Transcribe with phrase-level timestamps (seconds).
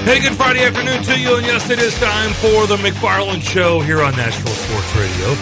[0.05, 3.81] Hey, good Friday afternoon to you, and yes, it is time for the McFarland Show
[3.81, 5.35] here on Nashville Sports Radio.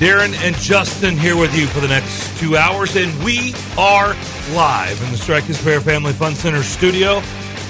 [0.00, 4.16] Darren and Justin here with you for the next two hours, and we are
[4.52, 7.22] live in the Strike and Spare Family Fun Center studio,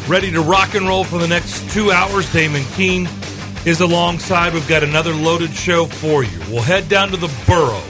[0.08, 2.32] ready to rock and roll for the next two hours.
[2.32, 3.06] Damon Keene
[3.66, 4.54] is alongside.
[4.54, 6.38] We've got another loaded show for you.
[6.48, 7.84] We'll head down to the borough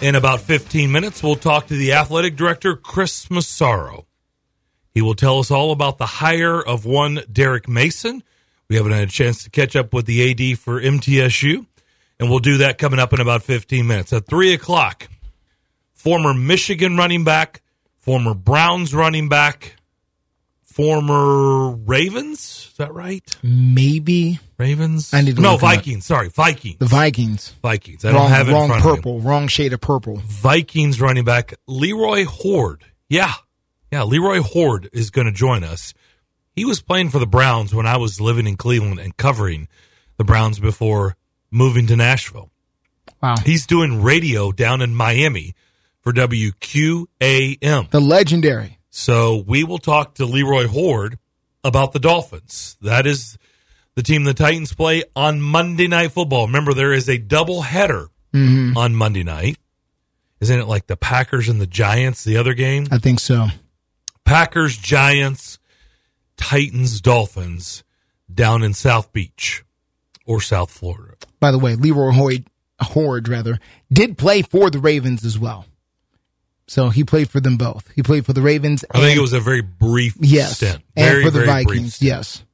[0.00, 1.22] in about 15 minutes.
[1.22, 4.06] We'll talk to the athletic director, Chris Massaro.
[4.92, 8.22] He will tell us all about the hire of one Derek Mason.
[8.68, 11.66] We haven't had a chance to catch up with the AD for MTSU,
[12.20, 14.12] and we'll do that coming up in about 15 minutes.
[14.12, 15.08] At 3 o'clock,
[15.92, 17.62] former Michigan running back,
[18.00, 19.76] former Browns running back,
[20.62, 22.68] former Ravens.
[22.70, 23.24] Is that right?
[23.42, 25.12] Maybe Ravens?
[25.12, 25.74] I need to no, look 'em up.
[25.76, 26.06] Vikings.
[26.06, 26.78] Sorry, Vikings.
[26.78, 27.54] the Vikings.
[27.62, 28.04] Vikings.
[28.04, 30.16] I don't have it wrong purple, wrong shade of purple.
[30.24, 32.84] Vikings running back Leroy Hoard.
[33.08, 33.32] Yeah.
[33.92, 35.92] Yeah, Leroy Hoard is going to join us.
[36.56, 39.68] He was playing for the Browns when I was living in Cleveland and covering
[40.16, 41.16] the Browns before
[41.50, 42.50] moving to Nashville.
[43.22, 43.34] Wow.
[43.44, 45.54] He's doing radio down in Miami
[46.00, 47.90] for WQAM.
[47.90, 48.78] The legendary.
[48.90, 51.18] So we will talk to Leroy Hoard
[51.64, 52.76] about the Dolphins.
[52.82, 53.38] That is
[53.94, 56.46] the team the Titans play on Monday Night Football.
[56.46, 58.78] Remember, there is a double header Mm-hmm.
[58.78, 59.58] on Monday night.
[60.40, 62.86] Isn't it like the Packers and the Giants, the other game?
[62.90, 63.48] I think so.
[64.24, 65.58] Packers, Giants,
[66.36, 67.84] Titans, Dolphins
[68.32, 69.64] down in South Beach
[70.26, 71.14] or South Florida.
[71.40, 72.44] By the way, Leroy Hoard,
[72.80, 73.58] Hoard rather,
[73.92, 75.66] did play for the Ravens as well.
[76.66, 77.90] So he played for them both.
[77.94, 78.84] He played for the Ravens.
[78.90, 80.82] I think it was a very brief yes, stint.
[80.96, 82.00] and for the Vikings.
[82.00, 82.44] Yes,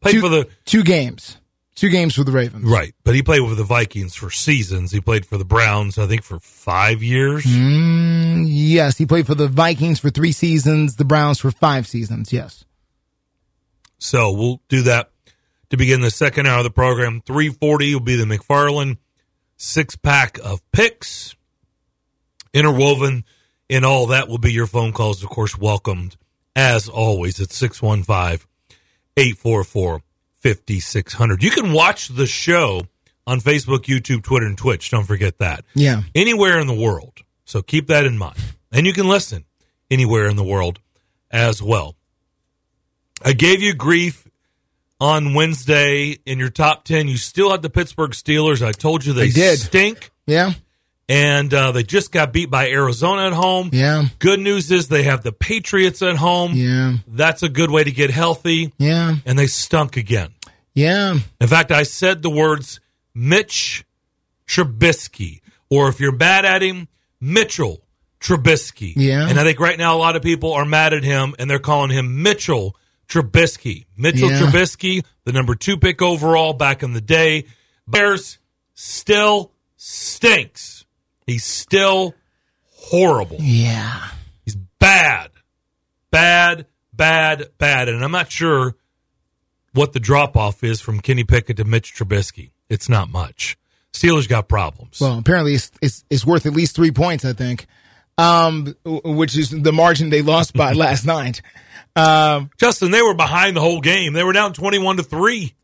[0.00, 1.38] Played two, for the two games,
[1.76, 2.64] two games for the Ravens.
[2.64, 4.90] right, but he played with the Vikings for seasons.
[4.90, 7.44] He played for the Browns, I think, for five years.
[7.44, 12.32] Mm, yes, he played for the Vikings for three seasons, the Browns for five seasons.
[12.32, 12.64] Yes.
[13.98, 15.10] So we'll do that
[15.70, 17.22] to begin the second hour of the program.
[17.24, 18.98] 340 will be the McFarland
[19.56, 21.34] six pack of picks.
[22.52, 23.24] Interwoven
[23.68, 26.16] in all that will be your phone calls, of course, welcomed
[26.54, 28.46] as always at 615
[29.16, 30.02] 844
[30.54, 31.42] 5600.
[31.42, 32.86] You can watch the show
[33.26, 34.90] on Facebook, YouTube, Twitter, and Twitch.
[34.90, 35.64] Don't forget that.
[35.74, 36.02] Yeah.
[36.14, 37.22] Anywhere in the world.
[37.44, 38.36] So keep that in mind.
[38.70, 39.44] And you can listen
[39.90, 40.78] anywhere in the world
[41.32, 41.96] as well.
[43.24, 44.28] I gave you grief
[45.00, 47.08] on Wednesday in your top 10.
[47.08, 48.64] You still had the Pittsburgh Steelers.
[48.64, 49.58] I told you they did.
[49.58, 50.10] stink.
[50.26, 50.52] Yeah.
[51.08, 53.70] And uh, they just got beat by Arizona at home.
[53.72, 54.06] Yeah.
[54.18, 56.52] Good news is they have the Patriots at home.
[56.54, 56.94] Yeah.
[57.06, 58.72] That's a good way to get healthy.
[58.78, 59.16] Yeah.
[59.24, 60.34] And they stunk again.
[60.76, 61.18] Yeah.
[61.40, 62.78] In fact, I said the words
[63.14, 63.84] Mitch
[64.46, 65.40] Trubisky,
[65.70, 66.86] or if you're mad at him,
[67.20, 67.82] Mitchell
[68.20, 68.92] Trubisky.
[68.94, 69.28] Yeah.
[69.28, 71.58] And I think right now a lot of people are mad at him and they're
[71.58, 72.76] calling him Mitchell
[73.08, 73.86] Trubisky.
[73.96, 74.40] Mitchell Yeah.
[74.42, 77.46] Trubisky, the number two pick overall back in the day.
[77.88, 78.38] Bears
[78.74, 80.84] still stinks.
[81.26, 82.14] He's still
[82.68, 83.38] horrible.
[83.40, 84.08] Yeah.
[84.44, 85.30] He's bad,
[86.10, 87.88] bad, bad, bad.
[87.88, 88.76] And I'm not sure
[89.76, 92.50] what the drop off is from Kenny Pickett to Mitch Trubisky.
[92.68, 93.56] It's not much.
[93.92, 95.00] Steelers got problems.
[95.00, 97.66] Well, apparently it's, it's, it's worth at least three points, I think,
[98.18, 101.40] um, which is the margin they lost by last night.
[101.94, 104.12] Um, Justin, they were behind the whole game.
[104.12, 105.54] They were down 21 to 3.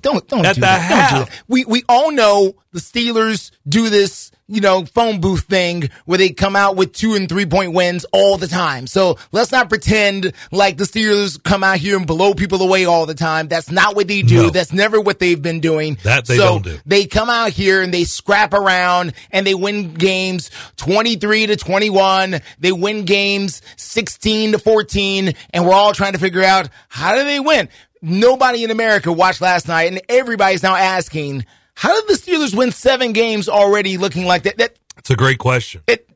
[0.00, 1.10] Don't don't At do the that.
[1.10, 1.42] Don't do that.
[1.46, 6.30] We we all know the Steelers do this, you know, phone booth thing where they
[6.30, 8.88] come out with two and three point wins all the time.
[8.88, 13.06] So let's not pretend like the Steelers come out here and blow people away all
[13.06, 13.46] the time.
[13.46, 14.44] That's not what they do.
[14.44, 14.50] No.
[14.50, 15.98] That's never what they've been doing.
[16.02, 16.78] That they so don't do.
[16.84, 22.40] They come out here and they scrap around and they win games 23 to 21.
[22.58, 27.24] They win games 16 to 14 and we're all trying to figure out how do
[27.24, 27.68] they win?
[28.02, 32.72] Nobody in America watched last night and everybody's now asking, how did the Steelers win
[32.72, 34.58] seven games already looking like that?
[34.58, 35.82] That It's a great question.
[35.86, 36.08] it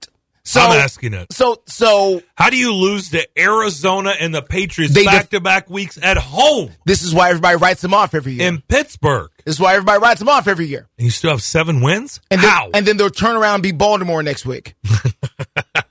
[0.43, 1.33] so I'm asking it.
[1.33, 5.99] So so How do you lose to Arizona and the Patriots back to back weeks
[6.01, 8.49] at home this is why everybody writes them off every year.
[8.49, 9.31] in Pittsburgh?
[9.45, 10.89] this is why everybody writes them off every year.
[10.99, 12.21] And you still have seven wins?
[12.31, 12.71] And then, How?
[12.75, 14.75] and then they'll turn around and be Baltimore next week.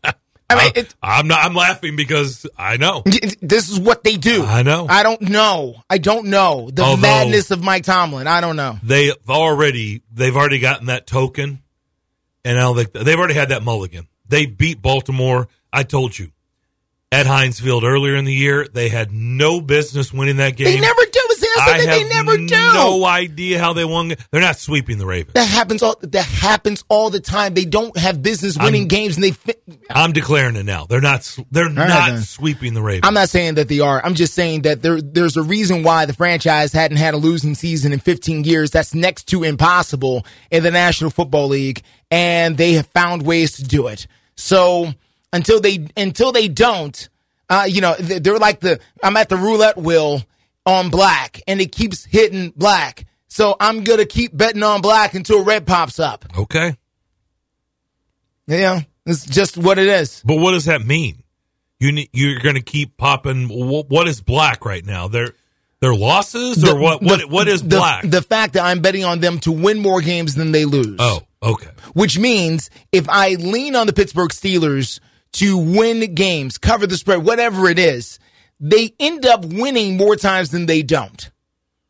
[0.50, 1.44] I mean, it, I'm not.
[1.44, 3.01] I'm laughing because I know.
[3.42, 4.44] This is what they do.
[4.44, 4.86] I know.
[4.88, 5.75] I don't know.
[5.89, 8.27] I don't know the Although- madness of Mike Tomlin.
[8.27, 8.77] I don't know.
[8.83, 11.63] They've already they've already gotten that token,
[12.44, 14.07] and now they, they've already had that mulligan.
[14.27, 15.47] They beat Baltimore.
[15.74, 16.31] I told you
[17.12, 18.68] at Heinz Field earlier in the year.
[18.68, 20.65] They had no business winning that game.
[20.65, 21.01] They never
[21.73, 21.79] do.
[21.79, 22.07] See, that's the I thing.
[22.12, 22.56] have They never do.
[22.73, 24.13] no idea how they won.
[24.31, 25.33] They're not sweeping the Ravens.
[25.33, 25.95] that happens all.
[26.01, 27.53] That happens all the time.
[27.53, 29.31] They don't have business winning I'm- games, and they.
[29.31, 29.53] Fi-
[29.89, 30.85] I'm declaring it now.
[30.85, 31.21] They're not.
[31.51, 32.21] They're right, not then.
[32.21, 33.07] sweeping the Ravens.
[33.07, 34.01] I'm not saying that they are.
[34.03, 37.56] I'm just saying that there there's a reason why the franchise hadn't had a losing
[37.56, 38.71] season in 15 years.
[38.71, 43.63] That's next to impossible in the National Football League, and they have found ways to
[43.63, 44.07] do it.
[44.35, 44.94] So
[45.33, 47.09] until they until they don't,
[47.50, 50.23] uh, you know, they're like the I'm at the roulette wheel
[50.65, 53.06] on black, and it keeps hitting black.
[53.27, 56.25] So I'm gonna keep betting on black until red pops up.
[56.38, 56.75] okay,
[58.47, 60.21] Yeah, it's just what it is.
[60.25, 61.23] but what does that mean?
[61.79, 63.50] You ne- you're going to keep popping.
[63.50, 65.07] wh- What is black right now?
[65.09, 65.33] They're
[65.81, 67.00] their losses or The- what?
[67.01, 68.09] the- What what is the- black?
[68.09, 70.95] The fact that I'm betting on them to win more games than they lose.
[71.00, 71.69] oh, okay.
[71.94, 75.00] Which means if I lean on the Pittsburgh Steelers
[75.33, 78.19] to win games, cover the spread, whatever it is,
[78.60, 81.31] they end up winning more times than they don't.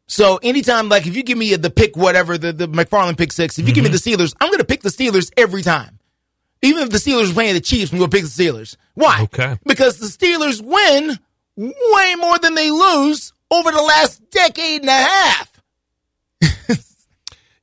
[0.07, 3.57] So anytime, like if you give me the pick, whatever, the, the McFarland pick six,
[3.57, 4.17] if you give me mm-hmm.
[4.17, 5.99] the Steelers, I'm going to pick the Steelers every time.
[6.61, 8.77] Even if the Steelers are playing the Chiefs, I'm going to pick the Steelers.
[8.93, 9.21] Why?
[9.23, 9.57] Okay.
[9.65, 11.19] Because the Steelers win
[11.57, 15.61] way more than they lose over the last decade and a half.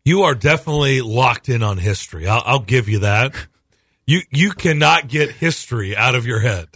[0.05, 2.27] You are definitely locked in on history.
[2.27, 3.35] I'll, I'll give you that.
[4.05, 6.69] You you cannot get history out of your head.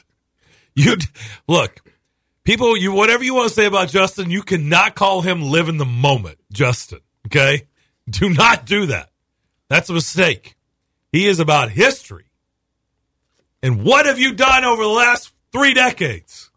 [0.77, 0.97] You
[1.49, 1.81] look,
[2.47, 2.77] people.
[2.77, 5.85] You whatever you want to say about Justin, you cannot call him live in the
[5.85, 7.01] moment, Justin.
[7.27, 7.67] Okay,
[8.09, 9.11] do not do that.
[9.69, 10.57] That's a mistake.
[11.13, 12.25] He is about history.
[13.63, 16.51] And what have you done over the last three decades?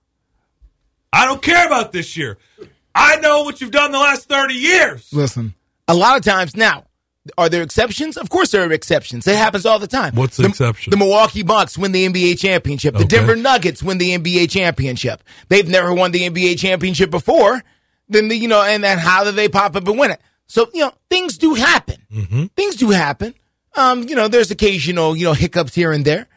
[1.12, 2.38] I don't care about this year.
[2.94, 5.12] I know what you've done the last 30 years.
[5.12, 5.56] Listen,
[5.88, 6.86] a lot of times now,
[7.38, 8.18] are there exceptions?
[8.18, 9.28] Of course, there are exceptions.
[9.28, 10.16] It happens all the time.
[10.16, 10.92] What's the exception?
[10.92, 12.94] The Milwaukee Bucks win the NBA championship.
[12.94, 13.18] The Okay.
[13.18, 15.22] Denver Nuggets win the NBA championship.
[15.50, 17.62] They've never won the NBA championship before.
[18.08, 20.22] Then the, you know, and then how do they pop up and win it?
[20.48, 21.98] So you know, things do happen.
[22.12, 22.46] Mm-hmm.
[22.56, 23.36] Things do happen.
[23.76, 26.28] Um, you know, there's occasional you know hiccups here and there.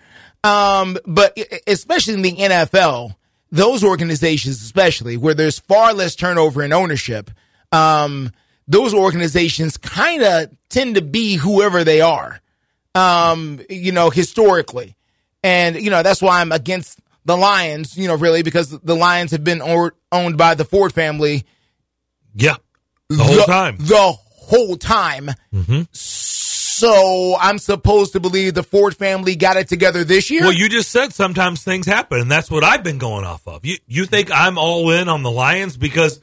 [0.44, 3.14] Um, but especially in the NFL,
[3.50, 7.30] those organizations, especially where there's far less turnover in ownership,
[7.70, 8.32] um,
[8.72, 12.40] those organizations kind of tend to be whoever they are,
[12.94, 14.96] um, you know, historically.
[15.44, 19.30] And, you know, that's why I'm against the Lions, you know, really, because the Lions
[19.30, 21.44] have been or- owned by the Ford family
[22.34, 22.56] Yeah,
[23.08, 23.76] the whole time.
[23.76, 23.86] Mm-hmm.
[23.86, 25.30] The whole time.
[26.82, 30.42] So I'm supposed to believe the Ford family got it together this year?
[30.42, 33.64] Well, you just said sometimes things happen, and that's what I've been going off of.
[33.64, 36.18] You you think I'm all in on the Lions because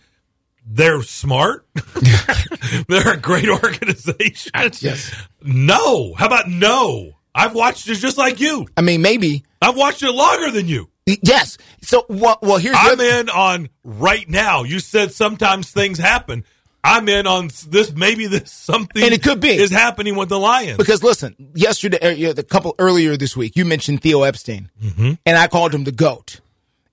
[0.72, 1.66] they're smart?
[2.88, 4.52] they're a great organization.
[4.80, 5.14] Yes.
[5.44, 6.14] No.
[6.14, 7.12] How about no?
[7.34, 8.68] I've watched it just like you.
[8.78, 9.44] I mean, maybe.
[9.62, 10.90] I've watched it longer than you.
[11.06, 11.58] Yes.
[11.82, 14.64] So, well, well here's I'm in on right now.
[14.64, 16.44] You said sometimes things happen.
[16.84, 17.94] I'm in on this.
[17.94, 19.50] Maybe this something, And it could be.
[19.50, 20.78] is happening with the Lions.
[20.78, 25.14] Because listen, yesterday, uh, the couple earlier this week, you mentioned Theo Epstein, Mm-hmm.
[25.26, 26.40] and I called him the goat.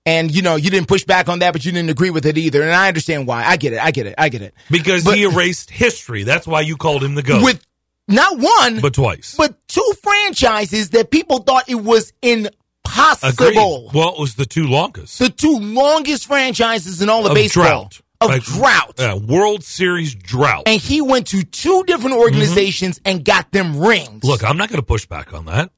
[0.07, 2.37] And you know, you didn't push back on that, but you didn't agree with it
[2.37, 2.61] either.
[2.63, 3.43] And I understand why.
[3.43, 3.79] I get it.
[3.83, 4.15] I get it.
[4.17, 4.53] I get it.
[4.71, 6.23] because But- he erased history.
[6.23, 7.43] That's why you called him the goat.
[7.43, 7.61] with
[8.07, 9.35] not one, but twice.
[9.37, 12.51] but two franchises that people thought it was Agreed.
[12.85, 13.91] impossible.
[13.93, 15.19] Well, it was the two longest.
[15.19, 17.63] The two longest franchises in all of, Of baseball.
[17.63, 18.01] drought.
[18.21, 18.93] of Like, drought.
[18.97, 20.63] Yeah, World Series drought.
[20.67, 22.21] and he went to two different mm-hmm.
[22.23, 24.23] organizations and got them rings.
[24.23, 25.69] Look, I'm not going to push back on that.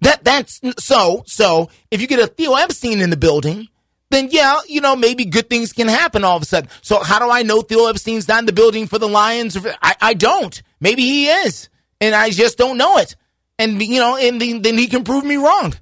[0.00, 1.70] that that's so so.
[1.92, 3.68] If you get a Theo Epstein in the building,
[4.16, 6.70] then yeah, you know maybe good things can happen all of a sudden.
[6.82, 9.56] So how do I know Theo Epstein's not in the building for the Lions?
[9.82, 10.60] I I don't.
[10.80, 11.68] Maybe he is,
[12.00, 13.16] and I just don't know it.
[13.58, 15.74] And you know, and then, then he can prove me wrong.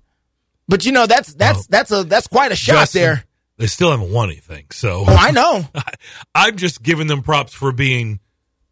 [0.68, 3.24] But you know, that's that's that's a that's quite a shot Justin, there.
[3.56, 4.66] They still haven't won anything.
[4.72, 5.66] So Oh, I know.
[6.34, 8.20] I'm just giving them props for being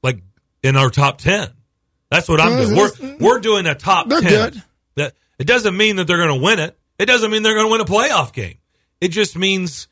[0.03, 0.21] like
[0.63, 1.51] in our top 10.
[2.11, 2.77] That's what I'm doing.
[2.77, 3.25] Mm-hmm.
[3.25, 4.31] We're, we're doing a top They're 10.
[4.31, 4.63] good.
[4.97, 6.77] That, it doesn't mean that they're going to win it.
[6.99, 8.57] It doesn't mean they're going to win a playoff game.
[9.03, 9.89] It just means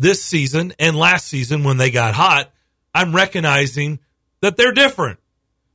[0.00, 2.50] this season and last season when they got hot,
[2.92, 4.00] I'm recognizing
[4.40, 5.20] that they're different.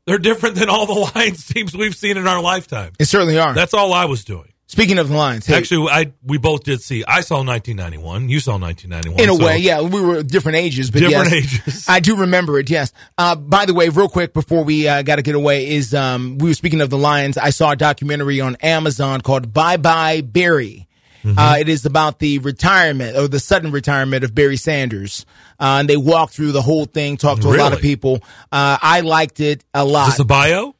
[0.05, 2.91] They're different than all the Lions teams we've seen in our lifetime.
[2.99, 3.53] It certainly are.
[3.53, 4.49] That's all I was doing.
[4.67, 7.05] Speaking of the Lions, hey, Actually, I we both did see.
[7.07, 8.27] I saw 1991.
[8.27, 9.23] You saw 1991.
[9.23, 11.85] in a so- way, yeah, we were different ages, but Different yes, ages.
[11.87, 12.69] I do remember it.
[12.69, 12.91] Yes.
[13.17, 16.37] Uh, by the way, real quick before we uh, got to get away, is um,
[16.37, 17.37] we were speaking of the Lions.
[17.37, 20.87] I saw a documentary on Amazon called "Bye Bye Barry."
[21.23, 21.39] Mm-hmm.
[21.39, 25.25] Uh, it is about the retirement or the sudden retirement of Barry Sanders.
[25.59, 28.15] Uh, and they walked through the whole thing, talked to a lot of people.
[28.51, 30.05] Uh, I liked it a Is lot.
[30.07, 30.75] this a bio?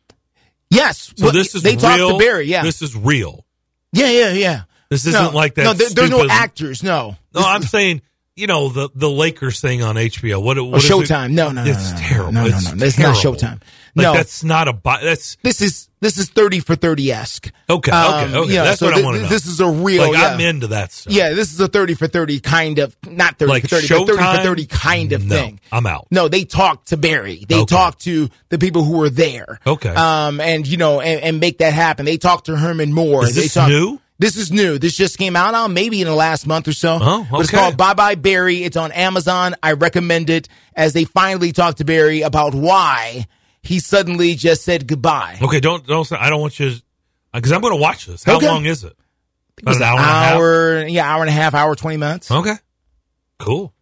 [0.69, 1.13] yes.
[1.15, 1.79] So Well, this is they real.
[1.79, 2.45] talked to Barry.
[2.47, 2.63] Yeah.
[2.63, 3.45] This is real.
[3.91, 4.09] yeah.
[4.09, 4.31] Yeah.
[4.33, 4.61] Yeah.
[4.89, 5.63] This isn't no, like that.
[5.63, 6.83] No, there, there's no actors.
[6.83, 7.15] No.
[7.33, 8.01] No, I'm saying
[8.35, 10.43] you know the the Lakers thing on HBO.
[10.43, 10.59] What?
[10.63, 10.93] What is it?
[10.93, 11.31] Showtime.
[11.31, 12.31] No, no, no, It's no, no, terrible.
[12.33, 12.75] No, no, It's no.
[12.77, 13.15] That's not.
[13.15, 13.61] Showtime.
[13.95, 15.03] Like no, that's not a bio.
[15.03, 17.51] That's this is this is thirty for thirty esque.
[17.69, 17.91] okay.
[17.91, 18.35] Okay.
[18.35, 18.53] Okay.
[18.55, 19.27] That's what I want to know.
[19.29, 20.01] This is a real.
[20.09, 20.29] like yeah.
[20.33, 21.13] I'm into that stuff.
[21.13, 24.07] Yeah, this is a thirty for thirty kind of not thirty Like for thirty, but
[24.07, 25.59] thirty for thirty kind of No, thing.
[25.71, 26.07] I'm out.
[26.09, 27.45] No, they talk to Barry.
[27.47, 27.75] They Okay.
[27.75, 29.59] talk to the people who were there.
[29.65, 29.89] Okay.
[29.93, 32.05] Um, and you know, and, and make that happen.
[32.05, 33.23] They talk to Herman Moore.
[33.25, 33.99] Is they this talk, new?
[34.19, 34.77] This is new.
[34.79, 36.97] This just came out on maybe in the last month or so.
[37.01, 38.63] Oh, But it's called Bye Bye Barry.
[38.63, 39.55] It's on Amazon.
[39.61, 43.27] I recommend it as they finally talk to Barry about why
[43.63, 45.39] he suddenly just said goodbye.
[45.41, 45.59] Okay.
[45.59, 46.05] Don't don't.
[46.05, 46.71] Say, I don't want you
[47.33, 48.23] because I'm going to watch this.
[48.23, 48.47] How Okay.
[48.47, 48.93] long is it?
[49.57, 50.33] It About an an hour and a half?
[50.35, 52.29] hour, yeah, hour and a half, hour twenty minutes.
[52.29, 52.55] Okay.
[53.39, 53.73] Cool.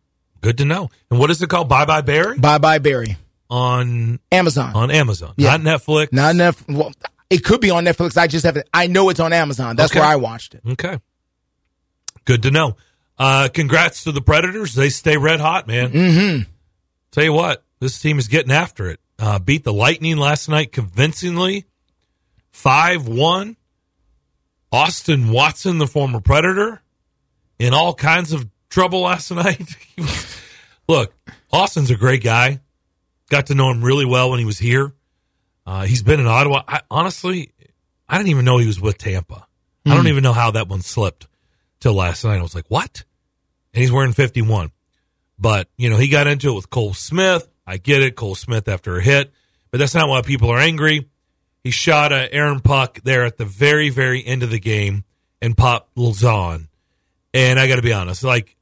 [0.41, 0.89] Good to know.
[1.09, 1.67] And what is it called?
[1.69, 3.17] Bye bye Barry Bye Bye Barry.
[3.49, 4.73] on Amazon.
[4.75, 5.57] on Amazon, Yeah.
[5.57, 6.11] not Netflix.
[6.13, 6.63] Not enough.
[6.67, 6.91] Well,
[7.29, 8.17] it could be on Netflix.
[8.17, 8.67] I just haven't.
[8.73, 9.75] I know it's on Amazon.
[9.75, 9.99] That's Okay.
[9.99, 10.61] where I watched it.
[10.71, 10.97] Okay.
[12.25, 12.75] Good to know.
[13.19, 14.73] Uh, congrats to the Predators.
[14.73, 15.91] They stay red hot, man.
[15.91, 16.43] Mm-hmm.
[17.11, 18.99] Tell you what, this team is getting after it.
[19.21, 21.65] Uh, beat the Lightning last night convincingly,
[22.49, 23.55] five one.
[24.71, 26.81] Austin Watson, the former Predator,
[27.59, 29.61] in all kinds of trouble last night.
[30.87, 31.13] Look,
[31.51, 32.61] Austin's a great guy.
[33.29, 34.93] Got to know him really well when he was here.
[35.65, 36.63] Uh, he's been in Ottawa.
[36.67, 37.51] I, honestly,
[38.07, 39.45] I didn't even know he was with Tampa.
[39.85, 41.27] I don't even know how that one slipped
[41.79, 42.37] till last night.
[42.37, 43.03] I was like, what?
[43.73, 44.71] And he's wearing 51.
[45.39, 47.47] But, you know, he got into it with Cole Smith.
[47.65, 48.15] I get it.
[48.15, 49.31] Cole Smith after a hit,
[49.69, 51.09] but that's not why people are angry.
[51.63, 55.03] He shot a Aaron Puck there at the very, very end of the game
[55.41, 56.67] and popped Lauzon.
[57.33, 58.55] And I got to be honest, like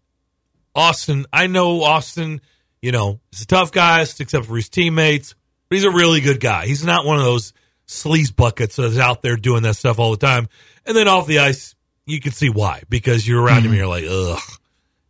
[0.75, 2.41] Austin, I know Austin,
[2.82, 5.34] you know, he's a tough guy, except for his teammates,
[5.70, 6.65] but he's a really good guy.
[6.65, 7.53] He's not one of those
[7.88, 10.48] sleaze buckets that's out there doing that stuff all the time.
[10.86, 11.75] And then off the ice,
[12.06, 13.77] you can see why, because you're around him and mm-hmm.
[13.77, 14.59] you're like, ugh,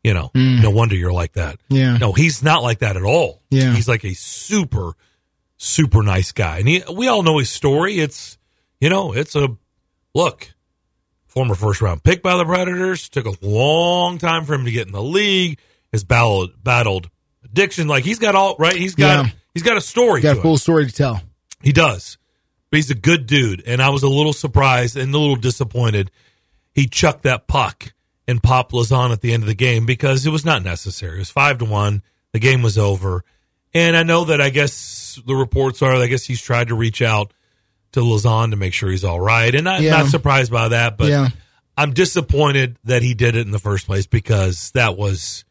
[0.03, 0.62] you know, mm.
[0.62, 1.60] no wonder you're like that.
[1.70, 1.98] Yeah.
[1.98, 3.41] No, he's not like that at all.
[3.50, 3.74] Yeah.
[3.74, 4.94] He's like a super,
[5.58, 6.60] super nice guy.
[6.60, 8.00] And he, we all know his story.
[8.00, 8.38] It's,
[8.79, 9.58] you know, it's a
[10.15, 10.53] look,
[11.27, 14.88] former first round pick by the Predators, took a long time for him to get
[14.88, 15.60] in the league,
[15.91, 17.10] has battled, battled
[17.44, 17.88] addiction.
[17.88, 18.75] Like he's got all, right?
[18.75, 19.32] He's got, Yeah.
[19.53, 20.58] he's got a story Got to a full him.
[20.58, 21.22] story to tell.
[21.62, 22.18] He does.
[22.70, 23.63] But he's a good dude.
[23.65, 26.12] And I was a little surprised and a little disappointed
[26.74, 27.94] he chucked that puck
[28.29, 31.15] and Pop Lauzon at the end of the game because it was not necessary.
[31.15, 32.03] It was five to one.
[32.31, 33.24] The game was over.
[33.74, 37.01] And I know that I guess the reports are I guess he's tried to reach
[37.01, 37.33] out
[37.93, 39.53] to Lauzon to make sure he's all right.
[39.53, 39.98] And I'm Yeah.
[39.98, 41.29] not surprised by that, but Yeah.
[41.77, 45.43] I'm disappointed that he did it in the first place because that was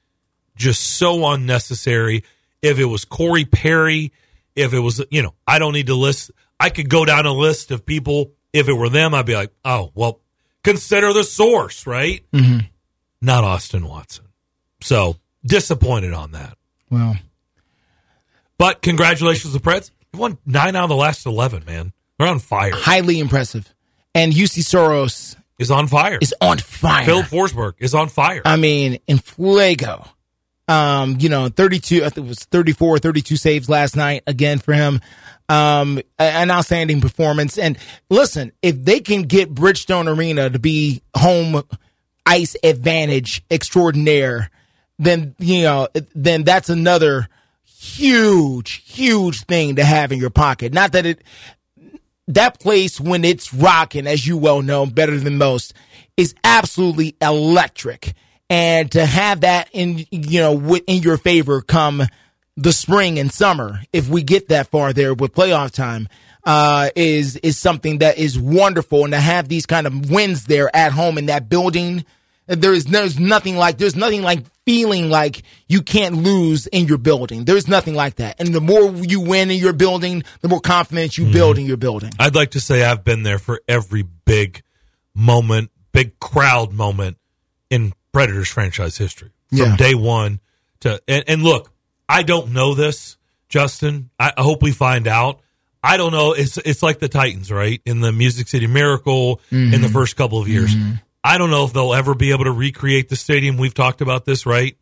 [0.56, 2.22] just so unnecessary.
[2.62, 4.12] If it was Corey Perry,
[4.54, 6.30] if it was, you know, I don't need to list,
[6.60, 8.32] I could go down a list of people.
[8.52, 10.20] If it were them, I'd be like, oh, well,
[10.68, 12.22] consider the source, right?
[12.32, 12.66] Mm-hmm.
[13.20, 14.26] Not Austin Watson.
[14.80, 16.56] So disappointed on that.
[16.90, 17.16] Well,
[18.58, 19.90] But congratulations to the Preds.
[20.12, 21.92] You've won nine out of the last 11, man.
[22.18, 22.72] They're on fire.
[22.74, 23.72] highly impressive.
[24.14, 26.18] And Juuse Saros Is on fire.
[26.20, 27.04] is on fire.
[27.04, 28.42] Phil Forsberg is on fire.
[28.44, 30.04] I mean, in Fuego.
[30.66, 34.74] Um, you know, 32, I think it was 34, 32 saves last night again for
[34.74, 35.00] him.
[35.50, 37.56] Um, an outstanding performance.
[37.56, 37.78] And
[38.10, 41.62] listen, if they can get Bridgestone Arena to be home
[42.26, 44.50] ice advantage extraordinaire,
[44.98, 47.28] then you know, then that's another
[47.64, 50.74] huge, huge thing to have in your pocket.
[50.74, 51.22] Not that it,
[52.26, 55.72] that place when it's rocking, as you well know, better than most,
[56.16, 58.12] is absolutely electric.
[58.50, 62.02] And to have that in, you know, in your favor come
[62.58, 66.08] the spring and summer, if we get that far there with playoff time,
[66.44, 69.04] uh, is, is something that is wonderful.
[69.04, 72.04] And to have these kind of wins there at home in that building,
[72.46, 76.98] there is, there's nothing like, there's nothing like feeling like you can't lose in your
[76.98, 77.44] building.
[77.44, 78.40] There's nothing like that.
[78.40, 81.32] And the more you win in your building, the more confidence you mm-hmm.
[81.34, 82.10] build in your building.
[82.18, 84.62] I'd like to say I've been there for every big
[85.14, 87.18] moment, big crowd moment
[87.70, 89.76] in Predators franchise history from yeah.
[89.76, 90.40] day one
[90.80, 91.70] to, and, and look,
[92.08, 93.16] I don't know this,
[93.48, 94.10] Justin.
[94.18, 95.40] I, I hope we find out.
[95.82, 96.32] I don't know.
[96.32, 97.80] It's it's like the Titans, right?
[97.84, 99.74] In the Music City Miracle mm-hmm.
[99.74, 100.74] in the first couple of years.
[100.74, 100.94] Mm-hmm.
[101.22, 103.56] I don't know if they'll ever be able to recreate the stadium.
[103.56, 104.76] We've talked about this, right?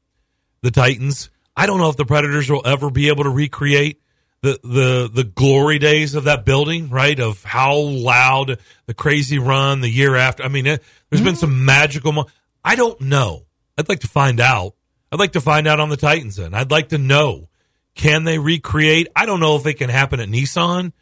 [0.62, 1.30] The Titans.
[1.56, 4.00] I don't know if the Predators will ever be able to recreate
[4.42, 7.18] the the the glory days of that building, right?
[7.18, 10.44] Of how loud the crazy run the year after.
[10.44, 11.30] I mean, it, there's mm-hmm.
[11.30, 12.12] been some magical.
[12.12, 12.26] Mo-
[12.64, 13.42] I don't know.
[13.76, 14.75] I'd like to find out.
[15.12, 16.36] I'd like to find out on the Titans.
[16.36, 17.48] Then I'd like to know
[17.96, 19.08] can they recreate?
[19.16, 20.92] I don't know if it can happen at Nissan.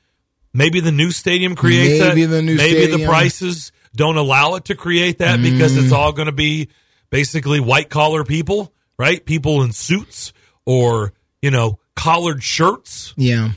[0.52, 2.30] Maybe the new stadium creates Maybe that.
[2.30, 3.00] The new Maybe stadium.
[3.00, 5.42] the prices don't allow it to create that mm.
[5.42, 6.68] because it's all going to be
[7.11, 9.25] basically white collar people, right?
[9.25, 10.32] People in suits
[10.64, 13.12] or, you know, collared shirts.
[13.16, 13.50] Yeah.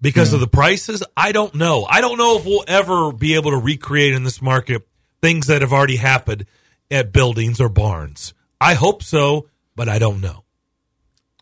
[0.00, 0.36] Because yeah.
[0.36, 1.02] of the prices.
[1.16, 1.84] I don't know.
[1.84, 4.86] I don't know if we'll ever be able to recreate in this market
[5.20, 6.46] things that have already happened
[6.90, 8.32] at buildings or barns.
[8.60, 10.44] I hope so, but I don't know.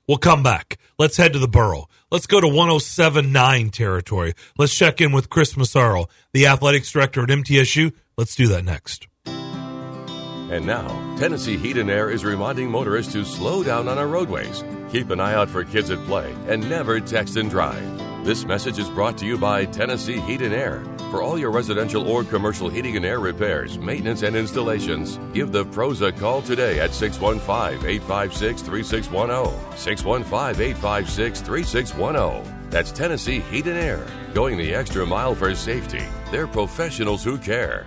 [0.06, 0.78] We'll come back.
[0.98, 1.88] Let's head to the borough.
[2.10, 4.34] Let's go to 1079 territory.
[4.58, 7.92] Let's check in with Chris Massaro, the athletics director at MTSU.
[8.16, 9.08] Let's do that next.
[9.24, 10.86] And now,
[11.18, 14.62] Tennessee Heat and Air is reminding motorists to slow down on our roadways,
[14.92, 18.24] keep an eye out for kids at play, and never text and drive.
[18.24, 20.84] This message is brought to you by Tennessee Heat and Air.
[21.10, 25.64] For all your residential or commercial heating and air repairs, maintenance, and installations, give the
[25.64, 29.78] pros a call today at 615 856 3610.
[29.78, 32.70] 615 856 3610.
[32.70, 34.04] That's Tennessee Heat and Air,
[34.34, 36.02] going the extra mile for safety.
[36.32, 37.86] They're professionals who care.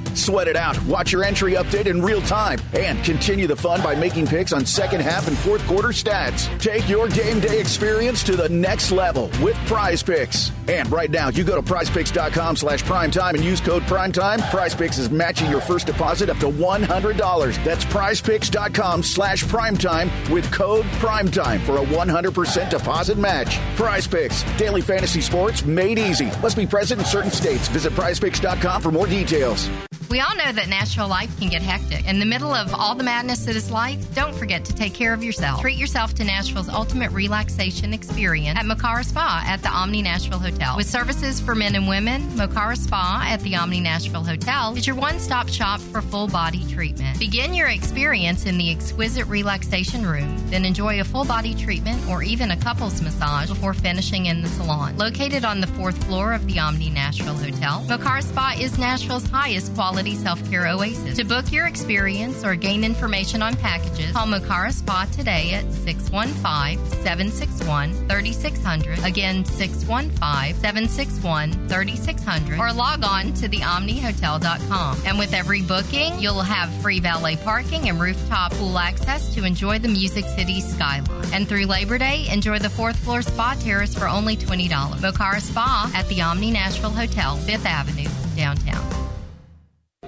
[0.13, 0.81] Sweat it out.
[0.85, 4.65] Watch your entry update in real time and continue the fun by making picks on
[4.65, 6.47] second half and fourth quarter stats.
[6.59, 10.51] Take your game day experience to the next level with Prize Picks.
[10.67, 14.39] And right now, you go to prizepicks.com slash primetime and use code primetime.
[14.49, 17.63] Prize Picks is matching your first deposit up to $100.
[17.63, 23.59] That's prizepicks.com slash primetime with code primetime for a 100% deposit match.
[23.75, 26.27] Prize Picks, daily fantasy sports made easy.
[26.41, 27.67] Must be present in certain states.
[27.69, 29.69] Visit prizepicks.com for more details.
[30.11, 32.05] We all know that Nashville life can get hectic.
[32.05, 35.13] In the middle of all the madness that is life, don't forget to take care
[35.13, 35.61] of yourself.
[35.61, 40.75] Treat yourself to Nashville's ultimate relaxation experience at Mokara Spa at the Omni Nashville Hotel.
[40.75, 44.97] With services for men and women, Mokara Spa at the Omni Nashville Hotel is your
[44.97, 47.17] one stop shop for full body treatment.
[47.17, 52.21] Begin your experience in the exquisite relaxation room, then enjoy a full body treatment or
[52.21, 54.97] even a couples massage before finishing in the salon.
[54.97, 59.73] Located on the fourth floor of the Omni Nashville Hotel, Mokara Spa is Nashville's highest
[59.73, 61.17] quality quality self care oasis.
[61.17, 66.79] To book your experience or gain information on packages, call Mokara Spa today at 615
[67.03, 69.05] 761 3600.
[69.05, 72.59] Again, 615 761 3600.
[72.59, 74.97] Or log on to theomnihotel.com.
[75.05, 79.79] And with every booking, you'll have free valet parking and rooftop pool access to enjoy
[79.79, 81.05] the Music City skyline.
[81.33, 84.69] And through Labor Day, enjoy the fourth floor spa terrace for only $20.
[84.69, 89.00] Mokara Spa at the Omni Nashville Hotel, 5th Avenue, downtown.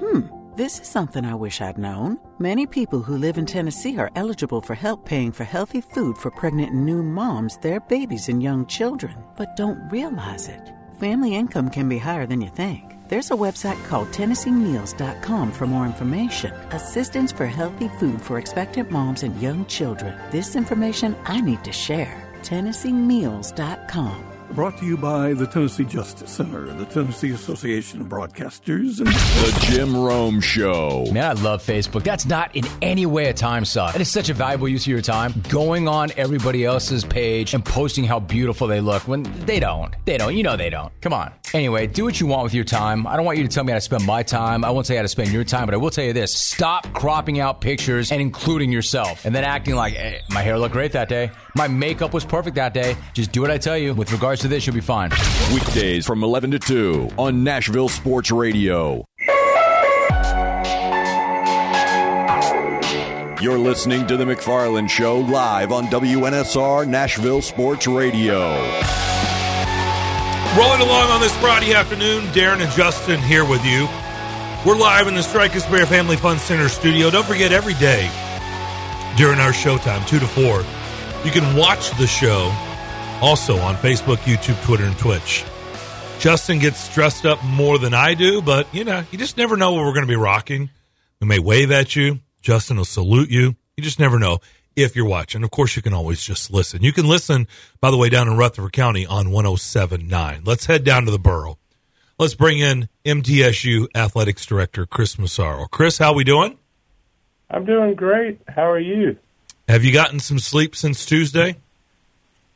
[0.05, 2.19] Hmm, this is something I wish I'd known.
[2.37, 6.29] Many people who live in Tennessee are eligible for help paying for healthy food for
[6.29, 10.73] pregnant new moms, their babies, and young children, but don't realize it.
[10.99, 12.97] Family income can be higher than you think.
[13.07, 16.51] There's a website called TennesseeMeals.com for more information.
[16.71, 20.19] Assistance for healthy food for expectant moms and young children.
[20.31, 22.29] This information I need to share.
[22.41, 24.32] TennesseeMeals.com.
[24.55, 29.65] Brought to you by the Tennessee Justice Center, the Tennessee Association of Broadcasters, and The
[29.65, 31.07] Jim Rome Show.
[31.11, 32.03] Man, I love Facebook.
[32.03, 33.95] That's not in any way a time suck.
[33.95, 37.65] It is such a valuable use of your time going on everybody else's page and
[37.65, 39.95] posting how beautiful they look when they don't.
[40.05, 40.35] They don't.
[40.35, 40.93] You know they don't.
[41.01, 41.31] Come on.
[41.55, 43.07] Anyway, do what you want with your time.
[43.07, 44.63] I don't want you to tell me how to spend my time.
[44.63, 46.31] I won't say how to spend your time, but I will tell you this.
[46.31, 50.73] Stop cropping out pictures and including yourself and then acting like, hey, my hair looked
[50.73, 51.31] great that day.
[51.55, 52.97] My makeup was perfect that day.
[53.13, 53.93] Just do what I tell you.
[53.93, 55.11] With regards to this, you'll be fine.
[55.53, 59.05] Weekdays from 11 to 2 on Nashville Sports Radio.
[63.39, 68.39] You're listening to The McFarland Show live on WNSR Nashville Sports Radio.
[70.57, 73.87] Rolling along on this Friday afternoon, Darren and Justin here with you.
[74.65, 77.09] We're live in the Strike and Spare Family Fun Center studio.
[77.11, 78.09] Don't forget, every day
[79.17, 80.63] during our showtime, 2 to 4,
[81.25, 82.51] you can watch the show
[83.21, 85.45] also on Facebook, YouTube, Twitter, and Twitch.
[86.19, 89.71] Justin gets dressed up more than I do, but you know, you just never know
[89.73, 90.69] what we're going to be rocking.
[91.19, 92.19] We may wave at you.
[92.41, 93.55] Justin will salute you.
[93.77, 94.39] You just never know
[94.75, 95.43] if you're watching.
[95.43, 96.83] Of course, you can always just listen.
[96.83, 97.47] You can listen,
[97.79, 100.41] by the way, down in Rutherford County on 1079.
[100.45, 101.57] Let's head down to the borough.
[102.19, 105.65] Let's bring in MTSU Athletics Director Chris Massaro.
[105.67, 106.57] Chris, how are we doing?
[107.49, 108.39] I'm doing great.
[108.47, 109.17] How are you?
[109.67, 111.55] Have you gotten some sleep since Tuesday?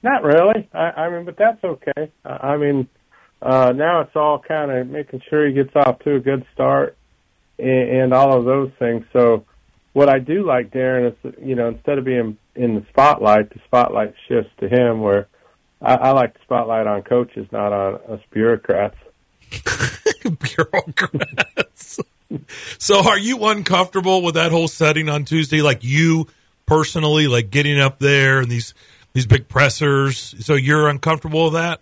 [0.04, 0.68] Not really.
[0.74, 2.12] I, I mean, but that's okay.
[2.26, 2.88] I, I mean,
[3.42, 6.98] uh, now it's all kind of making sure he gets off to a good start
[7.58, 9.06] and, and all of those things.
[9.14, 9.46] So,
[9.94, 13.60] what I do like, Darren, is you know instead of being in the spotlight, the
[13.66, 15.02] spotlight shifts to him.
[15.02, 15.28] Where
[15.82, 18.98] I, I like the spotlight on coaches, not on us bureaucrats.
[20.56, 22.00] bureaucrats.
[22.78, 25.62] so, are you uncomfortable with that whole setting on Tuesday?
[25.62, 26.28] Like you
[26.68, 28.76] personally, like getting up there and these
[29.14, 30.36] these big pressers.
[30.40, 31.82] So you're uncomfortable with that?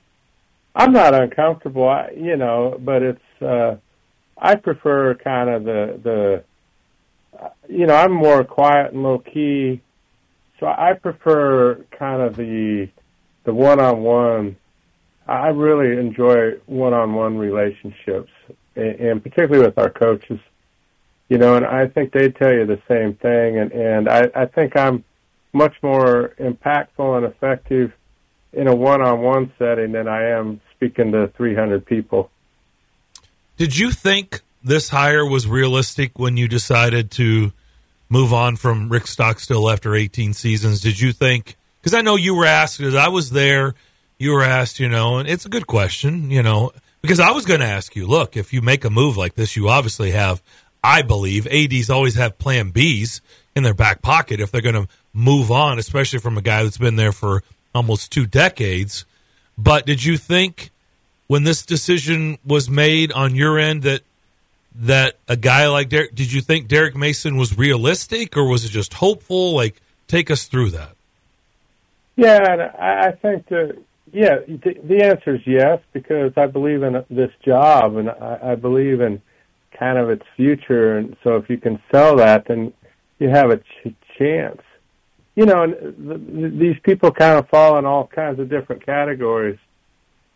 [0.73, 3.75] I'm not uncomfortable, I, you know, but it's uh,
[4.37, 6.43] I prefer kind of the the
[7.67, 9.81] you know I'm more quiet and low key,
[10.59, 12.89] so I prefer kind of the
[13.43, 14.57] the one on one.
[15.27, 18.31] I really enjoy one on one relationships,
[18.75, 20.39] and, and particularly with our coaches.
[21.27, 24.45] You know, and I think they tell you the same thing, and and I, I
[24.45, 25.03] think I'm
[25.53, 27.93] much more impactful and effective
[28.53, 32.29] in a one on one setting than I am speaking to 300 people.
[33.57, 37.53] Did you think this hire was realistic when you decided to
[38.09, 40.81] move on from Rick Stockstill after 18 seasons?
[40.81, 43.75] Did you think, because I know you were asked, because I was there,
[44.17, 47.45] you were asked, you know, and it's a good question, you know, because I was
[47.45, 50.41] going to ask you, look, if you make a move like this, you obviously have,
[50.85, 53.19] I believe, ADs always have plan Bs
[53.55, 56.77] in their back pocket if they're going to move on, especially from a guy that's
[56.77, 57.41] been there for
[57.73, 59.03] almost two decades.
[59.57, 60.69] But did you think
[61.25, 64.01] when this decision was made on your end that
[64.77, 68.69] that a guy like Derek, did you think Derek Mason was realistic or was it
[68.69, 69.55] just hopeful?
[69.55, 70.91] Like, take us through that.
[72.15, 73.77] Yeah, I think that
[74.11, 79.21] yeah, the answer is yes because I believe in this job and I believe in
[79.77, 82.73] kind of its future, and so if you can sell that, then
[83.19, 84.61] you have a ch- chance.
[85.35, 89.59] You know, and th- these people kind of fall in all kinds of different categories.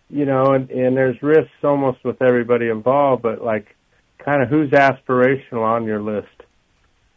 [0.09, 3.75] You know, and, and there's risks almost with everybody involved, but like,
[4.17, 6.27] kind of who's aspirational on your list,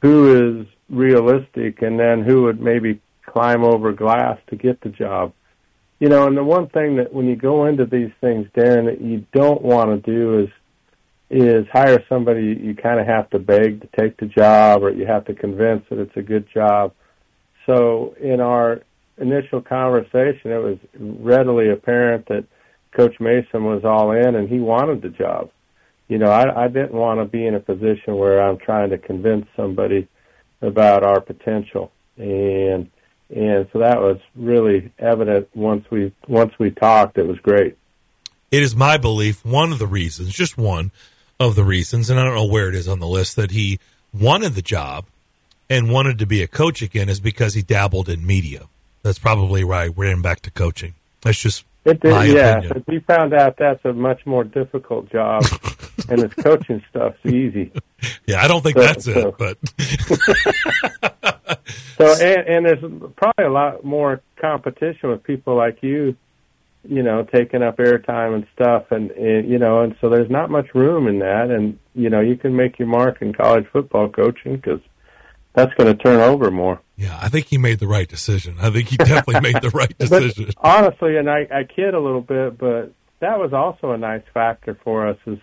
[0.02, 5.32] who is realistic, and then who would maybe climb over glass to get the job.
[6.00, 9.00] You know, and the one thing that when you go into these things, Darren, that
[9.00, 10.50] you don't want to do is
[11.32, 15.06] is hire somebody you kind of have to beg to take the job or you
[15.06, 16.92] have to convince that it's a good job.
[17.66, 18.82] So in our
[19.16, 22.44] initial conversation, it was readily apparent that
[22.94, 25.50] Coach Mason was all in and he wanted the job.
[26.08, 28.98] You know, I, I didn't want to be in a position where I'm trying to
[28.98, 30.08] convince somebody
[30.60, 32.90] about our potential, and
[33.34, 37.16] and so that was really evident once we once we talked.
[37.16, 37.78] It was great.
[38.50, 40.92] It is my belief one of the reasons, just one,
[41.48, 43.78] of the reasons, and I don't know where it is on the list, that he
[44.12, 45.06] wanted the job
[45.70, 48.66] and wanted to be a coach again is because he dabbled in media.
[49.02, 49.94] That's probably right.
[49.94, 50.94] We're in back to coaching.
[51.22, 52.58] That's just it did, my yeah.
[52.58, 52.72] opinion.
[52.74, 55.44] But we found out that's a much more difficult job,
[56.08, 57.72] and his coaching stuff's easy.
[58.26, 59.56] Yeah, I don't think So- that's so- it, but
[61.96, 62.80] So and, and there's
[63.14, 66.16] probably a lot more competition with people like you,
[66.84, 70.50] you know, taking up airtime and stuff, and, and you know, and so there's not
[70.50, 74.08] much room in that, and you know, you can make your mark in college football
[74.08, 74.80] coaching because
[75.54, 76.80] that's going to turn over more.
[76.96, 78.56] Yeah, I think he made the right decision.
[78.60, 80.46] I think he definitely made the right decision.
[80.46, 84.22] But honestly, and I, I kid a little bit, but that was also a nice
[84.32, 85.38] factor for us, is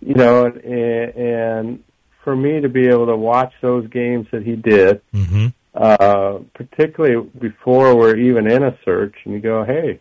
[0.00, 1.84] you know, and, and
[2.24, 5.48] for me to be able to watch those games that he did, mm-hmm.
[5.74, 10.00] uh, particularly before we're even in a search, and you go, hey,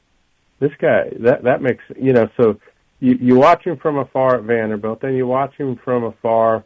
[0.62, 2.58] this guy, that that makes you know, so
[3.00, 6.64] you you watch him from afar at Vanderbilt, then you watch him from afar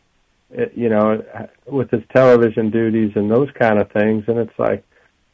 [0.55, 1.23] eh, you know,
[1.65, 4.83] with his television duties and those kind of things, and it's like,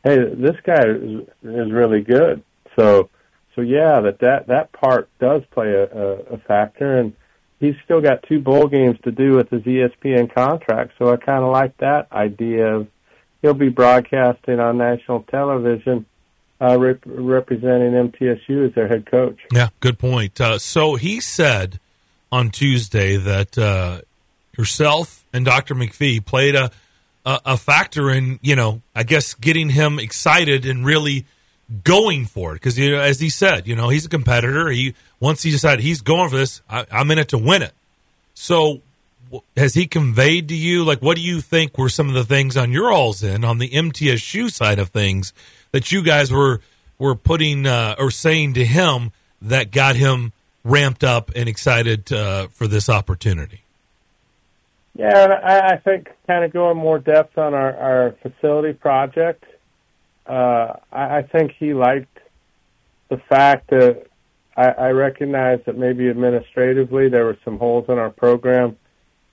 [0.03, 2.43] hey, this guy is, is really good.
[2.77, 3.09] So,
[3.55, 7.13] so yeah, that that that part does play a, a, a factor, and
[7.59, 10.91] he's still got two bowl games to do with his ESPN contract.
[10.99, 12.87] So I kind of like that idea of
[13.41, 16.05] he'll be broadcasting on national television.
[16.61, 19.39] Uh, rep- representing MTSU as their head coach.
[19.51, 20.39] Yeah, good point.
[20.39, 21.79] Uh, so he said
[22.31, 24.01] on Tuesday that uh,
[24.55, 25.73] yourself and Dr.
[25.73, 26.69] McPhee played a,
[27.25, 31.25] a, a factor in, you know, I guess getting him excited and really
[31.83, 34.69] going for it because you know, as he said, you know, he's a competitor.
[34.69, 37.73] He once he decided he's going for this, I, I'm in it to win it.
[38.33, 38.81] So
[39.55, 42.57] has he conveyed to you like what do you think were some of the things
[42.57, 45.33] on your all's in on the MTSU side of things
[45.71, 46.61] that you guys were
[46.97, 52.47] were putting uh, or saying to him that got him ramped up and excited uh,
[52.49, 53.61] for this opportunity?
[54.93, 59.45] Yeah, and I, I think kind of going more depth on our, our facility project.
[60.27, 62.19] Uh, I, I think he liked
[63.09, 64.05] the fact that
[64.55, 68.77] I, I recognize that maybe administratively there were some holes in our program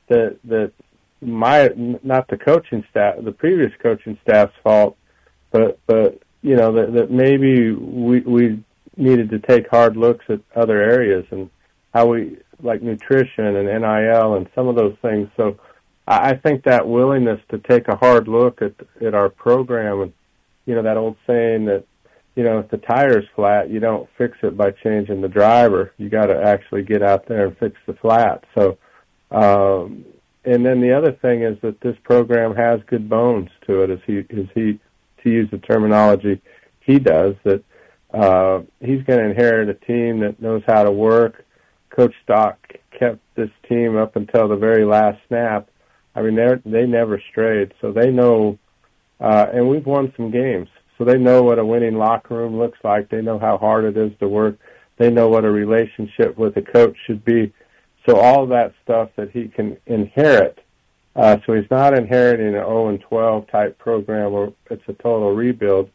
[0.08, 0.72] that that
[1.20, 1.70] my
[2.02, 4.96] not the coaching staff, the previous coaching staff's fault,
[5.50, 8.62] but but you know that that maybe we we
[8.96, 11.50] needed to take hard looks at other areas and
[11.94, 15.28] how we like nutrition and NIL and some of those things.
[15.36, 15.58] So
[16.06, 18.74] I I think that willingness to take a hard look at
[19.04, 20.12] at our program and
[20.66, 21.84] you know that old saying that
[22.34, 26.08] you know if the tire's flat you don't fix it by changing the driver you
[26.08, 28.76] got to actually get out there and fix the flat so
[29.30, 30.04] um
[30.44, 33.98] and then the other thing is that this program has good bones to it as
[34.06, 34.78] he as he
[35.28, 36.40] to use the terminology
[36.80, 37.62] he does that
[38.14, 41.44] uh he's going to inherit a team that knows how to work
[41.98, 42.58] Coach Stock
[42.96, 45.68] kept this team up until the very last snap.
[46.14, 48.58] I mean, they they never strayed, so they know.
[49.20, 52.78] Uh, and we've won some games, so they know what a winning locker room looks
[52.84, 53.08] like.
[53.08, 54.58] They know how hard it is to work.
[54.96, 57.52] They know what a relationship with a coach should be.
[58.08, 60.60] So all that stuff that he can inherit.
[61.16, 65.34] Uh, so he's not inheriting an 0 and 12 type program where it's a total
[65.34, 65.90] rebuild.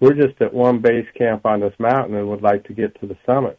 [0.00, 3.06] We're just at one base camp on this mountain and would like to get to
[3.06, 3.58] the summit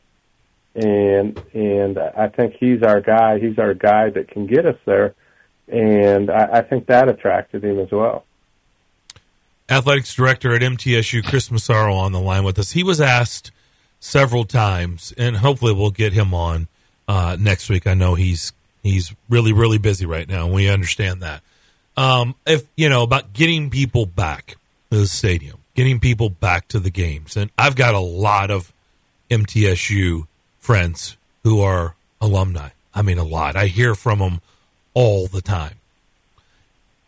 [0.77, 3.39] and and I think he's our guy.
[3.39, 5.15] He's our guy that can get us there,
[5.67, 8.25] and I, I think that attracted him as well.
[9.69, 12.71] Athletics director at MTSU, Chris Massaro, on the line with us.
[12.71, 13.51] He was asked
[13.99, 16.67] several times, and hopefully we'll get him on
[17.07, 17.87] uh, next week.
[17.87, 18.53] I know he's
[18.87, 21.41] he's really really busy right now, and we understand that.
[21.95, 24.57] Um, if you know about getting people back
[24.91, 28.71] to the stadium, getting people back to the games, and I've got a lot of
[29.29, 30.27] MTSU
[30.59, 32.69] friends who are alumni.
[32.93, 33.55] I mean, a lot.
[33.55, 34.41] I hear from them
[34.93, 35.75] all the time.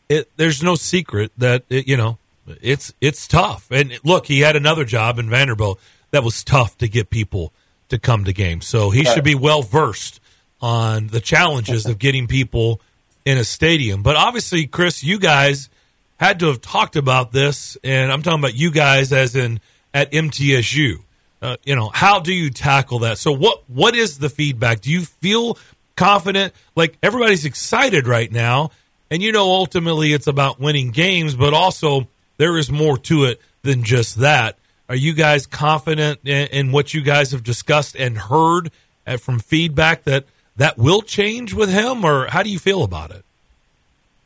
[0.07, 2.17] It, there's no secret that it, you know
[2.61, 3.67] it's it's tough.
[3.71, 5.79] And look, he had another job in Vanderbilt
[6.11, 7.53] that was tough to get people
[7.89, 8.67] to come to games.
[8.67, 10.18] So he should be well versed
[10.61, 12.81] on the challenges of getting people
[13.25, 14.03] in a stadium.
[14.03, 15.69] But obviously, Chris, you guys
[16.19, 19.59] had to have talked about this, and I'm talking about you guys as in
[19.93, 21.03] at MTSU.
[21.41, 23.17] Uh, you know, how do you tackle that?
[23.17, 24.81] So what what is the feedback?
[24.81, 25.57] Do you feel
[25.95, 26.53] confident?
[26.75, 28.71] Like everybody's excited right now,
[29.09, 33.41] and you know ultimately it's about winning games, but also there is more to it
[33.61, 34.57] than just that.
[34.89, 38.71] Are you guys confident in, in what you guys have discussed and heard
[39.05, 40.25] uh, from feedback that
[40.59, 43.23] that will change with him, or how do you feel about it?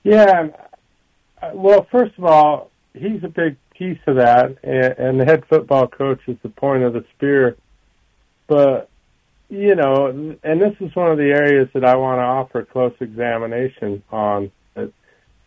[0.03, 0.49] Yeah,
[1.53, 6.19] well, first of all, he's a big piece of that, and, the head football coach
[6.27, 7.55] is the point of the spear.
[8.47, 8.89] But
[9.49, 10.07] you know,
[10.43, 14.51] and this is one of the areas that I want to offer close examination on.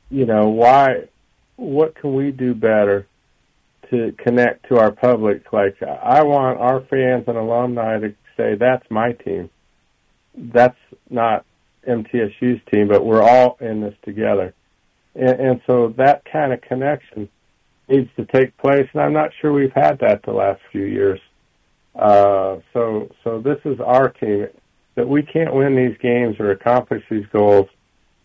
[0.09, 1.09] You know, why?
[1.57, 3.07] What can we do better
[3.91, 5.53] to connect to our public?
[5.53, 9.51] Like, I want our fans and alumni to say, "That's my team."
[10.37, 10.79] That's
[11.11, 11.45] not
[11.87, 14.55] MTSU's team, but we're all in this together.
[15.15, 17.29] And, and so that kind of connection
[17.89, 21.21] needs to take place, and I'm not sure we've had that the last few years.
[21.95, 24.49] Uh, so, so this is our team.
[24.97, 27.69] That we can't win these games or accomplish these goals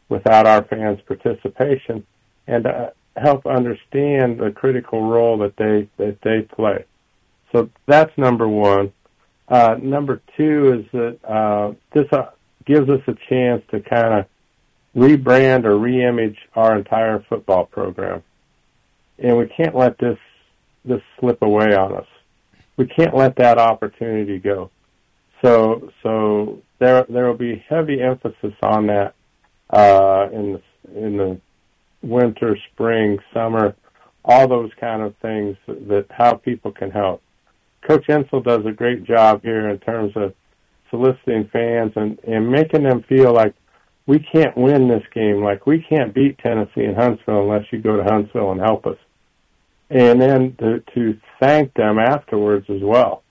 [0.08, 2.06] without our fans' participation.
[2.48, 6.86] And uh, help understand the critical role that they that they play.
[7.52, 8.94] So that's number one.
[9.52, 12.30] Uh, number two is that uh, this uh,
[12.66, 14.26] gives us a chance to kind of
[14.96, 18.24] rebrand or reimage our entire football program,
[19.20, 20.18] and we can't let this
[20.86, 22.08] this slip away on us.
[22.78, 24.72] We can't let that opportunity go.
[25.44, 29.16] So so there there will be heavy emphasis on that
[29.70, 30.62] uh, in the
[30.96, 31.42] in the
[32.02, 33.76] winter, spring, summer,
[34.24, 37.22] all those kind of things that how people can help.
[37.82, 40.34] Coach Insell does a great job here in terms of
[40.90, 43.56] soliciting fans and, and making them feel like
[44.06, 47.98] we can't win this game, like we can't beat Tennessee and Huntsville unless you go
[47.98, 48.98] to Huntsville and help us.
[49.90, 53.24] And then to, to thank them afterwards as well.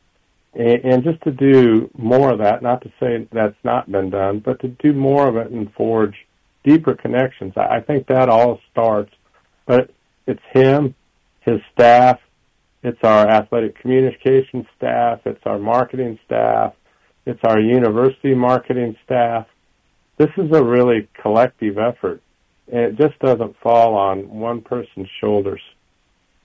[0.55, 4.41] And, and just to do more of that, not to say that's not been done,
[4.41, 6.17] but to do more of it and forge
[6.65, 7.55] deeper connections.
[7.57, 9.13] I, I think that all starts,
[9.67, 9.91] but
[10.27, 10.95] it's him,
[11.41, 12.21] his staff,
[12.83, 16.75] it's our athletic communication staff, it's our marketing staff,
[17.27, 19.47] it's our university marketing staff.
[20.17, 22.23] This is a really collective effort.
[22.73, 25.61] And it just doesn't fall on one person's shoulders,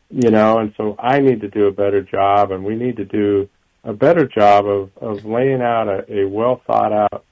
[0.10, 3.06] you know, and so I need to do a better job and we need to
[3.06, 3.48] do
[3.84, 7.24] a better job of, of laying out a, a well thought out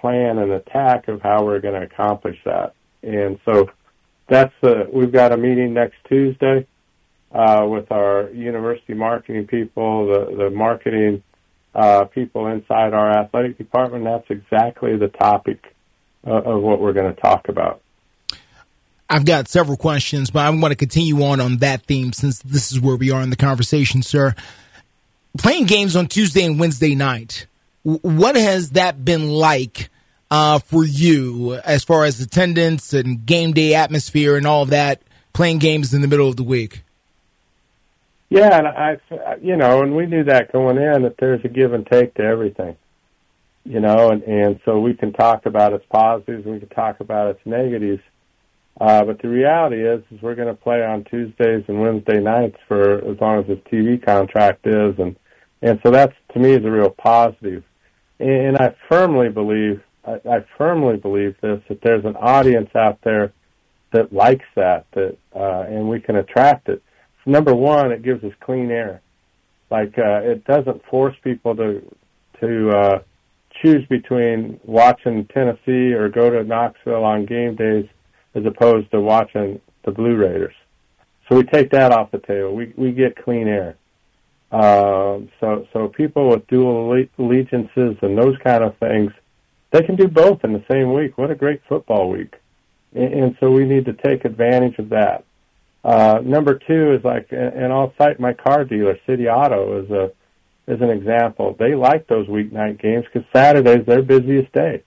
[0.00, 2.74] plan and attack of how we're going to accomplish that.
[3.02, 3.70] And so
[4.28, 6.66] that's uh, we've got a meeting next Tuesday
[7.32, 11.22] uh, with our university marketing people, the the marketing
[11.74, 14.04] uh, people inside our athletic department.
[14.04, 15.74] That's exactly the topic
[16.26, 17.80] uh, of what we're going to talk about.
[19.08, 22.72] I've got several questions, but I want to continue on on that theme since this
[22.72, 24.34] is where we are in the conversation, sir.
[25.36, 27.46] Playing games on Tuesday and Wednesday night,
[27.82, 29.90] what has that been like
[30.30, 35.02] uh, for you as far as attendance and game day atmosphere and all of that,
[35.32, 36.82] playing games in the middle of the week?
[38.32, 41.74] Yeah, and I, you know, and we knew that going in that there's a give
[41.74, 42.76] and take to everything,
[43.64, 47.28] you know, and and so we can talk about its positives, we can talk about
[47.28, 48.02] its negatives,
[48.80, 52.56] uh, but the reality is, is we're going to play on Tuesdays and Wednesday nights
[52.68, 55.14] for as long as this TV contract is, and
[55.60, 57.62] and so that's to me is a real positive.
[57.62, 57.64] positive,
[58.18, 63.34] and I firmly believe I, I firmly believe this that there's an audience out there
[63.92, 66.82] that likes that that uh, and we can attract it.
[67.24, 69.00] Number one, it gives us clean air.
[69.70, 71.82] Like uh, it doesn't force people to
[72.40, 73.02] to uh,
[73.62, 77.86] choose between watching Tennessee or go to Knoxville on game days
[78.34, 80.54] as opposed to watching the Blue Raiders.
[81.28, 82.54] So we take that off the table.
[82.54, 83.76] We we get clean air.
[84.50, 89.12] Uh, so so people with dual allegiances and those kind of things
[89.72, 91.16] they can do both in the same week.
[91.16, 92.34] What a great football week.
[92.94, 95.24] And, and so we need to take advantage of that.
[95.84, 100.12] Uh, number two is like, and I'll cite my car dealer, City Auto, as a
[100.68, 101.56] as an example.
[101.58, 104.84] They like those weeknight games because Saturday's their busiest day,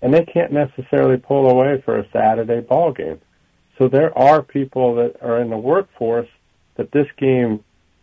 [0.00, 3.20] and they can't necessarily pull away for a Saturday ball game.
[3.78, 6.28] So there are people that are in the workforce
[6.76, 7.62] that this game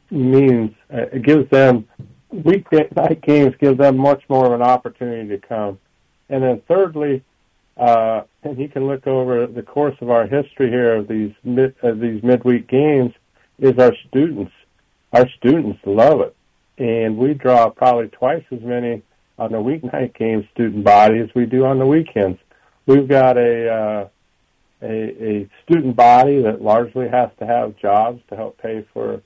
[0.10, 0.71] means.
[0.91, 1.88] Uh, it gives them
[2.34, 5.80] weeknight games give them much more of an opportunity to come
[6.30, 7.23] and then thirdly,
[7.80, 11.76] uh, and you can look over the course of our history here of these mid,
[11.82, 13.13] uh, these midweek games,
[13.58, 14.52] is our students.
[15.13, 16.36] Our students love it,
[16.78, 19.02] and we draw probably twice as many
[19.38, 22.38] on the weeknight game student body as we do on the weekends.
[22.86, 24.10] We've got a uh,
[24.82, 29.22] a, a student body that largely has to have jobs to help pay for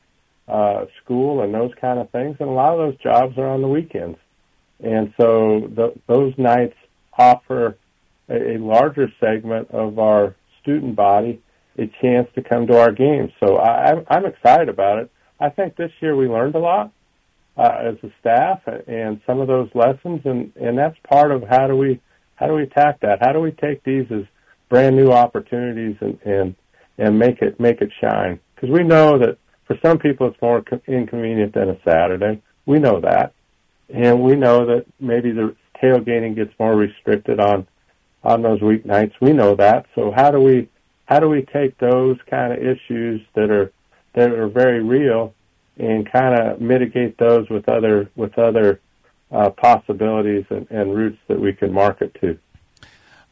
[0.47, 3.61] uh, school and those kind of things, and a lot of those jobs are on
[3.61, 4.17] the weekends.
[4.83, 6.75] And so the, those nights
[7.17, 7.77] offer
[8.35, 11.41] a, larger segment of our student body
[11.77, 13.31] a chance to come to our games.
[13.39, 15.11] So I, I'm excited about it.
[15.39, 16.91] I think this year we learned a lot
[17.57, 21.67] uh, as a staff and some of those lessons, and and that's part of how
[21.67, 21.99] do we
[22.35, 23.19] how do we attack that?
[23.21, 24.23] How do we take these as
[24.69, 26.55] brand new opportunities and and
[26.97, 28.39] and make it make it shine?
[28.55, 32.41] Because we know that for some people it's more inconvenient than a Saturday.
[32.65, 33.33] We know that,
[33.93, 37.67] and we know that maybe the tailgating gets more restricted on
[38.23, 39.13] on those weeknights.
[39.21, 39.85] We know that.
[39.95, 40.69] So how do we
[41.05, 43.71] how do we take those kind of issues that are
[44.13, 45.33] that are very real
[45.77, 48.79] and kind of mitigate those with other with other
[49.31, 52.37] uh, possibilities and, and routes that we can market to?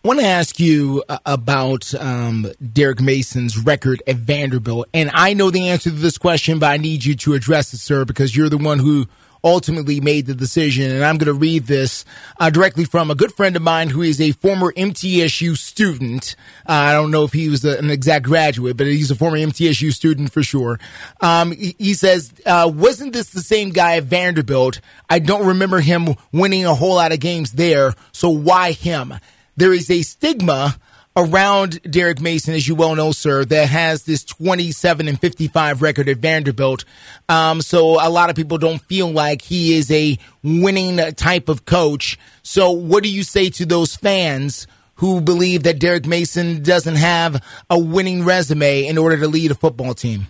[0.03, 5.35] I want to ask you uh, about um, Derek Mason's record at Vanderbilt, and I
[5.35, 8.35] know the answer to this question, but I need you to address it, sir, because
[8.35, 9.05] you're the one who
[9.43, 10.91] ultimately made the decision.
[10.91, 12.05] And I'm going to read this
[12.39, 16.35] uh, directly from a good friend of mine who is a former MTSU student.
[16.67, 19.37] Uh, I don't know if he was a, an exact graduate, but he's a former
[19.37, 20.79] MTSU student for sure.
[21.21, 24.79] Um, he, he, says, uh, wasn't this the same guy at Vanderbilt?
[25.09, 27.93] I don't remember him winning a whole lot of games there.
[28.11, 29.13] So why him?
[29.57, 30.79] There is a stigma
[31.15, 36.09] around Derek Mason, as you well know, sir, that has this 27 and 55 record
[36.09, 36.85] at Vanderbilt.
[37.27, 41.65] Um, so a lot of people don't feel like he is a winning type of
[41.65, 42.17] coach.
[42.43, 47.43] So what do you say to those fans who believe that Derek Mason doesn't have
[47.69, 50.27] a winning resume in order to lead a football team?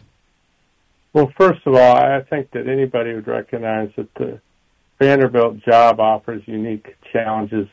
[1.14, 4.40] Well, first of all, I think that anybody would recognize that the
[4.98, 7.68] Vanderbilt job offers unique challenges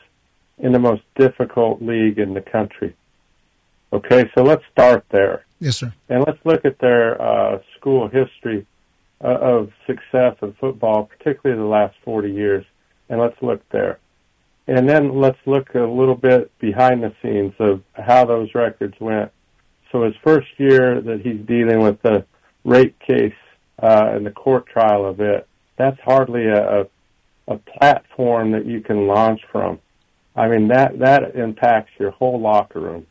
[0.57, 2.93] in the most difficult league in the country.
[3.91, 5.45] Okay, so let's start there.
[5.59, 5.93] Yes, sir.
[6.09, 8.65] And let's look at their uh, school history
[9.23, 12.65] uh, of success in football, particularly the last 40 years,
[13.09, 13.99] and let's look there.
[14.67, 19.31] And then let's look a little bit behind the scenes of how those records went.
[19.91, 22.25] So his first year that he's dealing with the
[22.63, 23.33] rape case
[23.81, 26.85] uh, and the court trial of it, that's hardly a, a,
[27.47, 29.79] a platform that you can launch from.
[30.35, 33.07] I mean that that impacts your whole locker room.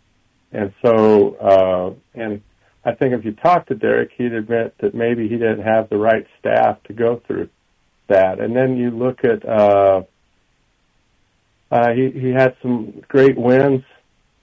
[0.53, 2.43] And so, uh, and
[2.85, 5.99] I think if you talk to Derek, he'd admit that maybe he didn't have the
[5.99, 7.51] right staff to go through
[8.09, 8.41] that.
[8.41, 10.03] And then you look at, uh,
[11.71, 13.85] uh, he, he had some great wins,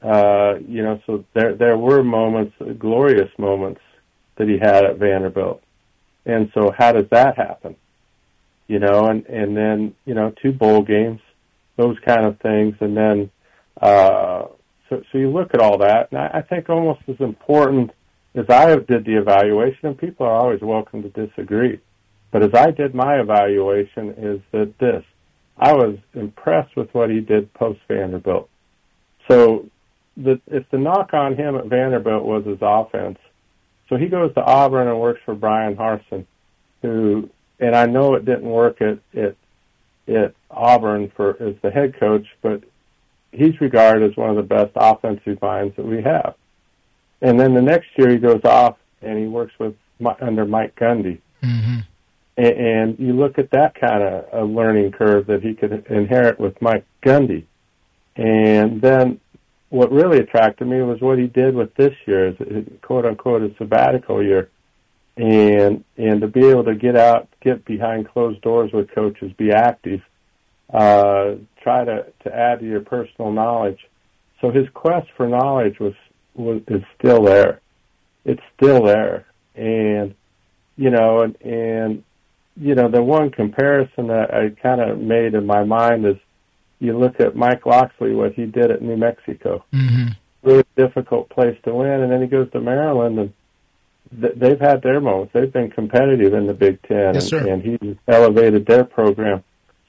[0.04, 3.82] uh, you know, so there, there were moments, glorious moments
[4.36, 5.64] that he had at Vanderbilt.
[6.28, 7.76] And so how does that happen?
[8.68, 11.22] You know, and, and then, you know, two bowl games,
[11.78, 12.76] those kind of things.
[12.80, 13.32] And then,
[13.82, 14.46] uh,
[14.90, 17.92] so, so you look at all that, and I, I think almost as important
[18.36, 21.80] as I did the evaluation, and people are always welcome to disagree,
[22.32, 25.04] but as I did my evaluation, is that this
[25.58, 28.50] I was impressed with what he did post Vanderbilt.
[29.30, 29.70] So,
[30.18, 33.18] the, if the knock on him at Vanderbilt was his offense,
[33.90, 36.26] so he goes to Auburn and works for Bryan Harsin,
[36.82, 37.30] who,
[37.60, 39.36] and I know it didn't work at at,
[40.08, 42.64] at Auburn for as the head coach, but
[43.36, 46.36] he's regarded as one of the best offensive minds that we have.
[47.22, 49.76] And then the next year he goes off and he works with
[50.22, 51.20] under Mike Gundy.
[51.42, 51.80] Mm-hmm.
[52.38, 56.40] And, and you look at that kind of a learning curve that he could inherit
[56.40, 57.46] with Mike Gundy.
[58.16, 59.20] And then
[59.70, 62.36] what really attracted me was what he did with this year,
[62.82, 64.50] quote unquote, a sabbatical year.
[65.18, 69.52] And and to be able to get out, get behind closed doors with coaches, be
[69.52, 70.02] active,
[70.74, 73.80] uh, try to, to add to your personal knowledge.
[74.42, 75.94] So his quest for knowledge was,
[76.34, 77.62] was is still there.
[78.26, 79.26] It's still there.
[79.56, 80.16] And
[80.78, 82.04] you know, and, and
[82.58, 86.16] you know, the one comparison that I kind of made in my mind is
[86.80, 89.64] you look at Mike Locksley, what he did at New Mexico.
[89.74, 90.12] Mm-hmm.
[90.44, 93.34] Really difficult place to win, and then he goes to Maryland, and
[94.22, 95.34] th- they've had their moments.
[95.34, 99.44] They've been competitive in the Big Ten, yes, and, and he elevated their program.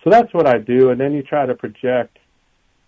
[0.06, 2.20] So that's what I do, and then you try to project: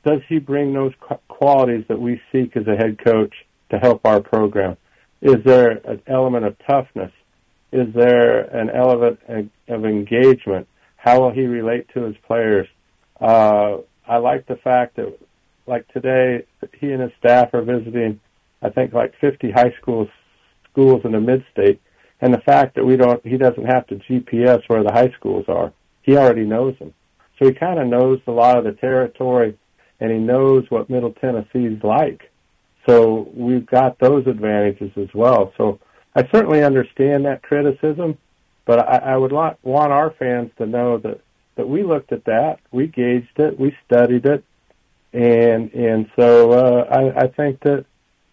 [0.07, 0.93] Does he bring those
[1.27, 3.35] qualities that we seek as a head coach
[3.71, 4.77] to help our program?
[5.21, 7.11] Is there an element of toughness?
[7.73, 9.19] Is there an element
[9.67, 10.69] of engagement?
[10.97, 12.69] How will he relate to his players?
[13.21, 15.19] Uh, I like the fact that,
[15.67, 16.45] like today,
[16.79, 18.21] he and his staff are visiting,
[18.63, 20.09] I think, like 50 high schools
[20.71, 21.81] schools in the mid-state,
[22.21, 25.47] and the fact that we don't, he doesn't have to GPS where the high schools
[25.49, 25.73] are.
[26.03, 26.95] He already knows them.
[27.39, 29.57] So he kind of knows a lot of the territory
[30.01, 32.31] and he knows what Middle Tennessee's like.
[32.87, 35.53] So we've got those advantages as well.
[35.57, 35.79] So
[36.15, 38.17] I certainly understand that criticism,
[38.65, 41.21] but I, I would want, want our fans to know that,
[41.57, 44.45] that we looked at that, we gauged it, we studied it,
[45.13, 47.85] and and so uh, I, I think that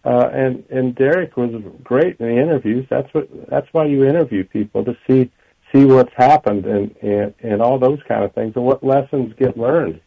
[0.03, 1.51] uh, and and Derek was
[1.83, 2.85] great in the interviews.
[2.89, 5.31] That's what that's why you interview people to see
[5.75, 9.57] see what's happened and, and, and all those kind of things and what lessons get
[9.57, 9.99] learned.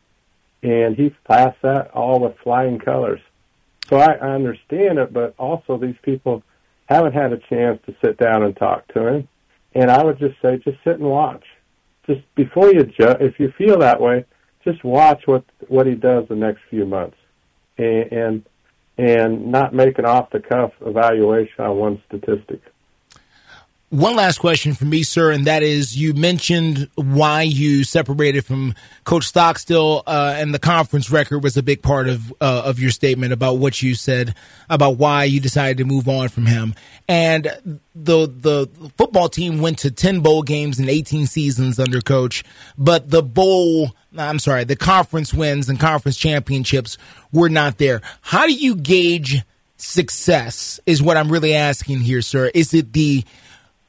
[0.63, 3.21] And he passed that all with flying colors.
[3.89, 6.43] So I, I understand it, but also these people
[6.89, 9.29] haven't had a chance to sit down and talk to him.
[9.75, 11.45] And I would just say, just sit and watch.
[12.07, 14.25] Just before you judge, if you feel that way,
[14.65, 17.17] just watch what what he does the next few months,
[17.77, 18.45] and and,
[18.97, 22.63] and not make an off the cuff evaluation on one statistic.
[23.91, 28.75] One last question for me, sir, and that is you mentioned why you separated from
[29.05, 32.91] Coach Stockstill, uh, and the conference record was a big part of uh, of your
[32.91, 34.35] statement about what you said
[34.69, 36.75] about why you decided to move on from him.
[37.09, 37.47] And
[37.95, 38.69] the the
[38.99, 42.45] football team went to ten bowl games in eighteen seasons under Coach,
[42.77, 46.99] but the bowl, I'm sorry, the conference wins and conference championships
[47.33, 48.03] were not there.
[48.21, 49.41] How do you gauge
[49.79, 50.79] success?
[50.85, 52.51] Is what I'm really asking here, sir.
[52.53, 53.25] Is it the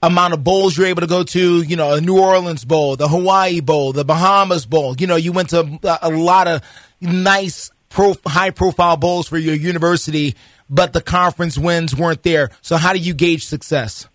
[0.01, 3.07] amount of bowls you're able to go to, you know, a New Orleans Bowl, the
[3.07, 4.95] Hawaii Bowl, the Bahamas Bowl.
[4.97, 6.61] You know, you went to a, lot of
[7.01, 10.35] nice, pro, high profile bowls for your university,
[10.69, 12.51] but the conference wins weren't there.
[12.61, 14.07] So, how do you gauge success?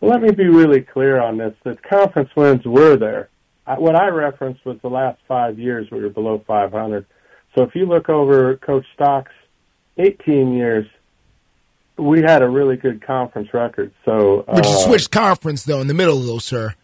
[0.00, 1.54] let me be really clear on this.
[1.64, 3.30] The conference wins were there.
[3.66, 7.06] What I referenced was the last five years we were below 500.
[7.54, 9.32] So, if you look over Coach Stock's
[9.96, 10.86] 18 years,
[11.96, 13.92] we had a really good conference record.
[14.04, 16.74] So, but you uh, switched conference though in the middle, though, sir.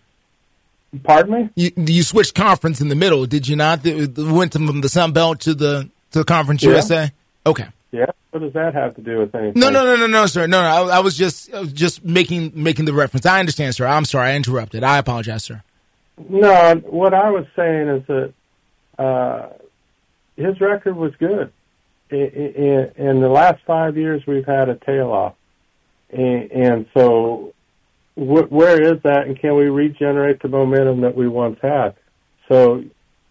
[1.04, 1.50] Pardon me.
[1.54, 3.84] You, you switched conference in the middle, did you not?
[3.84, 6.70] Went from the Sun Belt to the to the Conference yeah.
[6.70, 7.12] USA.
[7.46, 7.66] Okay.
[7.92, 8.06] Yeah.
[8.30, 9.60] What does that have to do with anything?
[9.60, 10.46] No, no, no, no, no, sir.
[10.46, 10.68] No, no.
[10.68, 13.26] I, I was just I was just making making the reference.
[13.26, 13.86] I understand, sir.
[13.86, 14.30] I'm sorry.
[14.30, 14.84] I interrupted.
[14.84, 15.62] I apologize, sir.
[16.28, 18.34] No, what I was saying is that
[18.98, 19.48] uh,
[20.36, 21.52] his record was good
[22.10, 25.34] in, the last five years, we've had a tail off,
[26.10, 27.54] and, so
[28.14, 31.94] wh- where is that, and can we regenerate the momentum that we once had?
[32.48, 32.84] So,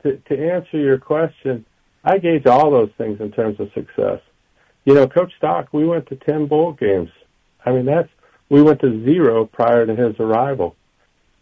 [0.03, 1.65] to, to answer your question,
[2.03, 4.21] I gauge all those things in terms of success.
[4.86, 7.09] You know, Coach Stock, we went to ten bowl games.
[7.65, 8.09] I mean, that's
[8.47, 10.75] we went to zero prior to his arrival.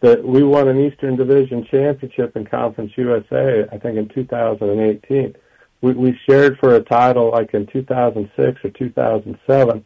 [0.02, 5.36] That we won an Eastern Division championship in Conference USA, I think in 2018
[5.82, 9.86] we, we shared for a title like in 2006 or 2007.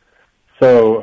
[0.59, 0.97] So,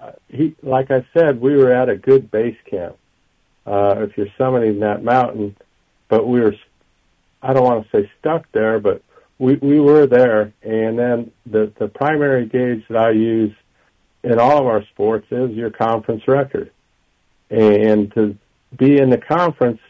[0.00, 2.96] uh, he, like I said, we were at a good base camp.
[3.64, 5.56] Uh, if you're summiting that mountain,
[6.08, 6.54] but we were,
[7.40, 9.02] I don't want to say stuck there, but
[9.38, 10.52] we, we were there.
[10.62, 13.54] And then the, the primary gauge that I use
[14.24, 16.72] in all of our sports is your conference record.
[17.50, 18.36] And to
[18.76, 19.80] be in the conference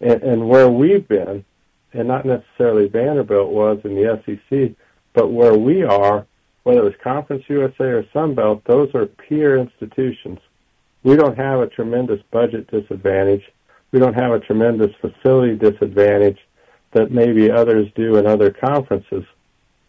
[0.00, 1.44] and, and where we've been,
[1.92, 4.76] and not necessarily Vanderbilt was in the SEC,
[5.14, 6.26] but where we are,
[6.62, 10.38] whether it's Conference USA or Sunbelt, those are peer institutions.
[11.02, 13.42] We don't have a tremendous budget disadvantage.
[13.92, 16.38] We don't have a tremendous facility disadvantage
[16.92, 19.24] that maybe others do in other conferences.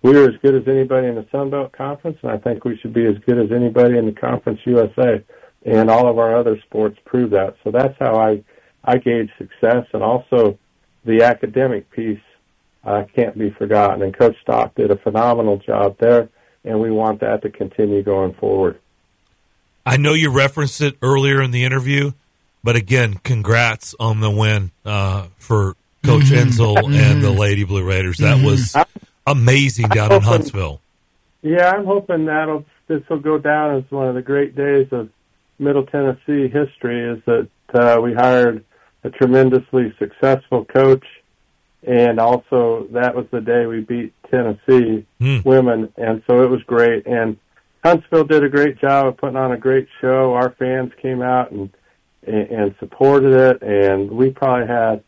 [0.02, 3.06] We're as good as anybody in the Sunbelt Conference, and I think we should be
[3.06, 5.24] as good as anybody in the Conference USA.
[5.66, 7.56] And all of our other sports prove that.
[7.64, 8.41] So that's how I
[8.86, 10.58] I gauge success, and also
[11.06, 12.20] the academic piece
[12.84, 14.02] uh, can't be forgotten.
[14.02, 16.30] And Coach Stock did a phenomenal job there,
[16.64, 18.80] and we want that to continue going forward.
[19.86, 22.12] I know you referenced it earlier in the interview,
[22.64, 26.93] but again, congrats on the win uh, for Coach mm-hmm.
[26.93, 27.38] And the mm-hmm.
[27.38, 28.18] Lady Blue Raiders.
[28.18, 28.45] That mm-hmm.
[28.45, 28.76] was
[29.28, 30.82] amazing down in Huntsville.
[31.41, 35.10] Yeah, I'm hoping that'll this will go down as one of the great days of
[35.58, 37.04] Middle Tennessee history.
[37.12, 38.66] Is that uh, we hired
[39.04, 41.06] a tremendously successful coach,
[41.84, 45.45] and also that was the day we beat Tennessee mm.
[45.45, 47.06] women, and so it was great.
[47.08, 47.38] And
[47.84, 50.34] Huntsville did a great job of putting on a great show.
[50.34, 51.70] Our fans came out and
[52.28, 55.04] and supported it, and we probably had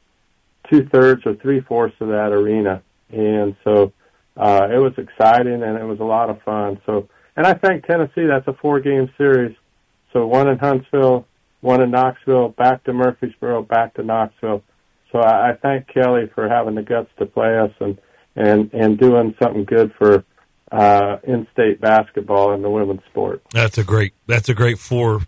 [0.69, 2.81] two thirds or three fourths of that arena,
[3.11, 3.91] and so
[4.37, 6.79] uh, it was exciting and it was a lot of fun.
[6.85, 9.55] So, and I think Tennessee that's a four game series.
[10.13, 11.27] So one in Huntsville,
[11.61, 14.63] one in Knoxville, back to Murfreesboro, back to Knoxville.
[15.11, 17.97] So I, I thank Kelly for having the guts to play us and
[18.35, 20.23] and and doing something good for
[20.71, 23.41] uh, in-state basketball and the women's sport.
[23.51, 24.13] That's a great.
[24.27, 25.21] That's a great four.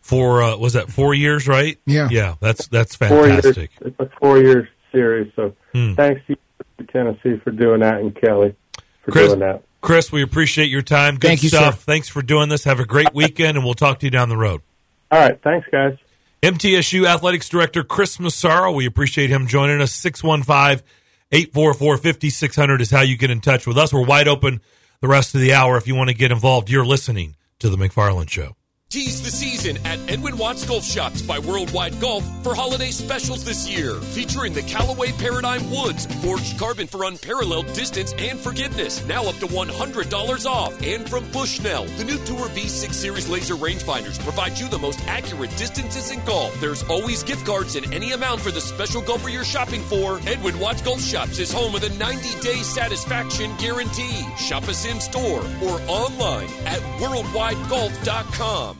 [0.00, 1.78] Four uh, was that four years, right?
[1.86, 2.34] Yeah, yeah.
[2.40, 3.70] That's that's fantastic.
[3.78, 5.32] Four years, it's a four-year series.
[5.36, 5.94] So hmm.
[5.94, 6.36] thanks to
[6.86, 8.56] Tennessee for doing that, and Kelly
[9.04, 9.62] for Chris, doing that.
[9.82, 11.16] Chris, we appreciate your time.
[11.16, 11.76] Good Thank stuff.
[11.76, 12.64] You, Thanks for doing this.
[12.64, 14.62] Have a great weekend, and we'll talk to you down the road.
[15.10, 15.40] All right.
[15.42, 15.96] Thanks, guys.
[16.42, 18.72] MTSU Athletics Director Chris Massaro.
[18.72, 19.92] We appreciate him joining us.
[19.92, 20.84] 615
[21.32, 23.92] 844 5600 is how you get in touch with us.
[23.92, 24.60] We're wide open
[25.00, 26.70] the rest of the hour if you want to get involved.
[26.70, 28.56] You're listening to The McFarland Show.
[28.90, 33.68] Tease the season at Edwin Watts Golf Shops by Worldwide Golf for holiday specials this
[33.68, 33.94] year.
[33.94, 39.06] Featuring the Callaway Paradigm Woods, forged carbon for unparalleled distance and forgiveness.
[39.06, 40.82] Now up to $100 off.
[40.82, 45.56] And from Bushnell, the new Tour V6 Series laser rangefinders provide you the most accurate
[45.56, 46.60] distances in golf.
[46.60, 50.18] There's always gift cards in any amount for the special golfer you're shopping for.
[50.26, 54.26] Edwin Watts Golf Shops is home of a 90 day satisfaction guarantee.
[54.36, 58.79] Shop us in store or online at worldwidegolf.com.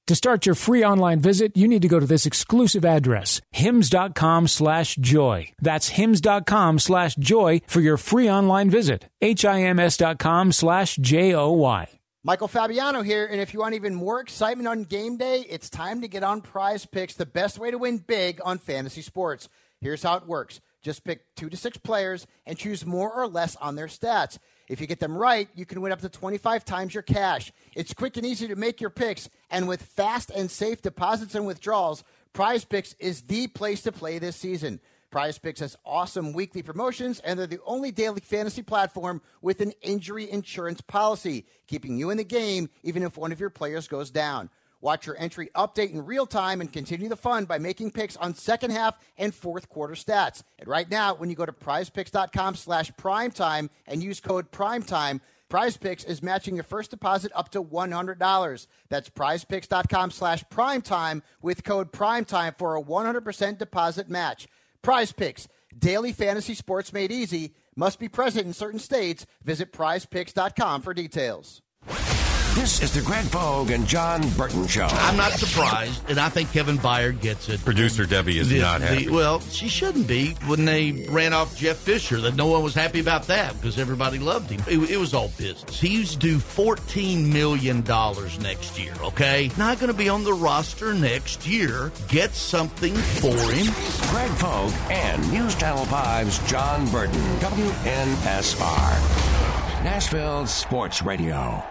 [0.07, 4.47] To start your free online visit, you need to go to this exclusive address, hims.com
[4.47, 5.51] slash joy.
[5.61, 9.09] That's hims.com slash joy for your free online visit.
[9.21, 11.89] H-I-M-S.com slash J-O-Y.
[12.23, 16.01] Michael Fabiano here, and if you want even more excitement on game day, it's time
[16.01, 19.49] to get on prize picks, the best way to win big on fantasy sports.
[19.79, 23.55] Here's how it works just pick two to six players and choose more or less
[23.57, 24.37] on their stats.
[24.67, 27.51] If you get them right, you can win up to 25 times your cash.
[27.75, 31.45] It's quick and easy to make your picks, and with fast and safe deposits and
[31.45, 32.03] withdrawals,
[32.33, 34.79] Prize Picks is the place to play this season.
[35.11, 39.73] Prize Picks has awesome weekly promotions, and they're the only daily fantasy platform with an
[39.81, 44.09] injury insurance policy, keeping you in the game even if one of your players goes
[44.09, 44.49] down.
[44.81, 48.33] Watch your entry update in real time and continue the fun by making picks on
[48.33, 50.43] second half and fourth quarter stats.
[50.59, 55.21] And right now, when you go to prizepicks.com slash primetime and use code primetime,
[55.51, 58.67] PrizePicks is matching your first deposit up to $100.
[58.89, 64.47] That's prizepicks.com slash primetime with code primetime for a 100% deposit match.
[64.81, 69.25] PrizePicks, daily fantasy sports made easy, must be present in certain states.
[69.43, 71.61] Visit prizepicks.com for details.
[72.53, 74.85] This is the Greg Pogue and John Burton Show.
[74.85, 77.63] I'm not surprised, and I think Kevin Byard gets it.
[77.63, 79.09] Producer Debbie is The- not the- happy.
[79.09, 82.19] well, she shouldn't be when they ran off Jeff Fisher.
[82.21, 84.61] That no one was happy about that because everybody loved him.
[84.67, 85.79] It, it was all business.
[85.79, 88.93] He's due fourteen million dollars next year.
[89.01, 91.91] Okay, not going to be on the roster next year.
[92.09, 93.73] Get something for him.
[94.11, 97.15] Greg Pogue and News Channel 5's John Burton.
[97.39, 98.91] WNSR.
[99.83, 101.63] Nashville Sports Radio.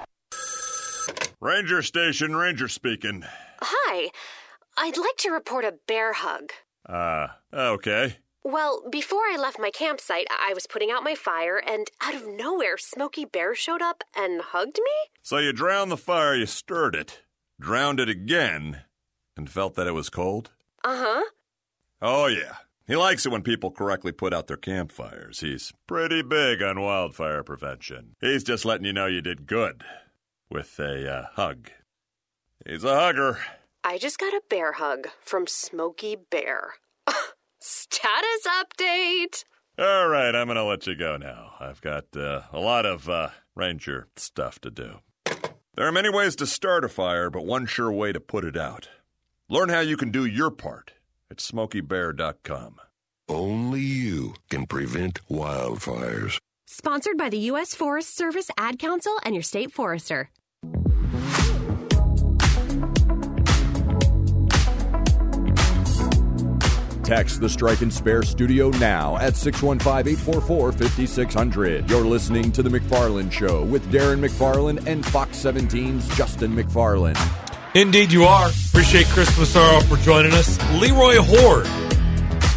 [1.42, 3.24] Ranger Station, Ranger speaking.
[3.62, 4.10] Hi.
[4.76, 6.52] I'd like to report a bear hug.
[6.86, 8.16] Uh, okay.
[8.44, 12.28] Well, before I left my campsite, I was putting out my fire, and out of
[12.28, 14.92] nowhere, Smokey Bear showed up and hugged me?
[15.22, 17.22] So you drowned the fire, you stirred it,
[17.58, 18.82] drowned it again,
[19.34, 20.50] and felt that it was cold?
[20.84, 21.24] Uh huh.
[22.02, 22.56] Oh, yeah.
[22.86, 25.40] He likes it when people correctly put out their campfires.
[25.40, 28.16] He's pretty big on wildfire prevention.
[28.20, 29.84] He's just letting you know you did good
[30.50, 31.70] with a uh, hug.
[32.66, 33.38] He's a hugger.
[33.82, 36.74] I just got a bear hug from Smokey Bear.
[37.60, 39.44] Status update!
[39.78, 41.52] All right, I'm going to let you go now.
[41.58, 44.98] I've got uh, a lot of uh, ranger stuff to do.
[45.74, 48.56] There are many ways to start a fire, but one sure way to put it
[48.56, 48.88] out.
[49.48, 50.92] Learn how you can do your part
[51.30, 52.76] at smokeybear.com.
[53.28, 56.38] Only you can prevent wildfires.
[56.66, 57.74] Sponsored by the U.S.
[57.74, 60.30] Forest Service Ad Council and your state forester.
[67.10, 71.90] Text the Strike and Spare studio now at 615 844 5600.
[71.90, 77.18] You're listening to The McFarland Show with Darren McFarland and Fox 17's Justin McFarland.
[77.74, 78.50] Indeed, you are.
[78.68, 80.56] Appreciate Chris Massaro for joining us.
[80.80, 81.66] Leroy Hoard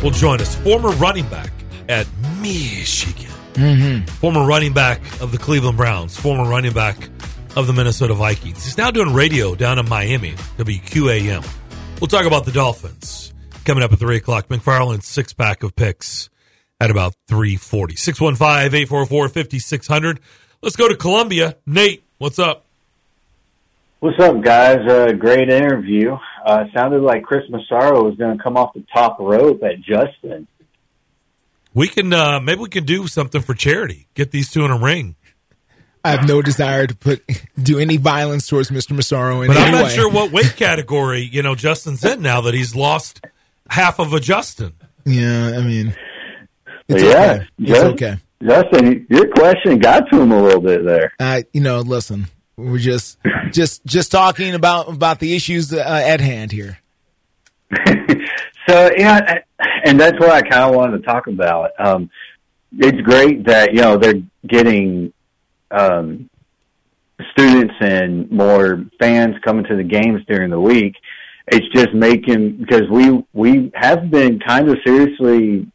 [0.03, 1.51] will join us, former running back
[1.89, 2.05] at
[2.39, 4.05] Michigan, Mm-hmm.
[4.05, 7.09] former running back of the Cleveland Browns, former running back
[7.55, 8.63] of the Minnesota Vikings.
[8.63, 11.43] He's now doing radio down in Miami, WQAM.
[11.99, 13.32] We'll talk about the Dolphins
[13.63, 14.47] coming up at 3 o'clock.
[14.47, 16.29] McFarland's six pack of picks
[16.79, 17.95] at about 340.
[17.95, 20.19] 615 844 5600.
[20.61, 21.55] Let's go to Columbia.
[21.65, 22.65] Nate, what's up?
[23.99, 24.79] What's up, guys?
[24.87, 26.17] Uh, great interview.
[26.45, 30.47] Uh, sounded like Chris Massaro was going to come off the top rope at Justin.
[31.73, 34.07] We can uh, maybe we can do something for charity.
[34.13, 35.15] Get these two in a ring.
[36.03, 37.23] I have no desire to put
[37.61, 38.91] do any violence towards Mr.
[38.91, 39.89] Massaro in But any I'm not way.
[39.95, 43.25] sure what weight category you know Justin's in now that he's lost
[43.73, 44.73] half of a Justin.
[45.05, 45.95] Yeah, I mean,
[46.87, 47.47] But it's yeah, okay.
[47.59, 48.17] It's Just- okay.
[48.45, 51.13] Justin, your question got to him a little bit there.
[51.17, 53.17] Uh, you know, listen, we're just
[53.51, 56.77] just just talking about about the issues uh, at hand here.
[58.69, 59.39] So yeah,
[59.83, 61.71] and that's what I kind of wanted to talk about.
[61.77, 62.09] Um,
[62.77, 65.11] it's great that you know they're getting
[65.69, 66.29] um,
[67.31, 70.95] students and more fans coming to the games during the week.
[71.47, 75.67] It's just making because we we have been kind of seriously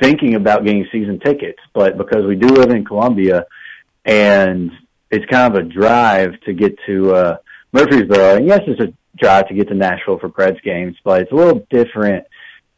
[0.00, 3.46] thinking about getting season tickets, but because we do live in Columbia
[4.04, 4.70] and
[5.10, 7.36] it's kind of a drive to get to uh,
[7.72, 11.32] Murfreesboro, and yes, it's a drive to get to Nashville for Preds games, but it's
[11.32, 12.26] a little different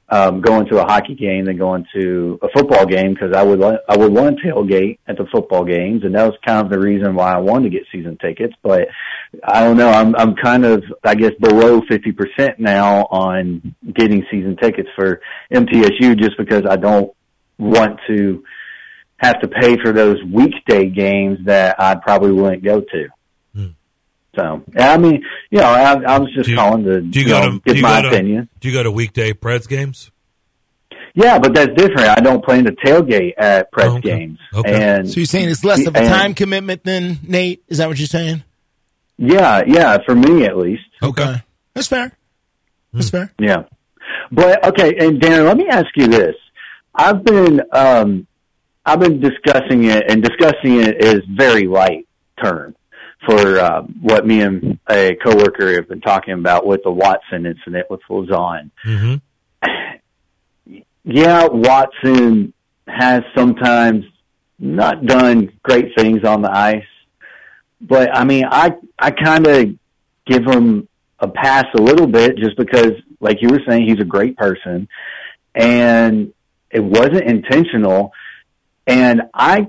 [0.08, 3.60] um, going to a hockey game than going to a football game because I would
[3.62, 6.78] I would want to tailgate at the football games, and that was kind of the
[6.78, 8.54] reason why I wanted to get season tickets.
[8.62, 8.88] But
[9.42, 14.24] I don't know, I'm I'm kind of I guess below fifty percent now on getting
[14.30, 15.20] season tickets for
[15.52, 17.12] MTSU just because I don't
[17.58, 18.44] want to
[19.16, 23.08] have to pay for those weekday games that I probably wouldn't go to.
[24.36, 27.32] So, yeah, I mean, you know, I, I was just calling to Do you you
[27.32, 28.48] go know, to give do you my go to, opinion.
[28.60, 30.10] Do you go to weekday Preds games?
[31.14, 32.08] Yeah, but that's different.
[32.10, 34.38] I don't plan to tailgate at Preds games.
[34.54, 34.74] Okay.
[34.74, 37.62] And so you're saying it's less of a and- time commitment than Nate?
[37.68, 38.44] Is that what you're saying?
[39.16, 40.82] Yeah, yeah, for me at least.
[41.02, 41.36] Okay,
[41.72, 42.12] that's fair.
[42.92, 43.32] That's fair.
[43.38, 43.62] Yeah.
[44.30, 46.34] But okay, and Darren, let me ask you this.
[46.94, 48.26] I've been um
[48.84, 52.06] I've been discussing it and discussing it is very light
[52.42, 52.74] term
[53.26, 57.90] for uh, what me and a coworker have been talking about with the Watson incident
[57.90, 58.70] with Lauzon.
[58.84, 60.76] Mm-hmm.
[61.04, 62.52] yeah, Watson
[62.86, 64.04] has sometimes
[64.58, 66.84] not done great things on the ice,
[67.80, 69.66] but I mean, I I kind of
[70.26, 74.04] give him a pass a little bit just because, like you were saying, he's a
[74.04, 74.88] great person,
[75.54, 76.32] and
[76.70, 78.12] it wasn't intentional,
[78.86, 79.66] and I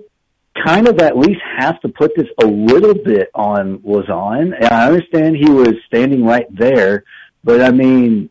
[0.65, 4.87] kind of at least have to put this a little bit on Lauzon, and I
[4.87, 7.03] understand he was standing right there,
[7.43, 8.29] but I mean,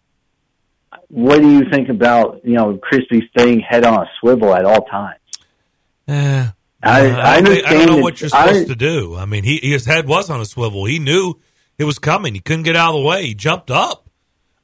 [1.09, 4.85] what do you think about you know Crispy staying head on a swivel at all
[4.87, 5.21] times?
[6.09, 6.47] Eh,
[6.83, 7.67] I, I don't understand.
[7.67, 9.15] I don't know what you're I- supposed to do.
[9.17, 10.85] I mean, he his head was on a swivel.
[10.85, 11.35] He knew
[11.79, 12.35] it was coming.
[12.35, 13.27] He couldn't get out of the way.
[13.27, 14.09] He jumped up.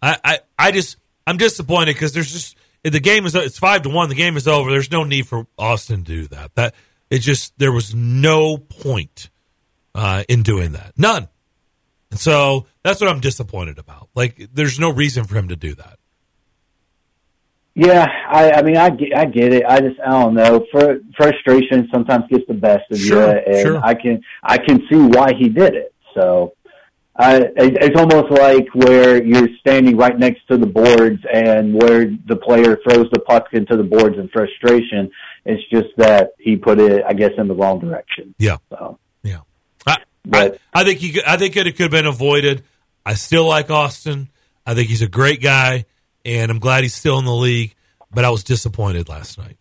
[0.00, 0.96] I I, I just
[1.26, 4.08] I'm disappointed because there's just the game is it's five to one.
[4.08, 4.70] The game is over.
[4.70, 6.54] There's no need for Austin to do that.
[6.56, 6.74] That
[7.12, 9.28] it just there was no point
[9.94, 10.94] uh, in doing that.
[10.96, 11.28] None.
[12.10, 14.08] And so that's what I'm disappointed about.
[14.14, 15.98] Like, there's no reason for him to do that.
[17.74, 19.64] Yeah, I, I mean, I get, I get it.
[19.66, 20.64] I just, I don't know.
[20.72, 23.80] Fr- frustration sometimes gets the best of Sure, you, and sure.
[23.84, 25.94] I can, I can see why he did it.
[26.14, 26.54] So,
[27.14, 32.36] I, it's almost like where you're standing right next to the boards, and where the
[32.36, 35.10] player throws the puck into the boards in frustration.
[35.44, 38.34] It's just that he put it, I guess, in the wrong direction.
[38.38, 38.58] Yeah.
[38.70, 39.40] So, yeah.
[39.86, 39.96] I,
[40.32, 41.20] I, I think he.
[41.26, 42.62] I think it could have been avoided.
[43.04, 44.28] I still like Austin.
[44.64, 45.86] I think he's a great guy,
[46.24, 47.74] and I'm glad he's still in the league.
[48.14, 49.56] But I was disappointed last night.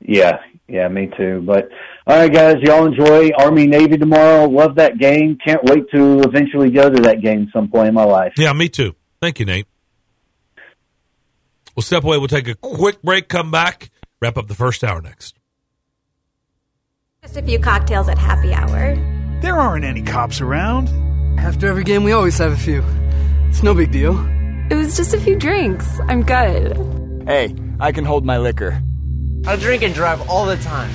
[0.00, 0.38] Yeah,
[0.68, 1.42] yeah, me too.
[1.44, 1.68] But
[2.06, 4.46] all right, guys, y'all enjoy Army Navy tomorrow.
[4.46, 5.36] Love that game.
[5.44, 8.32] Can't wait to eventually go to that game some point in my life.
[8.38, 8.94] Yeah, me too.
[9.20, 9.66] Thank you, Nate.
[11.76, 12.16] We'll step away.
[12.18, 13.28] We'll take a quick break.
[13.28, 13.90] Come back.
[14.20, 15.38] Wrap up the first hour next.
[17.22, 18.96] Just a few cocktails at happy hour.
[19.40, 20.88] There aren't any cops around.
[21.38, 22.82] After every game, we always have a few.
[23.48, 24.18] It's no big deal.
[24.70, 26.00] It was just a few drinks.
[26.08, 26.76] I'm good.
[27.28, 28.82] Hey, I can hold my liquor.
[29.46, 30.90] I drink and drive all the time.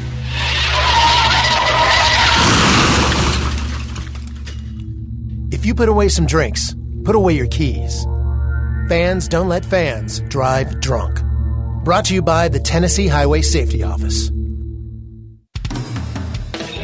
[5.51, 8.03] If you put away some drinks, put away your keys.
[8.89, 11.21] Fans don't let fans drive drunk.
[11.83, 14.31] Brought to you by the Tennessee Highway Safety Office.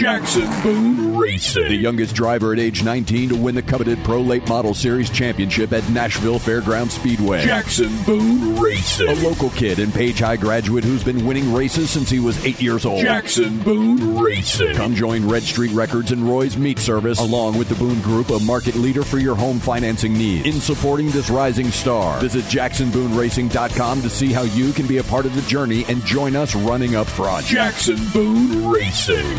[0.00, 1.68] Jackson Boone Racing.
[1.68, 5.72] The youngest driver at age 19 to win the coveted Pro Late Model Series championship
[5.74, 7.44] at Nashville Fairground Speedway.
[7.44, 9.08] Jackson Boone Racing.
[9.08, 12.62] A local kid and Page High graduate who's been winning races since he was eight
[12.62, 13.02] years old.
[13.02, 14.74] Jackson Boone Racing.
[14.74, 18.38] Come join Red Street Records and Roy's Meat Service along with the Boone Group, a
[18.40, 20.46] market leader for your home financing needs.
[20.46, 25.26] In supporting this rising star, visit jacksonbooneracing.com to see how you can be a part
[25.26, 27.44] of the journey and join us running up front.
[27.44, 29.38] Jackson Boone Racing.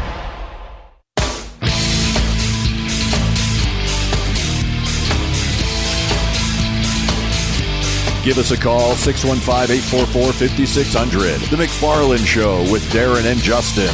[8.23, 11.41] Give us a call, 615 844 5600.
[11.49, 13.89] The McFarland Show with Darren and Justin.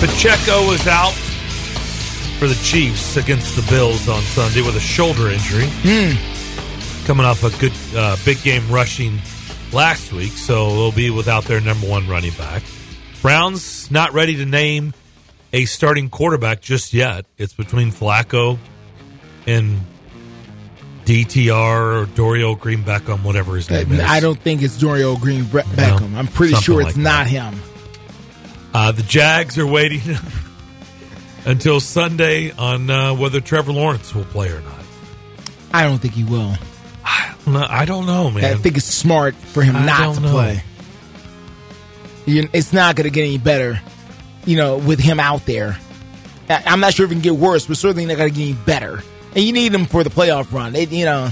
[0.00, 1.14] Pacheco is out
[2.38, 5.68] for the Chiefs against the Bills on Sunday with a shoulder injury.
[7.04, 9.20] Coming off a good uh, big game rushing
[9.72, 12.64] last week, so they'll be without their number one running back.
[13.22, 14.92] Browns not ready to name
[15.52, 17.26] a starting quarterback just yet.
[17.36, 18.58] It's between Flacco
[19.46, 19.80] and
[21.08, 24.00] DTR or Dorio Green Beckham, whatever his name is.
[24.00, 26.14] I don't think it's Dorio Green Bre- Beckham.
[26.14, 27.54] I'm pretty sure it's like not him.
[28.74, 30.02] Uh, the Jags are waiting
[31.46, 34.74] until Sunday on uh, whether Trevor Lawrence will play or not.
[35.72, 36.54] I don't think he will.
[37.46, 38.44] No, I don't know, man.
[38.44, 40.30] I think it's smart for him I not don't to know.
[40.32, 40.62] play.
[42.26, 43.80] You- It's not going to get any better,
[44.44, 45.78] you know, with him out there.
[46.50, 48.42] I- I'm not sure if it can get worse, but certainly not going to get
[48.44, 49.02] any better.
[49.38, 51.30] And you need them for the playoff run, It- you know.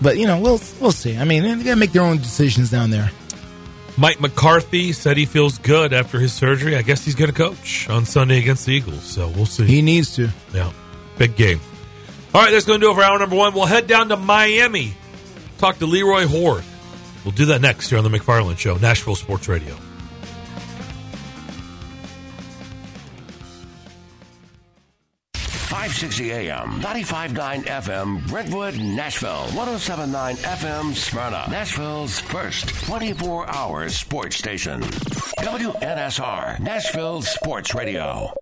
[0.00, 1.18] But you know, we'll we'll see.
[1.18, 3.10] I mean, they got to make their own decisions down there.
[3.98, 6.76] Mike McCarthy said he feels good after his surgery.
[6.76, 9.66] I guess he's going to coach on Sunday against the Eagles, so we'll see.
[9.66, 10.30] He needs to.
[10.54, 10.72] Yeah,
[11.18, 11.60] big game.
[12.34, 13.52] All right, that's going to do it for hour number one.
[13.52, 14.94] We'll head down to Miami,
[15.58, 16.64] talk to Leroy Hoard.
[17.24, 19.76] We'll do that next here on the McFarland Show, Nashville Sports Radio.
[25.84, 34.36] Five sixty AM, 95.9 FM, Brentwood, Nashville, 107.9 FM, Smyrna, Nashville's first 24 hour sports
[34.36, 34.80] station.
[34.80, 38.32] WNSR, Nashville Sports Radio.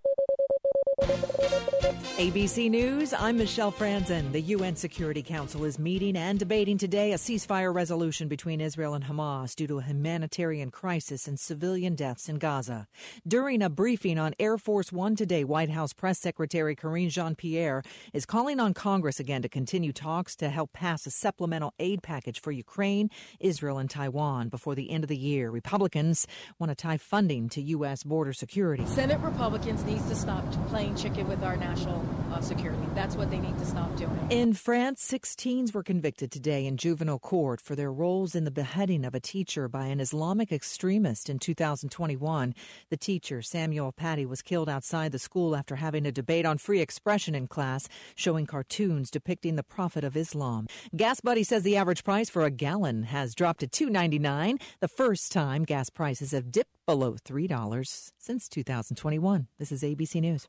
[2.22, 4.30] ABC News, I'm Michelle Franzen.
[4.30, 9.02] The UN Security Council is meeting and debating today a ceasefire resolution between Israel and
[9.02, 12.86] Hamas due to a humanitarian crisis and civilian deaths in Gaza.
[13.26, 17.82] During a briefing on Air Force One today, White House Press Secretary Karine Jean Pierre
[18.12, 22.40] is calling on Congress again to continue talks to help pass a supplemental aid package
[22.40, 25.50] for Ukraine, Israel, and Taiwan before the end of the year.
[25.50, 26.28] Republicans
[26.60, 28.04] want to tie funding to U.S.
[28.04, 28.86] border security.
[28.86, 32.82] Senate Republicans needs to stop playing chicken with our national uh, security.
[32.94, 34.18] That's what they need to stop doing.
[34.30, 38.50] In France, six teens were convicted today in juvenile court for their roles in the
[38.50, 42.54] beheading of a teacher by an Islamic extremist in 2021.
[42.90, 46.80] The teacher, Samuel Paty, was killed outside the school after having a debate on free
[46.80, 50.66] expression in class, showing cartoons depicting the Prophet of Islam.
[50.96, 55.32] Gas Buddy says the average price for a gallon has dropped to $2.99, the first
[55.32, 59.46] time gas prices have dipped below $3 since 2021.
[59.58, 60.48] This is ABC News.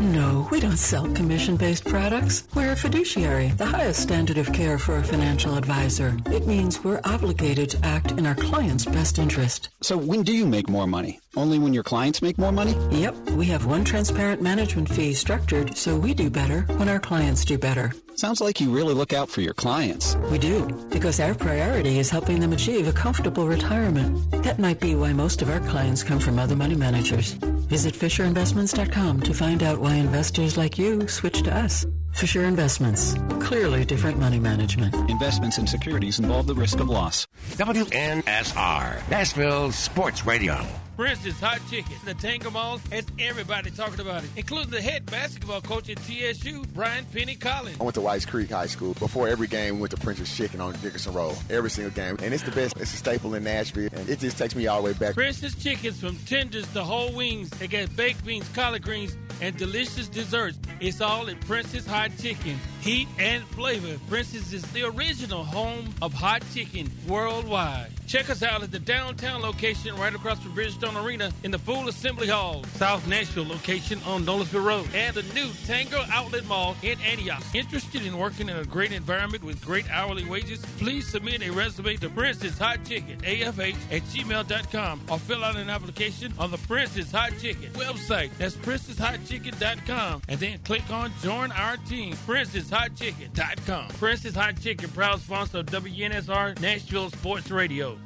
[0.00, 2.46] No, we don't sell commission-based products.
[2.54, 6.16] We're a fiduciary, the highest standard of care for a financial advisor.
[6.26, 9.70] It means we're obligated to act in our client's best interest.
[9.80, 11.20] So when do you make more money?
[11.36, 12.76] Only when your clients make more money?
[12.90, 17.44] Yep, we have one transparent management fee structured so we do better when our clients
[17.44, 17.92] do better.
[18.20, 20.14] Sounds like you really look out for your clients.
[20.30, 24.30] We do, because our priority is helping them achieve a comfortable retirement.
[24.44, 27.32] That might be why most of our clients come from other money managers.
[27.72, 31.86] Visit FisherInvestments.com to find out why investors like you switch to us.
[32.12, 33.14] Fisher Investments.
[33.40, 34.94] Clearly different money management.
[35.10, 37.26] Investments in securities involve the risk of loss.
[37.52, 40.64] WNSR, Nashville Sports Radio.
[40.96, 45.62] Prince's Hot Chicken, the Tanger Mall has everybody talking about it, including the head basketball
[45.62, 47.78] coach at TSU, Brian Penny Collins.
[47.80, 48.92] I went to Whites Creek High School.
[48.94, 51.38] Before every game, we went to Prince's Chicken on Dickerson Road.
[51.48, 52.18] Every single game.
[52.22, 52.76] And it's the best.
[52.76, 53.88] It's a staple in Nashville.
[53.94, 55.14] And it just takes me all the way back.
[55.14, 57.48] Prince's Chickens from tenders to whole wings.
[57.48, 60.58] They got baked beans, collard greens, and delicious desserts.
[60.80, 62.58] It's all at Prince's Hot Chicken.
[62.80, 63.98] Heat and flavor.
[64.08, 67.90] Prince's is the original home of hot chicken worldwide.
[68.06, 71.88] Check us out at the downtown location right across from Bridgestone Arena in the Full
[71.88, 76.98] Assembly Hall, South Nashville location on Nolensville Road, and the new Tanger Outlet Mall in
[77.02, 77.42] Antioch.
[77.54, 80.64] Interested in working in a great environment with great hourly wages?
[80.78, 85.70] Please submit a resume to Prince's Hot Chicken, AFH at gmail.com, or fill out an
[85.70, 88.30] application on the Prince's Hot Chicken website.
[88.38, 93.88] That's princeshotchicken.com, and then click on Join Our Team, princeshotchicken.com.
[93.88, 97.98] Prince's Hot Chicken, proud sponsor of WNSR Nashville Sports Radio.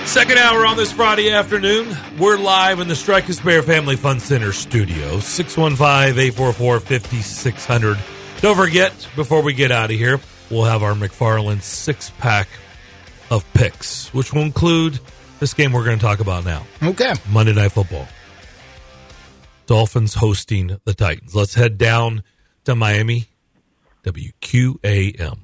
[0.05, 1.97] Second hour on this Friday afternoon.
[2.18, 5.18] We're live in the Strike and Spare Family Fun Center studio.
[5.18, 7.97] 615-844-5600.
[8.41, 10.19] Don't forget, before we get out of here,
[10.51, 12.47] we'll have our McFarland six pack
[13.31, 14.99] of picks, which will include
[15.39, 16.65] this game we're going to talk about now.
[16.81, 17.13] Okay.
[17.29, 18.07] Monday Night Football.
[19.65, 21.35] Dolphins hosting the Titans.
[21.35, 22.23] Let's head down
[22.65, 23.25] to Miami.
[24.03, 25.39] WQAM.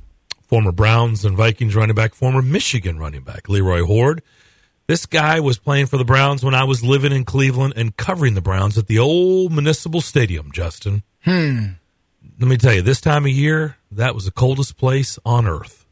[0.47, 4.21] Former Browns and Vikings running back, former Michigan running back, Leroy Hoard.
[4.87, 8.35] This guy was playing for the Browns when I was living in Cleveland and covering
[8.35, 11.03] the Browns at the old municipal stadium, Justin.
[11.23, 11.65] Hmm.
[12.39, 15.85] Let me tell you, this time of year, that was the coldest place on earth.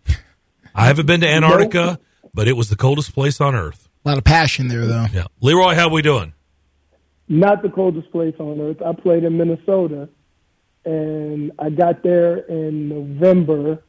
[0.74, 2.00] I haven't been to Antarctica,
[2.34, 3.90] but it was the coldest place on earth.
[4.06, 5.06] A lot of passion there, though.
[5.14, 5.26] Yeah.
[5.42, 6.34] Leroy, how we doing?
[7.28, 8.82] Not the coldest place on earth.
[8.82, 10.10] I played in Minnesota,
[10.84, 13.84] and I got there in November,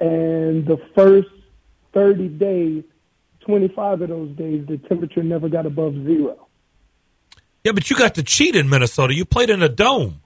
[0.00, 1.28] and the first
[1.94, 2.84] 30 days,
[3.40, 6.48] 25 of those days, the temperature never got above zero.
[7.64, 9.14] Yeah, but you got to cheat in Minnesota.
[9.14, 10.20] You played in a dome.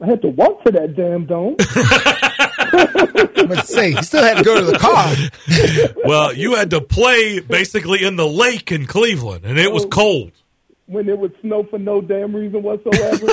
[0.00, 1.56] I had to walk to that damn dome.
[3.48, 5.94] Let's say you still had to go to the car.
[6.04, 9.88] well, you had to play basically in the lake in Cleveland, and it was oh.
[9.88, 10.32] cold.
[10.86, 13.26] When it would snow for no damn reason whatsoever.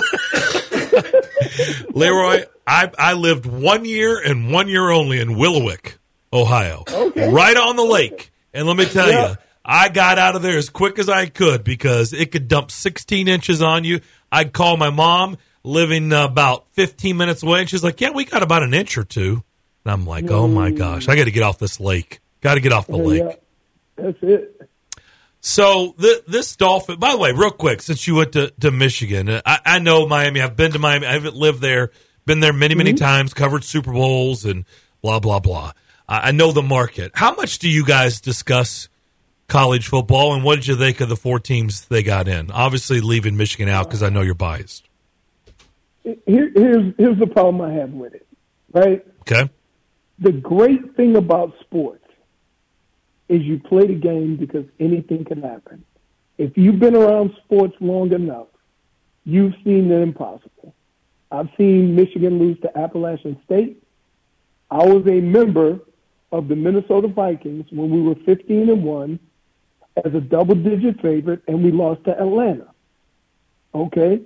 [1.93, 5.97] Leroy, I I lived one year and one year only in Willowick,
[6.34, 7.32] Ohio, Okay.
[7.32, 8.32] right on the lake.
[8.53, 9.30] And let me tell Yeah.
[9.30, 12.72] you, I got out of there as quick as I could because it could dump
[12.72, 14.01] 16 inches on you.
[14.32, 18.43] I'd call my mom, living about 15 minutes away, and she's like, "Yeah, we got
[18.43, 19.43] about an inch or two.
[19.84, 22.20] And I'm like, "Oh my gosh, I got to get off this lake.
[22.41, 23.36] Got to get off the lake." Yeah,
[23.97, 24.70] that's it.
[25.41, 26.99] So th- this dolphin.
[26.99, 30.07] By the way, real quick, since you went to, to Michigan, uh, I, I know
[30.07, 30.41] Miami.
[30.41, 31.05] I've been to Miami.
[31.05, 31.91] I haven't lived there.
[32.26, 33.34] Been there many, many times.
[33.36, 34.66] Covered Super Bowls and
[35.03, 35.74] blah blah blah.
[36.07, 37.11] I I know the market.
[37.13, 38.89] How much do you guys discuss
[39.47, 42.49] college football, and what did you think of the four teams they got in?
[42.49, 44.89] Obviously, leaving Michigan out because I know you're biased.
[46.06, 48.28] Here, here's here's the problem I have with it.
[48.72, 49.06] Right.
[49.22, 49.49] Okay.
[50.20, 52.06] The great thing about sports
[53.28, 55.84] is you play the game because anything can happen.
[56.38, 58.47] If you've been around sports long enough,
[59.24, 60.76] you've seen the impossible.
[61.32, 63.82] I've seen Michigan lose to Appalachian State.
[64.70, 65.80] I was a member
[66.32, 69.20] of the Minnesota Vikings when we were 15 and 1
[70.03, 72.68] as a double digit favorite and we lost to Atlanta.
[73.74, 74.22] Okay?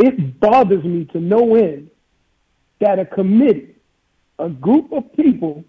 [0.00, 1.90] It bothers me to no end
[2.80, 3.76] that a committee,
[4.38, 5.62] a group of people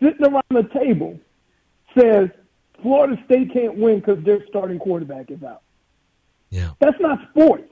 [0.00, 1.18] sitting around the table
[1.98, 2.28] says
[2.80, 5.62] Florida State can't win because their starting quarterback is out.
[6.50, 6.70] Yeah.
[6.78, 7.68] That's not sports.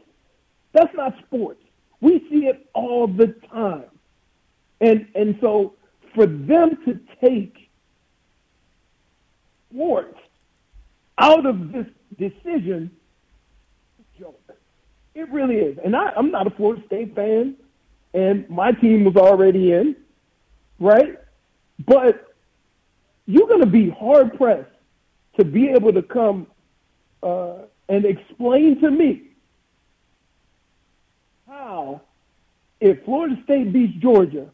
[0.73, 1.63] That's not sports.
[2.01, 3.85] We see it all the time.
[4.81, 5.75] And and so
[6.15, 7.71] for them to take
[9.71, 10.19] sports
[11.19, 11.87] out of this
[12.19, 12.91] decision.
[15.21, 15.77] It really is.
[15.85, 17.55] And I, I'm not a Florida State fan,
[18.15, 19.95] and my team was already in,
[20.79, 21.19] right?
[21.87, 22.35] But
[23.27, 24.71] you're going to be hard pressed
[25.37, 26.47] to be able to come
[27.23, 27.57] uh,
[27.91, 29.25] and explain to me
[31.47, 32.01] how,
[32.81, 34.49] if Florida State beats Georgia,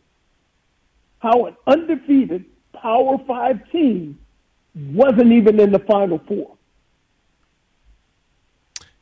[1.21, 4.19] how an undefeated Power Five team
[4.75, 6.57] wasn't even in the Final Four.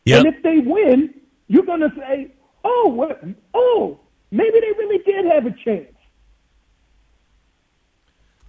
[0.05, 0.27] Yep.
[0.27, 1.15] And if they win,
[1.49, 2.33] you're going to say,
[2.65, 3.23] "Oh, what,
[3.55, 3.99] oh,
[4.31, 5.89] maybe they really did have a chance."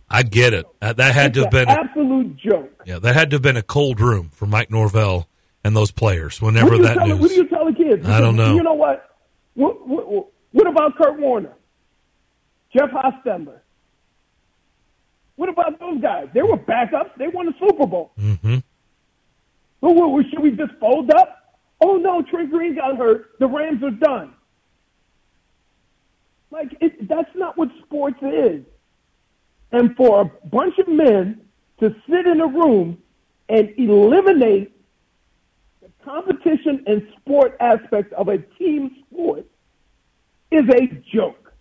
[0.09, 0.65] I get it.
[0.81, 2.71] Uh, that had to have been an absolute joke.
[2.85, 5.27] yeah, that had to have been a cold room for Mike Norvell
[5.63, 7.19] and those players whenever what that tell, news.
[7.19, 8.07] What do you tell the kids?
[8.07, 8.55] I don't know.
[8.55, 9.09] You know what?
[9.55, 10.27] What, what?
[10.51, 11.53] what about Kurt Warner?
[12.75, 13.59] Jeff Hostetler?
[15.37, 16.27] What about those guys?
[16.33, 17.11] They were backups.
[17.17, 18.11] They won the Super Bowl.
[18.19, 18.59] Mm-hmm.
[20.29, 21.44] Should we just fold up?
[21.87, 23.37] Oh no, Trent Green got hurt.
[23.37, 24.33] The Rams are done.
[26.49, 28.65] Like it, that's not what sports is.
[29.71, 31.41] And for a bunch of men
[31.79, 32.97] to sit in a room
[33.49, 34.75] and eliminate
[35.83, 39.45] the competition and sport aspect of a team sport
[40.49, 41.53] is a joke.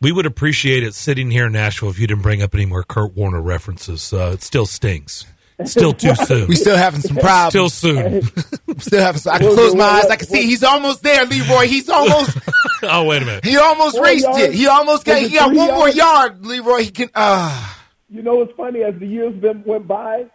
[0.00, 2.84] We would appreciate it sitting here in Nashville if you didn't bring up any more
[2.84, 4.14] Kurt Warner references.
[4.14, 5.26] Uh, it still stings.
[5.58, 6.48] It's still too soon.
[6.48, 7.52] We still having some problems.
[7.52, 8.22] Still soon.
[8.78, 9.32] Still having some.
[9.34, 10.04] I can close my eyes.
[10.06, 11.66] I can see he's almost there, Leroy.
[11.66, 12.36] He's almost.
[12.82, 13.42] oh wait a minute.
[13.44, 14.38] He almost Four raced yards.
[14.42, 14.52] it.
[14.54, 15.22] He almost got.
[15.22, 16.82] Was He got three one more yard, Leroy.
[16.82, 17.08] He can.
[17.14, 17.84] Ah.
[18.10, 18.82] You know what's funny?
[18.82, 20.26] As the years been, went by,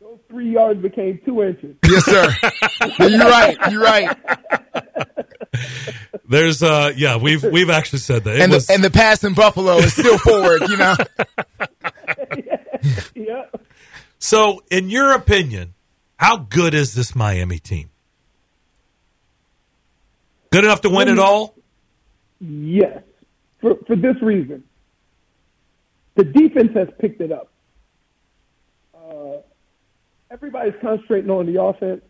[0.00, 1.74] those three yards became two inches.
[1.84, 2.32] Yes, sir.
[3.08, 3.56] You're right.
[3.72, 4.16] You're right.
[6.28, 8.36] There's uh yeah, we've we've actually said that.
[8.36, 10.62] It And was, the and the pass in Buffalo is still forward.
[10.68, 10.94] You know.
[13.16, 13.46] yeah.
[14.18, 15.74] So in your opinion,
[16.16, 17.90] how good is this Miami team?
[20.50, 21.54] Good enough to win it all?
[22.40, 23.02] Yes,
[23.60, 24.64] for for this reason,
[26.14, 27.50] the defense has picked it up.
[28.94, 29.38] Uh,
[30.30, 32.02] everybody's concentrating on the offense,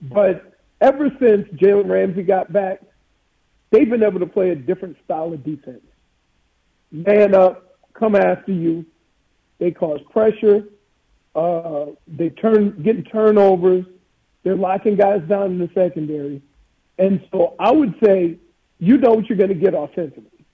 [0.00, 2.82] but ever since Jalen Ramsey got back,
[3.70, 5.82] they've been able to play a different style of defense.
[6.90, 8.84] Man up, come after you.
[9.58, 10.64] They cause pressure.
[11.34, 13.84] Uh, they turn getting turnovers.
[14.42, 16.42] They're locking guys down in the secondary.
[16.98, 18.38] And so I would say
[18.78, 20.44] you know what you're going to get offensively.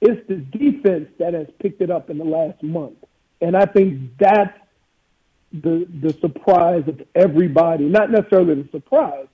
[0.00, 2.96] It's the defense that has picked it up in the last month.
[3.40, 4.56] And I think that's
[5.52, 7.84] the the surprise of everybody.
[7.84, 9.26] Not necessarily the surprise,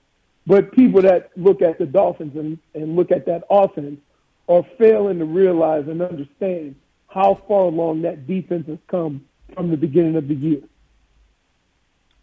[0.46, 4.00] but people that look at the Dolphins and, and look at that offense
[4.48, 6.76] are failing to realize and understand
[7.08, 10.60] how far along that defense has come from the beginning of the year.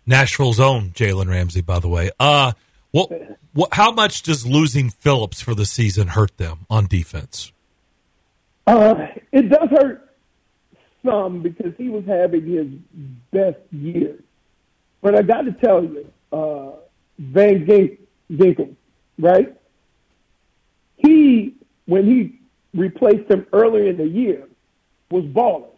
[0.05, 2.11] Nashville's own Jalen Ramsey, by the way.
[2.19, 2.53] Uh
[2.91, 3.11] what,
[3.53, 7.51] what how much does losing Phillips for the season hurt them on defense?
[8.67, 10.15] Uh, it does hurt
[11.03, 12.67] some because he was having his
[13.31, 14.19] best year.
[15.01, 16.71] But I got to tell you, uh,
[17.19, 17.99] Van Gink,
[18.31, 18.75] Ginkel,
[19.17, 19.53] right?
[20.97, 21.55] He,
[21.85, 22.39] when he
[22.73, 24.47] replaced him earlier in the year,
[25.09, 25.69] was balling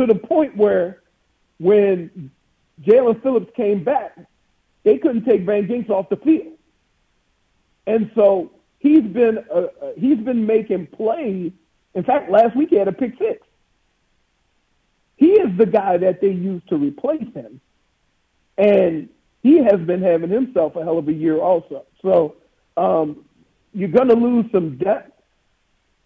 [0.00, 1.02] to the point where
[1.58, 2.30] when
[2.82, 4.16] Jaelan Phillips came back,
[4.82, 6.54] they couldn't take Van Ginks off the field.
[7.86, 11.52] And so he's been uh, uh, he's been making plays.
[11.94, 13.46] In fact, last week he had a pick six.
[15.16, 17.60] He is the guy that they used to replace him,
[18.56, 19.08] and
[19.42, 21.84] he has been having himself a hell of a year also.
[22.00, 22.36] So
[22.76, 23.24] um,
[23.74, 25.12] you're going to lose some depth.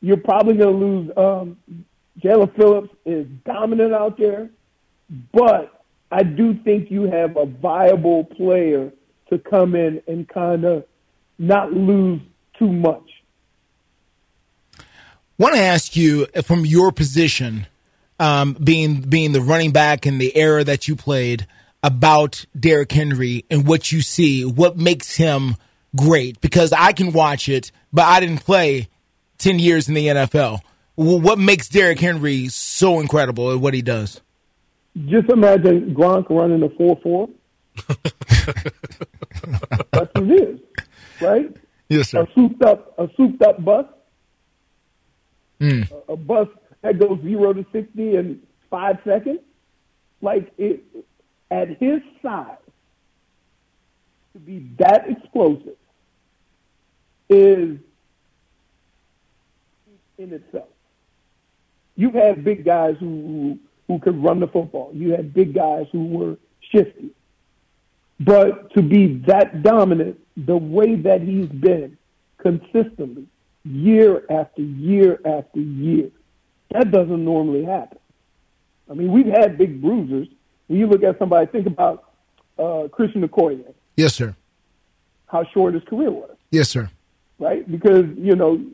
[0.01, 1.11] You're probably going to lose.
[1.17, 1.85] Um,
[2.21, 4.51] Jaelan Phillips is dominant out there,
[5.33, 8.93] but I do think you have a viable player
[9.31, 10.85] to come in and kind of
[11.39, 12.21] not lose
[12.59, 13.11] too much.
[15.39, 17.67] want to ask you from your position,
[18.21, 21.47] um, being being the running back in the era that you played,
[21.85, 25.57] about Derrick Henry and what you see, what makes him
[25.95, 26.41] great.
[26.41, 28.89] Because I can watch it, but I didn't play
[29.39, 30.61] 10 years in the NFL.
[30.97, 34.21] What makes Derrick Henry so incredible at what he does?
[35.07, 37.29] Just imagine Gronk running a four four.
[39.93, 40.61] That's what it is,
[41.21, 41.57] right?
[41.89, 42.23] Yes, sir.
[42.23, 43.87] A souped up, a souped up bus,
[45.61, 45.91] Mm.
[46.09, 46.49] a, a bus
[46.83, 48.41] that goes zero to sixty in
[48.71, 49.41] five seconds.
[50.21, 50.83] Like it,
[51.51, 52.57] at his size,
[54.33, 55.77] to be that explosive
[57.29, 57.79] is
[60.19, 60.69] in itself.
[61.97, 64.91] You've had big guys who, who who could run the football.
[64.95, 66.37] You had big guys who were
[66.73, 67.11] shifty.
[68.21, 71.99] But to be that dominant the way that he's been
[72.39, 73.27] consistently,
[73.65, 76.09] year after year after year,
[76.71, 77.99] that doesn't normally happen.
[78.91, 80.29] I mean, we've had big bruisers.
[80.69, 82.11] When you look at somebody, think about
[82.59, 83.65] uh, Christian Okoye,
[83.97, 84.35] Yes, sir.
[85.27, 86.89] how short his career was, Yes, sir.
[87.39, 87.71] right?
[87.71, 88.65] Because, you know,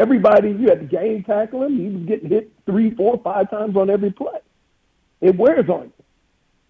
[0.00, 1.78] everybody, you had to game tackle him.
[1.78, 4.40] He was getting hit three, four, five times on every play.
[5.20, 6.04] It wears on you.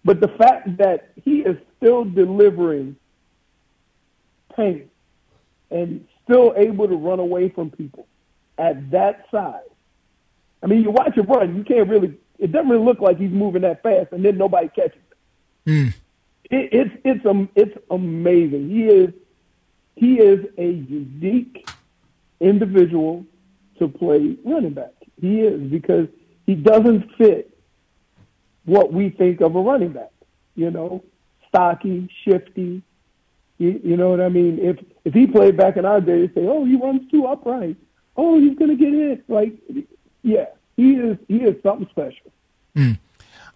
[0.03, 2.97] But the fact that he is still delivering
[4.55, 4.89] pain
[5.69, 8.05] and still able to run away from people
[8.57, 9.61] at that size.
[10.61, 13.31] I mean, you watch him run, you can't really, it doesn't really look like he's
[13.31, 14.99] moving that fast and then nobody catches
[15.65, 15.93] him.
[16.49, 18.69] It, it's, it's, um, it's amazing.
[18.69, 19.13] He is,
[19.95, 21.67] he is a unique
[22.41, 23.25] individual
[23.79, 24.93] to play running back.
[25.19, 26.07] He is because
[26.45, 27.57] he doesn't fit
[28.65, 30.11] what we think of a running back.
[30.55, 31.03] You know,
[31.47, 32.81] stocky, shifty.
[33.57, 34.59] You, you know what I mean?
[34.59, 37.77] If if he played back in our day, they say, "Oh, he runs too upright.
[38.17, 39.53] Oh, he's going to get hit." Like,
[40.23, 40.45] yeah,
[40.75, 41.17] he is.
[41.27, 42.31] He is something special.
[42.75, 42.93] Hmm.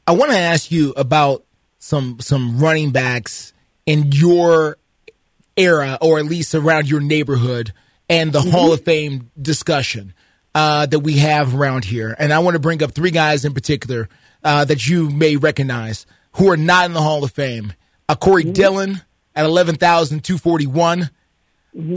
[0.08, 1.44] I want to ask you about
[1.80, 3.54] some some running backs
[3.86, 4.78] in your
[5.58, 7.74] era, or at least around your neighborhood,
[8.10, 10.14] and the Hall of Fame discussion
[10.54, 12.16] uh, that we have around here.
[12.18, 14.08] And I want to bring up three guys in particular
[14.44, 17.74] uh, that you may recognize who are not in the Hall of Fame.
[18.08, 19.02] Uh, Corey Dillon
[19.36, 21.10] at eleven thousand two forty one.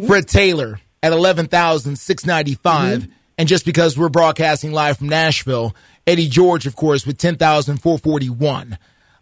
[0.08, 3.08] Fred Taylor at 11,695.
[3.38, 5.74] And just because we're broadcasting live from Nashville,
[6.06, 8.78] Eddie George, of course, with 10,441.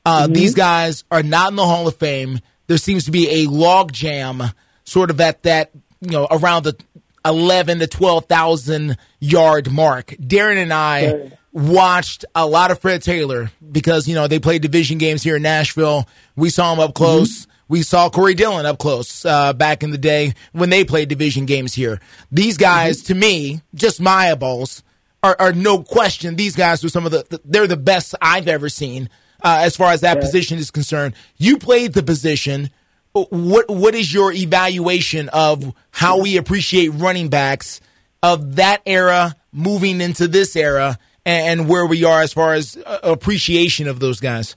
[0.07, 2.41] Uh, These guys are not in the Hall of Fame.
[2.69, 4.55] There seems to be a logjam
[4.85, 6.77] sort of at that, you know, around the
[7.25, 10.09] 11 to 12,000 yard mark.
[10.21, 14.99] Darren and I watched a lot of Fred Taylor because, you know, they played division
[14.99, 16.07] games here in Nashville.
[16.37, 17.47] We saw him up close.
[17.69, 21.47] We saw Corey Dillon up close uh, back in the day when they played division
[21.47, 22.01] games here.
[22.31, 24.85] These guys, to me, just my eyeballs,
[25.23, 26.37] are, are no question.
[26.37, 29.09] These guys are some of the, they're the best I've ever seen
[29.43, 31.15] uh, as far as that position is concerned.
[31.39, 32.71] You played the position.
[33.17, 37.81] What what is your evaluation of how we appreciate running backs
[38.23, 42.77] of that era moving into this era and, and where we are as far as
[42.85, 44.55] uh, appreciation of those guys?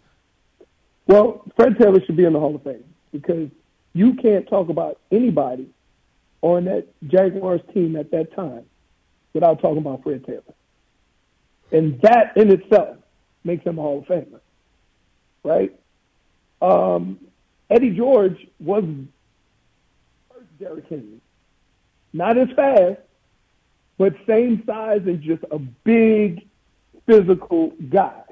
[1.07, 2.84] Well, Fred Taylor should be in the Hall of Fame
[3.14, 3.49] because
[3.94, 5.69] you can't talk about anybody
[6.41, 8.65] on that Jaguars team at that time
[9.34, 10.44] without talking about Fred Taylor.
[11.72, 12.98] And that in itself
[13.44, 14.40] makes him a Hall of Famer,
[15.44, 15.80] right?
[16.61, 17.19] Um,
[17.69, 18.83] Eddie George was
[20.59, 21.21] Derrick Henry.
[22.13, 22.99] Not as fast,
[23.97, 26.47] but same size and just a big
[27.05, 28.23] physical guy,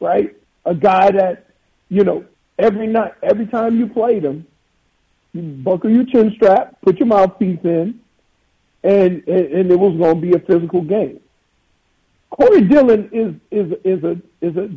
[0.00, 0.36] right?
[0.64, 1.46] A guy that,
[1.88, 2.24] you know,
[2.58, 4.46] every night, every time you played him,
[5.32, 8.00] you buckle your chin strap, put your mouthpiece in,
[8.82, 11.20] and and, and it was going to be a physical game.
[12.30, 14.68] Corey Dillon is is is a is a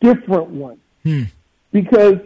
[0.00, 1.24] different one hmm.
[1.72, 2.18] because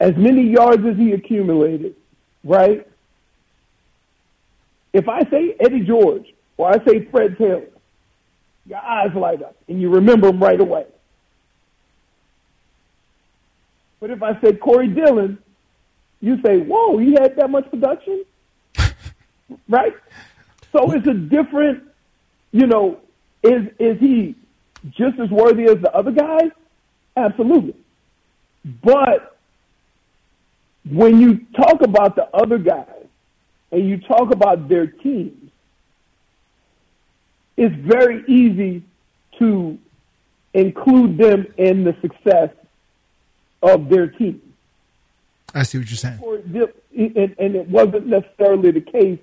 [0.00, 1.94] as many yards as he accumulated,
[2.44, 2.86] right?
[4.92, 7.66] If I say Eddie George or I say Fred Taylor,
[8.66, 10.86] your eyes light up and you remember him right away.
[14.00, 15.38] But if I say Corey Dillon,
[16.20, 18.24] you say, "Whoa, he had that much production,"
[19.68, 19.94] right?
[20.72, 21.84] So it's a different,
[22.52, 23.00] you know.
[23.42, 24.34] Is is he
[24.90, 26.50] just as worthy as the other guys?
[27.16, 27.74] Absolutely.
[28.82, 29.37] But
[30.90, 32.86] when you talk about the other guys
[33.72, 35.50] and you talk about their teams,
[37.56, 38.82] it's very easy
[39.38, 39.78] to
[40.54, 42.50] include them in the success
[43.62, 44.40] of their team.
[45.54, 46.18] I see what you're saying.
[46.96, 49.18] And, and it wasn't necessarily the case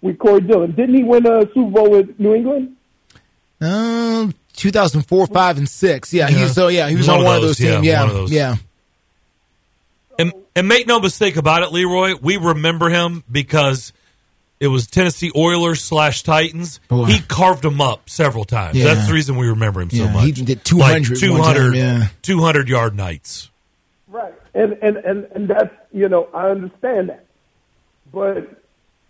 [0.00, 0.72] with Corey Dillon.
[0.72, 2.76] Didn't he win a Super Bowl with New England?
[3.60, 6.12] Um, 2004, five, and six.
[6.12, 6.46] Yeah, he Yeah.
[6.48, 7.84] so yeah, he was One on of one of those, those teams.
[7.86, 8.30] yeah, Yeah, one of those.
[8.32, 8.56] yeah.
[10.58, 13.92] And, and make no mistake about it, Leroy, we remember him because
[14.60, 16.80] it was Tennessee Oilers slash Titans.
[16.88, 17.04] Boy.
[17.04, 18.76] He carved them up several times.
[18.76, 18.94] Yeah.
[18.94, 20.24] That's the reason we remember him so much.
[20.24, 22.08] he did 200 like one time, yeah.
[22.22, 23.50] 200 yard nights.
[24.08, 24.34] Right.
[24.54, 27.24] And, and, and, and that's, you know, I understand that.
[28.12, 28.60] But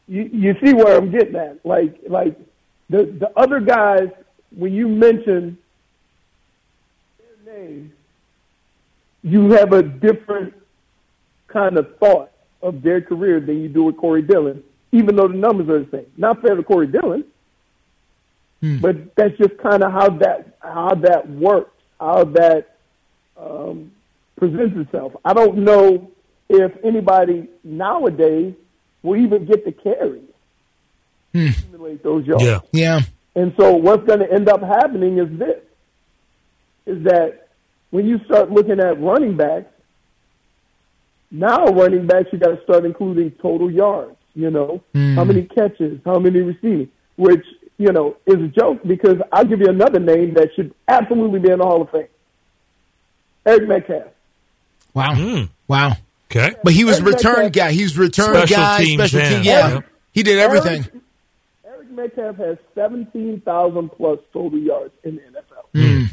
[0.07, 1.65] you, you see where I'm getting at.
[1.65, 2.39] Like, like
[2.91, 4.11] the, the other guys,
[4.55, 5.57] when you mention
[7.19, 7.93] their names,
[9.23, 10.55] you have a different
[11.49, 12.31] kind of thought
[12.63, 14.63] of their career than you do with Corey Dillon,
[14.93, 16.07] even though the numbers are the same.
[16.17, 17.25] Not fair to Corey Dillon,
[18.81, 21.71] but that's just kind of how that how that works,
[22.01, 22.77] how that
[23.37, 23.93] um,
[24.37, 25.13] presents itself.
[25.25, 26.11] I don't know
[26.49, 28.55] if anybody nowadays
[29.03, 30.23] will even get the carry
[31.35, 31.49] Hmm.
[31.49, 32.43] accumulate those yards.
[32.43, 32.61] Yeah.
[32.73, 33.01] Yeah.
[33.37, 35.61] And so what's going to end up happening is this,
[36.87, 37.49] is that
[37.91, 39.71] when you start looking at running backs,
[41.31, 45.15] now running backs, you got to start including total yards, you know, Mm.
[45.15, 47.45] how many catches, how many receiving, which,
[47.77, 51.51] you know, is a joke because I'll give you another name that should absolutely be
[51.51, 52.07] in the Hall of Fame.
[53.47, 54.05] Eric Metcalf.
[54.95, 55.47] Wow.
[55.69, 55.93] Wow.
[56.31, 56.55] Okay.
[56.65, 57.73] But he was Eric return Metcalf- guy.
[57.73, 59.43] He was return Special guy, teams special team.
[59.45, 59.75] Yeah.
[59.75, 59.85] Yep.
[60.13, 60.81] He did everything.
[60.83, 60.93] Eric,
[61.65, 65.65] Eric Metcalf has 17,000 plus total yards in the NFL.
[65.75, 66.11] Mm.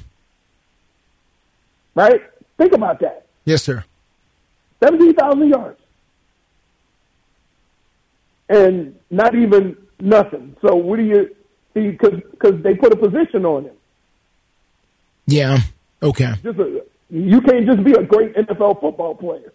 [1.95, 2.21] Right?
[2.57, 3.25] Think about that.
[3.45, 3.83] Yes, sir.
[4.83, 5.79] 17,000 yards.
[8.47, 10.55] And not even nothing.
[10.61, 11.35] So what do you
[11.73, 11.91] see?
[11.91, 13.75] Because they put a position on him.
[15.25, 15.59] Yeah.
[16.03, 16.33] Okay.
[16.43, 19.51] Just a, you can't just be a great NFL football player.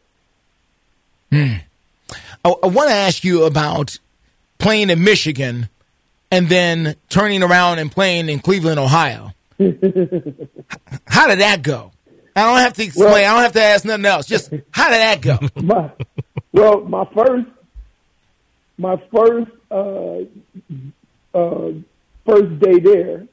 [1.31, 1.55] Hmm.
[2.45, 3.99] I, I want to ask you about
[4.59, 5.69] playing in Michigan
[6.31, 9.33] and then turning around and playing in Cleveland, Ohio.
[9.59, 11.93] How did that go?
[12.37, 13.25] I don't have to explain.
[13.25, 14.27] I don't have to ask nothing else.
[14.27, 15.39] Just how did that go?
[15.63, 15.91] my,
[16.53, 17.47] well, my first,
[18.79, 20.21] my first, uh,
[21.37, 21.73] uh,
[22.27, 23.27] first day there,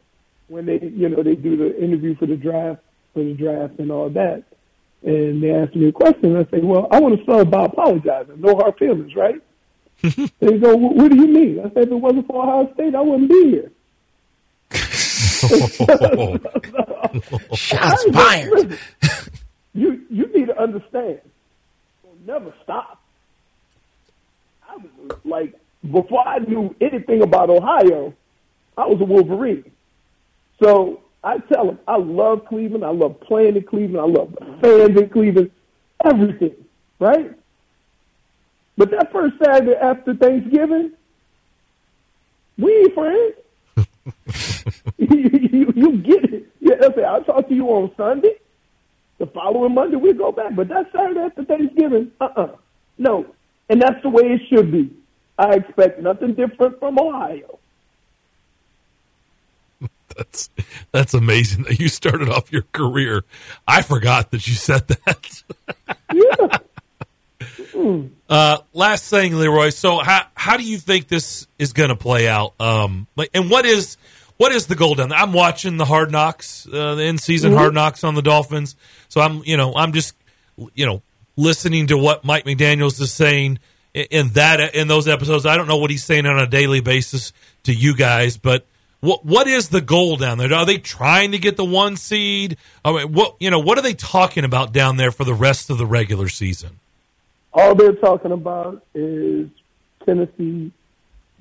[0.48, 2.82] when they, you know, they do the interview for the draft,
[3.14, 4.44] for the draft and all that,
[5.04, 6.36] and they asked me a question.
[6.36, 8.40] I say, well, I want to start by apologizing.
[8.42, 9.42] No hard feelings, right?
[10.02, 11.60] they go, what do you mean?
[11.60, 13.72] I said, if it wasn't for Ohio State, I wouldn't be here.
[17.54, 18.78] Shots fired.
[19.74, 21.20] you you need to understand.
[22.26, 23.02] Never stop.
[24.70, 24.90] I was
[25.26, 25.54] like
[25.92, 28.14] before I knew anything about Ohio,
[28.78, 29.72] I was a Wolverine.
[30.62, 32.84] So I tell them I love Cleveland.
[32.86, 34.00] I love playing in Cleveland.
[34.00, 35.52] I love fans in Cleveland.
[36.04, 36.54] Everything,
[37.00, 37.32] right?
[38.78, 40.92] But that first Saturday after Thanksgiving,
[42.58, 43.34] we ain't friends.
[45.20, 46.48] you, you, you get it.
[46.60, 47.04] Yeah, that's it.
[47.04, 48.36] I'll talk to you on Sunday.
[49.18, 50.56] The following Monday we go back.
[50.56, 52.56] But that Saturday after Thanksgiving, uh uh
[52.98, 53.26] No.
[53.70, 54.92] And that's the way it should be.
[55.38, 57.60] I expect nothing different from Ohio.
[60.18, 60.50] That's
[60.92, 63.24] that's amazing that you started off your career.
[63.68, 65.44] I forgot that you said that.
[66.14, 66.58] yeah.
[67.74, 68.10] Mm.
[68.28, 69.70] Uh, last thing, Leroy.
[69.70, 72.54] So how how do you think this is going to play out?
[72.60, 73.98] Um, like, and what is
[74.38, 75.18] what is the goal down there?
[75.18, 77.58] I'm watching the Hard Knocks, uh, the in season Mhm.
[77.58, 78.76] Hard Knocks on the Dolphins.
[79.10, 80.14] So I'm you know I'm just
[80.74, 81.02] you know
[81.36, 83.60] listening to what Mike McDaniel's is saying
[83.94, 85.46] in, in that in those episodes.
[85.46, 87.34] I don't know what he's saying on a daily basis
[87.64, 88.66] to you guys, but.
[89.00, 90.52] What what is the goal down there?
[90.52, 92.58] Are they trying to get the one seed?
[92.84, 93.60] I mean, what you know?
[93.60, 96.80] What are they talking about down there for the rest of the regular season?
[97.54, 99.50] All they're talking about is
[100.04, 100.72] Tennessee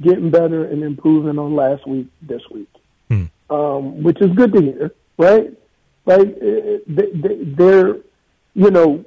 [0.03, 2.69] getting better and improving on last week, this week,
[3.51, 5.53] um, which is good to hear, right?
[6.07, 7.97] They- they- They're,
[8.55, 9.05] you know,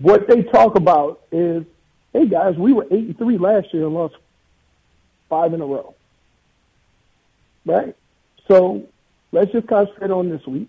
[0.00, 1.64] what they talk about is,
[2.12, 4.14] hey guys, we were eight and three last year and lost
[5.28, 5.94] five in a row,
[7.64, 7.94] right?
[8.48, 8.82] So
[9.32, 10.68] let's just concentrate on this week.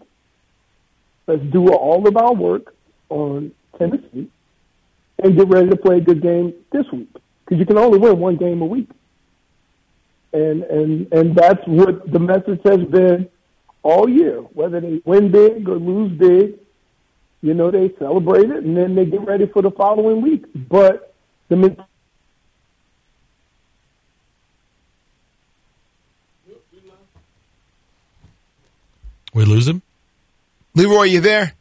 [1.28, 2.74] Let's do all of our work
[3.10, 4.30] on Tennessee
[5.20, 7.10] and get ready to play a good game this week
[7.46, 8.90] because you can only win one game a week.
[10.34, 13.30] And and and that's what the message has been
[13.84, 14.40] all year.
[14.40, 16.56] Whether they win big or lose big,
[17.42, 20.46] you know they celebrate it and then they get ready for the following week.
[20.70, 21.14] But
[21.50, 21.78] the
[29.34, 29.82] We lose him.
[30.74, 31.54] Leroy, you there?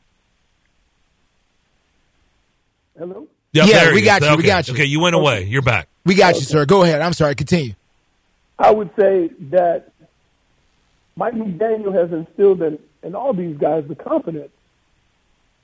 [2.98, 3.28] hello.
[3.52, 4.28] Yeah, Yeah, we got is.
[4.28, 4.46] you, we Okay.
[4.46, 4.74] got you.
[4.74, 5.44] Okay, you went away.
[5.44, 5.88] You're back.
[6.04, 6.64] We got you, sir.
[6.66, 7.00] Go ahead.
[7.02, 7.34] I'm sorry.
[7.34, 7.74] Continue.
[8.58, 9.92] I would say that
[11.16, 14.50] Mike McDaniel has instilled in, in all these guys the confidence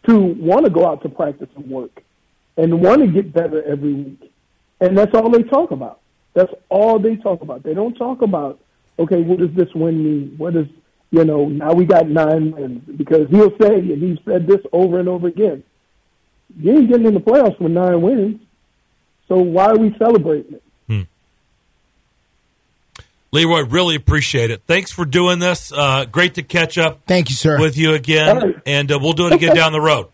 [0.06, 2.02] to want to go out to practice and work
[2.56, 4.32] and want to get better every week.
[4.80, 6.00] And that's all they talk about.
[6.34, 7.62] That's all they talk about.
[7.62, 8.58] They don't talk about,
[8.98, 10.34] okay, what does this win mean?
[10.38, 10.66] What is,
[11.10, 12.82] you know, now we got nine wins.
[12.96, 15.62] Because he'll say, and he's said this over and over again,
[16.58, 18.40] you ain't getting in the playoffs with nine wins.
[19.28, 20.62] So why are we celebrating it?
[23.32, 24.62] Leroy, really appreciate it.
[24.66, 25.72] Thanks for doing this.
[25.72, 27.00] Uh, great to catch up.
[27.06, 27.58] Thank you, sir.
[27.58, 28.56] With you again, All right.
[28.66, 30.08] and uh, we'll do it again down the road.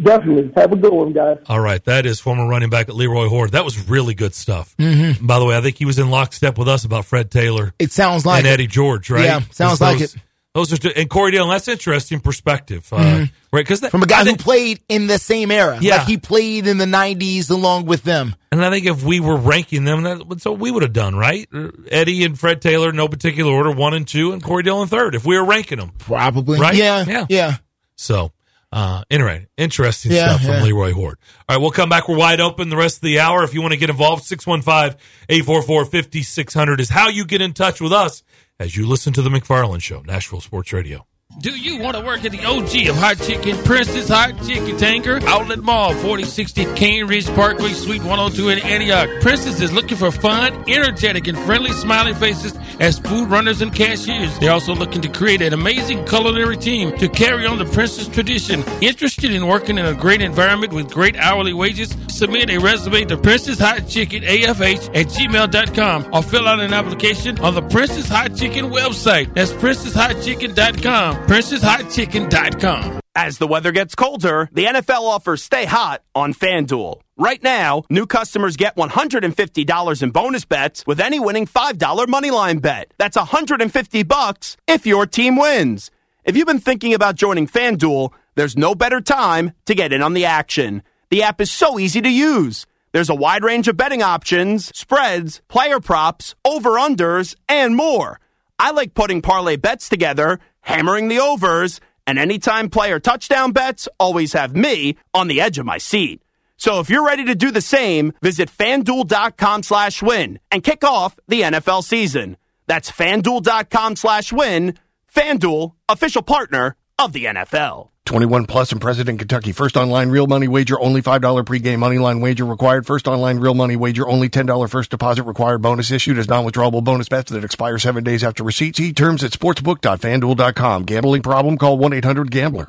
[0.00, 0.52] Definitely.
[0.56, 1.38] Have a good one, guys.
[1.48, 3.52] All right, that is former running back at Leroy Hoard.
[3.52, 4.74] That was really good stuff.
[4.76, 5.24] Mhm.
[5.24, 7.72] By the way, I think he was in lockstep with us about Fred Taylor.
[7.78, 8.50] It sounds like and it.
[8.50, 9.24] Eddie George, right?
[9.24, 10.16] Yeah, sounds Those- like it.
[10.54, 11.50] Those are and Corey Dillon.
[11.50, 13.30] That's interesting perspective, uh, Mhm.
[13.52, 13.66] right?
[13.66, 15.78] Because From a guy who played in the same era.
[15.80, 15.96] Yeah.
[15.96, 18.36] Like he played in the 90s along with them.
[18.52, 21.48] And I think if we were ranking them, that's what we would have done, right?
[21.90, 25.16] Eddie and Fred Taylor, no particular order, one and two, and Corey Dillon third.
[25.16, 26.60] If we were ranking them, Probably.
[26.60, 26.74] right?
[26.76, 27.04] Yeah.
[27.04, 27.56] yeah, Yeah.
[27.96, 28.30] So,
[28.72, 30.62] uh, anyway, interesting Yeah, stuff from yeah.
[30.62, 31.18] Leroy Hoard.
[31.48, 32.08] All right, we'll come back.
[32.08, 33.42] We're wide open the rest of the hour.
[33.42, 34.96] If you want to get involved, 615
[35.28, 38.22] 844 5600 is how you get in touch with us
[38.58, 41.06] as you listen to The McFarland Show, Nashville Sports Radio.
[41.36, 45.20] Do you want to work at the OG of hot chicken, Prince's Hot Chicken Tanger,
[45.24, 49.10] Outlet Mall, 4060 Cane Ridge Parkway, Suite 102 in Antioch?
[49.20, 54.38] Prince's is looking for fun, energetic, and friendly smiling faces as food runners and cashiers.
[54.38, 58.62] They're also looking to create an amazing culinary team to carry on the Prince's tradition.
[58.80, 61.96] Interested in working in a great environment with great hourly wages?
[62.06, 67.40] Submit a resume to Prince's Hot Chicken AFH at gmail.com or fill out an application
[67.40, 69.34] on the Prince's Hot Chicken website.
[69.34, 71.23] That's princeshotchicken.com.
[71.26, 73.00] PrincesHotChicken.com.
[73.16, 77.00] As the weather gets colder, the NFL offers Stay Hot on FanDuel.
[77.16, 82.92] Right now, new customers get $150 in bonus bets with any winning $5 moneyline bet.
[82.98, 85.90] That's 150 bucks if your team wins.
[86.24, 90.14] If you've been thinking about joining FanDuel, there's no better time to get in on
[90.14, 90.82] the action.
[91.10, 92.66] The app is so easy to use.
[92.92, 98.20] There's a wide range of betting options, spreads, player props, over-unders, and more.
[98.58, 104.32] I like putting parlay bets together, hammering the overs, and anytime player touchdown bets always
[104.32, 106.20] have me on the edge of my seat.
[106.56, 111.18] So if you're ready to do the same, visit fanduel.com slash win and kick off
[111.28, 112.36] the NFL season.
[112.66, 114.78] That's fanduel.com slash win.
[115.14, 117.90] Fanduel, official partner of the NFL.
[118.06, 119.52] 21 plus and present in Kentucky.
[119.52, 122.86] First online real money wager, only $5 pregame money line wager required.
[122.86, 125.62] First online real money wager, only $10 first deposit required.
[125.62, 128.76] Bonus issued as non-withdrawable bonus bets that expire seven days after receipt.
[128.76, 130.84] See terms at sportsbook.fanduel.com.
[130.84, 131.56] Gambling problem?
[131.56, 132.68] Call 1-800-GAMBLER.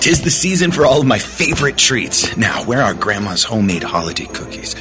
[0.00, 2.34] Tis the season for all of my favorite treats.
[2.34, 4.74] Now, where are Grandma's homemade holiday cookies?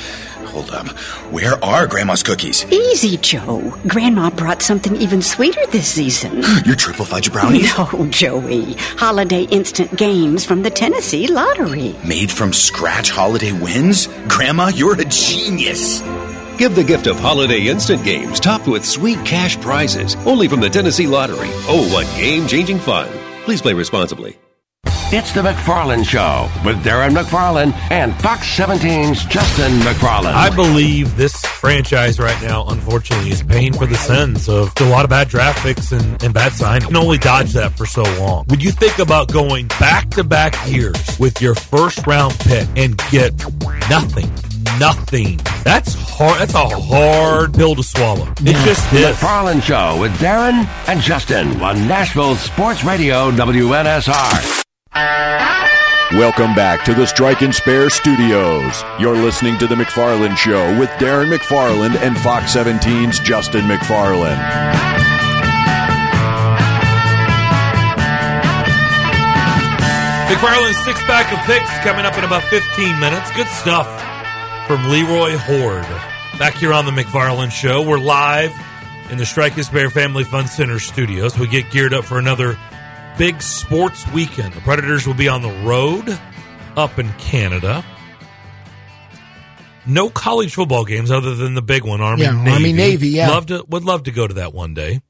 [0.45, 0.87] Hold up.
[1.29, 2.63] Where are Grandma's cookies?
[2.71, 3.77] Easy, Joe.
[3.85, 6.41] Grandma brought something even sweeter this season.
[6.65, 7.77] Your triple fudge brownies?
[7.77, 8.75] No, Joey.
[8.95, 11.97] Holiday instant games from the Tennessee Lottery.
[12.07, 14.07] Made from scratch holiday wins?
[14.29, 15.99] Grandma, you're a genius.
[16.57, 20.69] Give the gift of holiday instant games topped with sweet cash prizes only from the
[20.69, 21.49] Tennessee Lottery.
[21.67, 23.09] Oh, what game changing fun!
[23.43, 24.37] Please play responsibly.
[25.11, 30.35] It's the McFarland Show with Darren McFarland and Fox 17's Justin McFarland.
[30.35, 35.05] I believe this franchise right now, unfortunately, is paying for the sins of a lot
[35.05, 36.51] of bad draft picks and, and bad.
[36.59, 38.45] You can only dodge that for so long.
[38.49, 42.95] When you think about going back to back years with your first round pick and
[43.09, 43.33] get
[43.89, 44.29] nothing,
[44.77, 46.39] nothing, that's hard.
[46.39, 48.31] That's a hard pill to swallow.
[48.41, 49.15] It just the is.
[49.15, 54.65] McFarland Show with Darren and Justin on Nashville Sports Radio WNSR.
[54.93, 58.83] Welcome back to the Strike and Spare Studios.
[58.99, 64.39] You're listening to The McFarland Show with Darren McFarland and Fox 17's Justin McFarland.
[70.29, 73.29] McFarland's six pack of picks coming up in about 15 minutes.
[73.35, 73.87] Good stuff
[74.67, 75.85] from Leroy Hoard.
[76.39, 78.53] Back here on the McFarland Show, we're live
[79.09, 81.37] in the Strike and Spare Family Fun Center studios.
[81.37, 82.57] We get geared up for another
[83.17, 84.53] big sports weekend.
[84.53, 86.17] The Predators will be on the road
[86.77, 87.83] up in Canada.
[89.85, 92.51] No college football games other than the big one, Army Yeah, Navy.
[92.51, 93.29] Army, Navy, yeah.
[93.29, 95.01] Love to would love to go to that one day.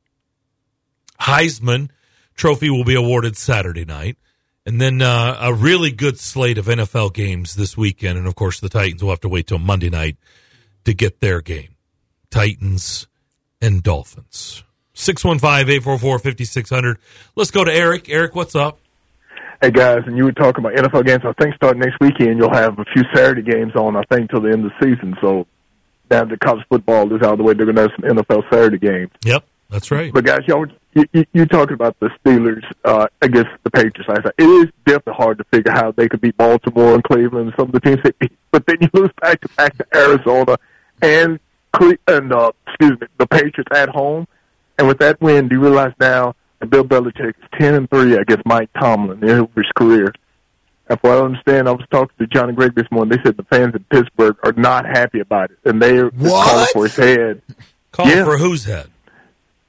[1.19, 1.89] Heisman
[2.35, 4.17] Trophy will be awarded Saturday night.
[4.65, 8.17] And then uh, a really good slate of NFL games this weekend.
[8.17, 10.17] And of course, the Titans will have to wait till Monday night
[10.85, 11.75] to get their game.
[12.29, 13.07] Titans
[13.61, 14.63] and Dolphins.
[14.99, 16.97] 615 844 5600.
[17.35, 18.09] Let's go to Eric.
[18.09, 18.79] Eric, what's up?
[19.61, 21.23] Hey guys, and you were talking about NFL games.
[21.25, 23.95] I think starting next weekend, you'll have a few Saturday games on.
[23.95, 25.15] I think till the end of the season.
[25.21, 25.47] So
[26.11, 28.43] now that college football is out of the way, they're going to have some NFL
[28.49, 29.11] Saturday games.
[29.25, 30.13] Yep, that's right.
[30.13, 34.09] But guys, y'all, you, you, you talking about the Steelers uh, against the Patriots?
[34.09, 37.47] I said it is definitely hard to figure how they could beat Baltimore and Cleveland
[37.47, 38.37] and some of the teams they beat.
[38.51, 40.57] But then you lose back to back to Arizona
[41.01, 41.39] and
[41.73, 44.25] Cle- and uh, excuse me, the Patriots at home.
[44.79, 48.15] And with that win, do you realize now that Bill Belichick is ten and three
[48.15, 50.11] against Mike Tomlin in his career?
[50.87, 53.15] And from what I understand, I was talking to Johnny Gregg this morning.
[53.15, 56.83] They said the fans in Pittsburgh are not happy about it, and they're calling for
[56.85, 57.41] his head.
[57.91, 58.23] Calling Yeah.
[58.23, 58.87] for whose head?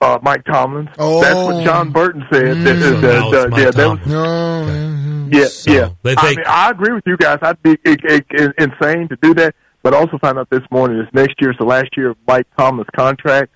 [0.03, 0.89] Uh, Mike Tomlin.
[0.99, 1.23] Oh.
[1.23, 2.57] That's what John Burton said.
[2.57, 2.65] Mm.
[2.65, 5.31] That- So oh, that- uh, now that- it's uh, Mike yeah, that was- Tomlin.
[5.33, 5.89] yeah, So yeah.
[6.03, 7.39] they I mean, I agree with you guys.
[7.43, 9.55] I'd be i- i- i- insane to do that.
[9.83, 12.17] But I also found out this morning is next year is the last year of
[12.29, 13.51] Mike Tomlin's contract.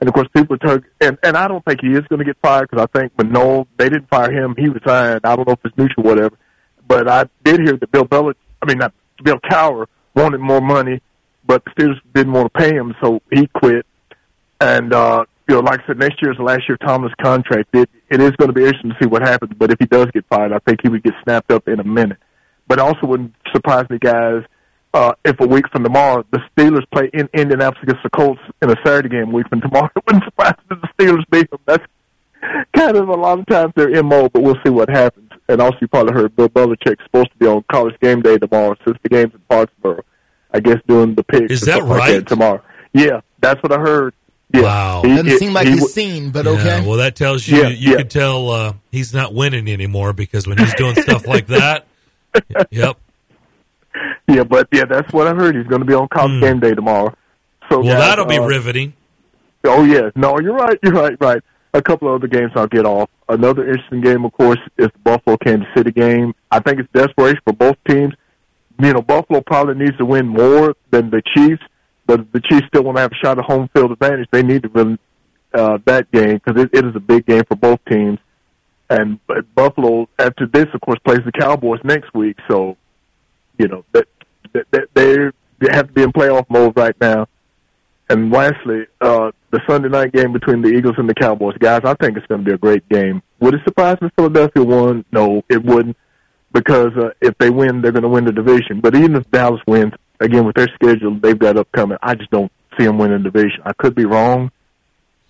[0.00, 2.36] And of course, people talking, and, and I don't think he is going to get
[2.42, 4.54] fired because I think Manole, they didn't fire him.
[4.58, 5.20] He resigned.
[5.24, 6.38] I don't know if it's mutual, or whatever.
[6.86, 8.92] But I did hear that Bill Belichick, I mean, not
[9.22, 11.00] Bill Cowher wanted more money,
[11.46, 13.86] but the Steelers didn't want to pay him, so he quit.
[14.60, 17.14] And, uh, you know, like I said, next year is the last year of Tomlin's
[17.22, 17.68] contract.
[17.74, 20.06] It, it is going to be interesting to see what happens, but if he does
[20.12, 22.18] get fired, I think he would get snapped up in a minute.
[22.66, 24.42] But also wouldn't surprise me, guys,
[24.94, 28.70] uh, if a week from tomorrow the Steelers play in Indianapolis against the Colts in
[28.70, 29.90] a Saturday game week from tomorrow.
[29.96, 31.60] It wouldn't surprise me if the Steelers beat them.
[31.66, 31.84] That's
[32.76, 35.30] kind of a lot of times their MO, but we'll see what happens.
[35.48, 38.74] And also, you probably heard Bill Belichick's supposed to be on college game day tomorrow
[38.84, 40.02] since the game's in Foxborough.
[40.52, 41.52] I guess doing the picks.
[41.52, 42.26] Is that something like right?
[42.26, 42.62] tomorrow.
[42.94, 44.14] Yeah, that's what I heard.
[44.54, 44.62] Yeah.
[44.62, 45.02] Wow.
[45.02, 46.86] He- Doesn't he- seem like he he's seen, but Yeah, okay.
[46.86, 47.96] well, that tells you Yeah, you yeah.
[47.98, 51.86] can tell uh, he's not winning anymore because when he's doing stuff like that,
[52.70, 52.96] yep.
[54.26, 55.54] Yeah, but yeah, that's what I heard.
[55.54, 57.14] He's going to be on college game day tomorrow.
[57.70, 57.80] So.
[57.80, 58.94] Well, guys, that'll be uh, riveting.
[59.64, 60.78] Oh yeah, no, you're right.
[60.82, 61.16] You're right.
[61.20, 61.42] Right.
[61.74, 63.10] A couple of other games I'll get off.
[63.28, 66.34] Another interesting game, of course, is the Buffalo Kansas City game.
[66.50, 68.14] I think it's desperation for both teams.
[68.80, 71.62] You know, Buffalo probably needs to win more than the Chiefs,
[72.06, 74.28] but the Chiefs still want to have a shot at home field advantage.
[74.30, 74.98] They need to win
[75.54, 78.18] uh, that game because it, it is a big game for both teams.
[78.90, 82.36] And but Buffalo, after this, of course, plays the Cowboys next week.
[82.48, 82.76] So,
[83.58, 84.06] you know, that,
[84.52, 87.26] that, that they they have to be in playoff mode right now.
[88.10, 91.56] And lastly, uh, the Sunday night game between the Eagles and the Cowboys.
[91.58, 93.22] Guys, I think it's going to be a great game.
[93.40, 95.04] Would it surprise me if Philadelphia won?
[95.10, 95.96] No, it wouldn't.
[96.52, 98.80] Because uh, if they win, they're going to win the division.
[98.80, 102.52] But even if Dallas wins, again, with their schedule they've got upcoming, I just don't
[102.78, 103.62] see them winning the division.
[103.64, 104.50] I could be wrong.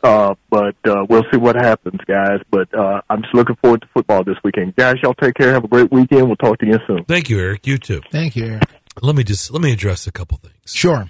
[0.04, 2.38] Uh, but uh, we'll see what happens, guys.
[2.50, 4.76] But uh, I'm just looking forward to football this weekend.
[4.76, 5.52] Guys, y'all take care.
[5.52, 6.26] Have a great weekend.
[6.26, 7.04] We'll talk to you soon.
[7.06, 7.66] Thank you, Eric.
[7.66, 8.02] You too.
[8.12, 8.62] Thank you, Eric.
[9.02, 10.54] Let me just let me address a couple things.
[10.74, 11.08] Sure.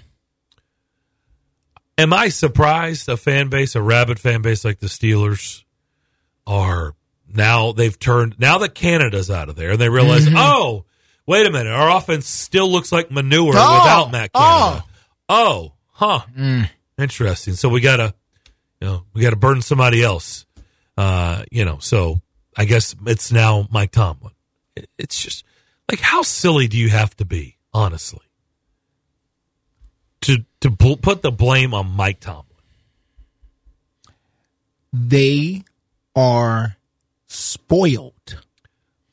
[1.97, 5.63] Am I surprised a fan base, a rabid fan base like the Steelers,
[6.47, 6.93] are
[7.33, 10.35] now they've turned now that Canada's out of there and they realize, Mhm.
[10.37, 10.85] oh,
[11.25, 14.83] wait a minute, our offense still looks like manure Oh, without Matt Canada.
[15.29, 16.21] Oh, huh.
[16.97, 17.53] Interesting.
[17.55, 18.13] So we gotta
[18.79, 20.45] you know, we gotta burn somebody else.
[20.97, 22.21] Uh, you know, so
[22.55, 24.33] I guess it's now Mike Tomlin.
[24.97, 25.43] It's just
[25.89, 28.25] like how silly do you have to be, honestly?
[30.21, 32.45] To to bl- put the blame on Mike Tomlin.
[34.91, 35.63] They
[36.15, 36.77] are
[37.27, 38.41] spoiled.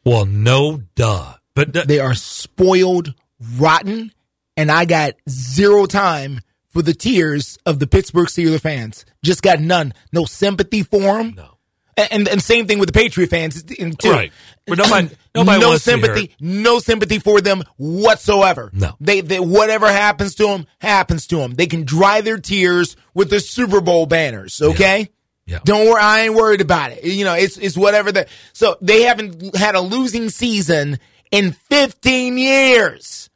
[0.05, 1.35] Well, no duh.
[1.55, 3.15] But they are spoiled,
[3.57, 4.13] rotten,
[4.57, 6.41] and I got zero time
[6.73, 9.05] for the tears of the Pittsburgh Steelers fans.
[9.23, 9.93] Just got none.
[10.13, 11.35] No sympathy for them.
[11.37, 11.49] No.
[11.95, 14.11] And, and same thing with the Patriot fans too.
[14.11, 14.33] Right.
[14.67, 18.71] But nobody- nobody no wants to hear sympathy, no sympathy for them whatsoever.
[18.73, 18.97] No.
[18.99, 21.53] They, they whatever happens to them happens to them.
[21.55, 24.61] They can dry their tears with the Super Bowl banners.
[24.63, 25.11] Okay.
[25.45, 25.59] Yeah.
[25.65, 27.05] Don't worry, I ain't worried about it.
[27.05, 28.29] You know, it's it's whatever that.
[28.55, 30.99] So they haven't had a losing season
[31.31, 33.29] in 15 years.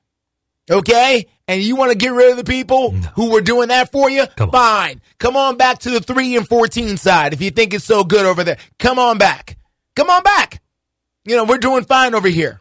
[0.71, 1.27] Okay?
[1.49, 3.05] And you want to get rid of the people mm.
[3.15, 4.27] who were doing that for you?
[4.51, 5.01] Fine.
[5.19, 8.27] Come on back to the 3 and 14 side if you think it's so good
[8.27, 8.59] over there.
[8.79, 9.57] Come on back.
[9.95, 10.61] Come on back.
[11.25, 12.61] You know, we're doing fine over here.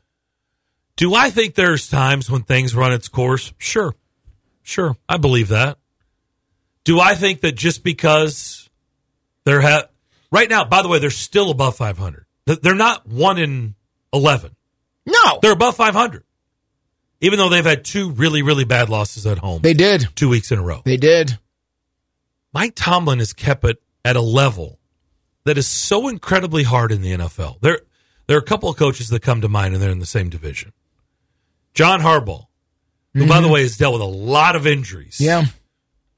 [0.97, 3.53] Do I think there's times when things run its course?
[3.57, 3.93] Sure.
[4.63, 4.95] Sure.
[5.09, 5.77] I believe that.
[6.83, 8.69] Do I think that just because
[9.43, 9.87] they're ha-
[10.31, 10.63] right now?
[10.63, 12.25] By the way, they're still above 500.
[12.45, 13.75] They're not one in
[14.13, 14.55] 11.
[15.05, 16.23] No, they're above 500.
[17.21, 19.61] Even though they've had two really, really bad losses at home.
[19.61, 20.81] They did two weeks in a row.
[20.83, 21.37] They did.
[22.53, 24.79] Mike Tomlin has kept it at a level
[25.45, 27.59] that is so incredibly hard in the NFL.
[27.61, 27.79] There,
[28.27, 30.29] there are a couple of coaches that come to mind, and they're in the same
[30.29, 30.73] division.
[31.73, 32.45] John Harbaugh,
[33.13, 33.53] who, by the mm-hmm.
[33.53, 35.19] way, has dealt with a lot of injuries.
[35.19, 35.45] Yeah.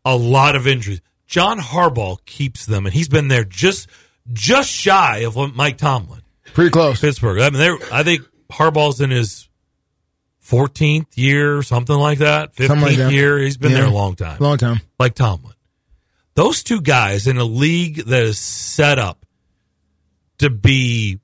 [0.05, 1.01] A lot of injuries.
[1.25, 3.89] John Harbaugh keeps them, and he's been there just
[4.31, 6.21] just shy of what Mike Tomlin.
[6.53, 7.01] Pretty close.
[7.01, 7.39] Pittsburgh.
[7.39, 9.46] I mean, I think Harbaugh's in his
[10.49, 12.55] 14th year, something like that.
[12.55, 13.11] 15th like that.
[13.11, 13.37] year.
[13.37, 13.79] He's been Yeah.
[13.79, 14.37] there a long time.
[14.39, 14.79] Long time.
[14.99, 15.53] Like Tomlin.
[16.35, 19.25] Those two guys in a league that is set up
[20.37, 21.19] to be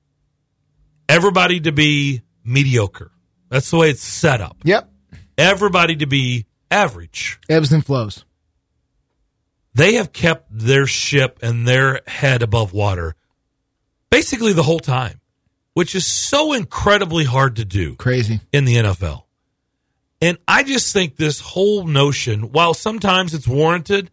[1.08, 3.12] everybody to be mediocre.
[3.50, 4.58] That's the way it's set up.
[4.64, 4.90] Yep.
[5.38, 7.40] Everybody to be average.
[7.48, 8.26] Ebbs and flows.
[9.76, 13.16] They have kept their ship and their head above water
[14.10, 15.20] basically the whole time,
[15.74, 17.95] which is so incredibly hard to do.
[17.95, 18.41] Crazy.
[18.52, 19.24] In the NFL.
[20.22, 24.10] And I just think this whole notion, while sometimes it's warranted,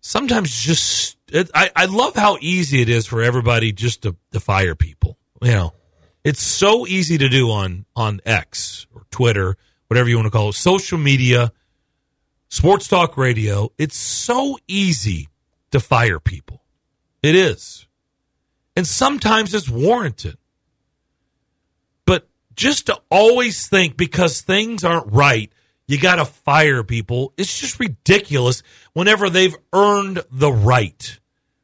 [0.00, 4.40] sometimes just it, I, I love how easy it is for everybody just to, to
[4.40, 5.18] fire people.
[5.40, 5.74] You know,
[6.24, 9.56] it's so easy to do on on X or Twitter,
[9.88, 11.52] whatever you want to call it, social media,
[12.48, 13.72] sports talk radio.
[13.78, 15.28] It's so easy
[15.72, 16.62] to fire people.
[17.22, 17.86] It is,
[18.76, 20.38] and sometimes it's warranted.
[22.54, 25.52] Just to always think because things aren't right,
[25.86, 27.32] you got to fire people.
[27.36, 28.62] It's just ridiculous
[28.92, 31.18] whenever they've earned the right.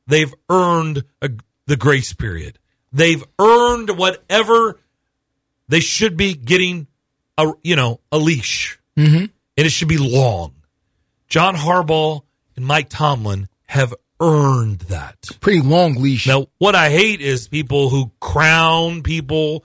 [0.07, 1.31] They've earned a,
[1.67, 2.59] the grace period.
[2.93, 4.79] They've earned whatever
[5.69, 6.87] they should be getting
[7.37, 8.79] a you know, a leash.
[8.97, 9.17] Mm-hmm.
[9.17, 10.55] And it should be long.
[11.29, 12.23] John Harbaugh
[12.57, 15.17] and Mike Tomlin have earned that.
[15.41, 16.27] Pretty long leash.
[16.27, 19.65] Now, what I hate is people who crown people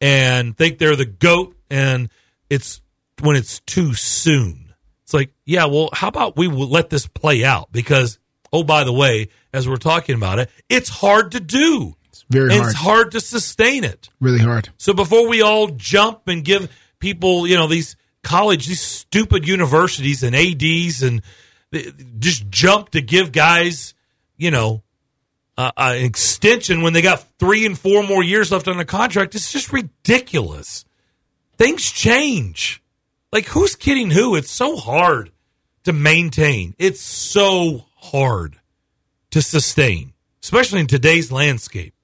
[0.00, 2.08] and think they're the goat and
[2.50, 2.80] it's
[3.20, 4.72] when it's too soon.
[5.04, 8.18] It's like, yeah, well, how about we let this play out because
[8.52, 11.94] oh by the way, as we're talking about it, it's hard to do.
[12.08, 12.66] It's very hard.
[12.66, 14.08] It's hard to sustain it.
[14.20, 14.68] Really hard.
[14.76, 20.22] So before we all jump and give people, you know, these college, these stupid universities
[20.22, 21.22] and ADs and
[21.74, 21.78] uh,
[22.18, 23.94] just jump to give guys,
[24.36, 24.82] you know,
[25.58, 29.34] uh, an extension when they got three and four more years left on the contract,
[29.34, 30.84] it's just ridiculous.
[31.56, 32.80] Things change.
[33.32, 34.36] Like, who's kidding who?
[34.36, 35.32] It's so hard
[35.82, 36.76] to maintain.
[36.78, 38.60] It's so hard
[39.32, 40.12] to sustain,
[40.42, 41.94] especially in today's landscape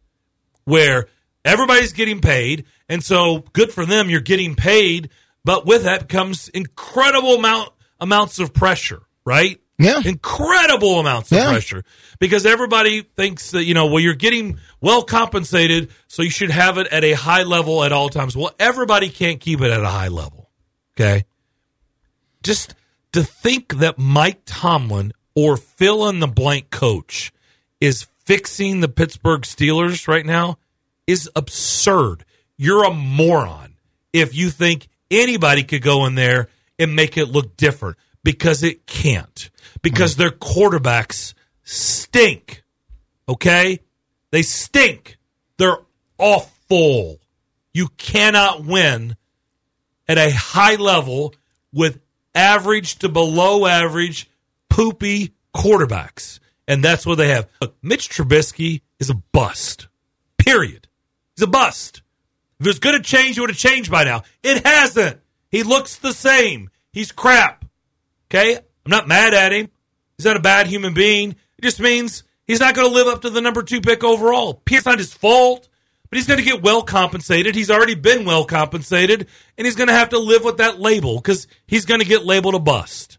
[0.64, 1.06] where
[1.44, 2.64] everybody's getting paid.
[2.88, 5.10] And so good for them, you're getting paid.
[5.44, 7.70] But with that comes incredible amount
[8.00, 9.60] amounts of pressure, right?
[9.78, 10.00] Yeah.
[10.04, 11.50] Incredible amounts of Yeah.
[11.50, 11.84] pressure.
[12.20, 16.78] Because everybody thinks that, you know, well, you're getting well compensated, so you should have
[16.78, 18.36] it at a high level at all times.
[18.36, 20.50] Well, everybody can't keep it at a high level.
[20.96, 21.24] Okay.
[22.42, 22.74] Just
[23.12, 27.32] to think that Mike Tomlin or fill in the blank coach
[27.80, 30.58] is fixing the Pittsburgh Steelers right now
[31.06, 32.24] is absurd.
[32.56, 33.74] You're a moron
[34.12, 36.48] if you think anybody could go in there
[36.78, 39.50] and make it look different because it can't.
[39.82, 40.18] Because mm.
[40.18, 42.64] their quarterbacks stink.
[43.28, 43.80] Okay?
[44.32, 45.18] They stink.
[45.58, 45.78] They're
[46.18, 47.20] awful.
[47.72, 49.16] You cannot win
[50.08, 51.34] at a high level
[51.72, 52.00] with
[52.34, 54.28] average to below average
[54.68, 56.40] poopy quarterbacks.
[56.66, 57.48] And that's what they have.
[57.60, 59.88] Look, Mitch Trubisky is a bust.
[60.38, 60.88] Period.
[61.36, 62.02] He's a bust.
[62.58, 64.22] If it was going to change, it would have changed by now.
[64.42, 65.20] It hasn't.
[65.50, 66.70] He looks the same.
[66.92, 67.63] He's crap.
[68.34, 68.56] Okay?
[68.56, 69.68] I'm not mad at him.
[70.16, 71.30] He's not a bad human being.
[71.58, 74.62] It just means he's not going to live up to the number two pick overall.
[74.70, 75.68] It's not his fault,
[76.10, 77.54] but he's going to get well compensated.
[77.54, 81.16] He's already been well compensated, and he's going to have to live with that label
[81.16, 83.18] because he's going to get labeled a bust.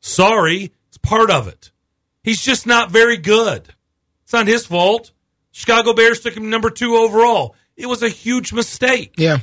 [0.00, 1.70] Sorry, it's part of it.
[2.22, 3.74] He's just not very good.
[4.24, 5.12] It's not his fault.
[5.50, 7.56] Chicago Bears took him number two overall.
[7.76, 9.14] It was a huge mistake.
[9.16, 9.38] Yeah.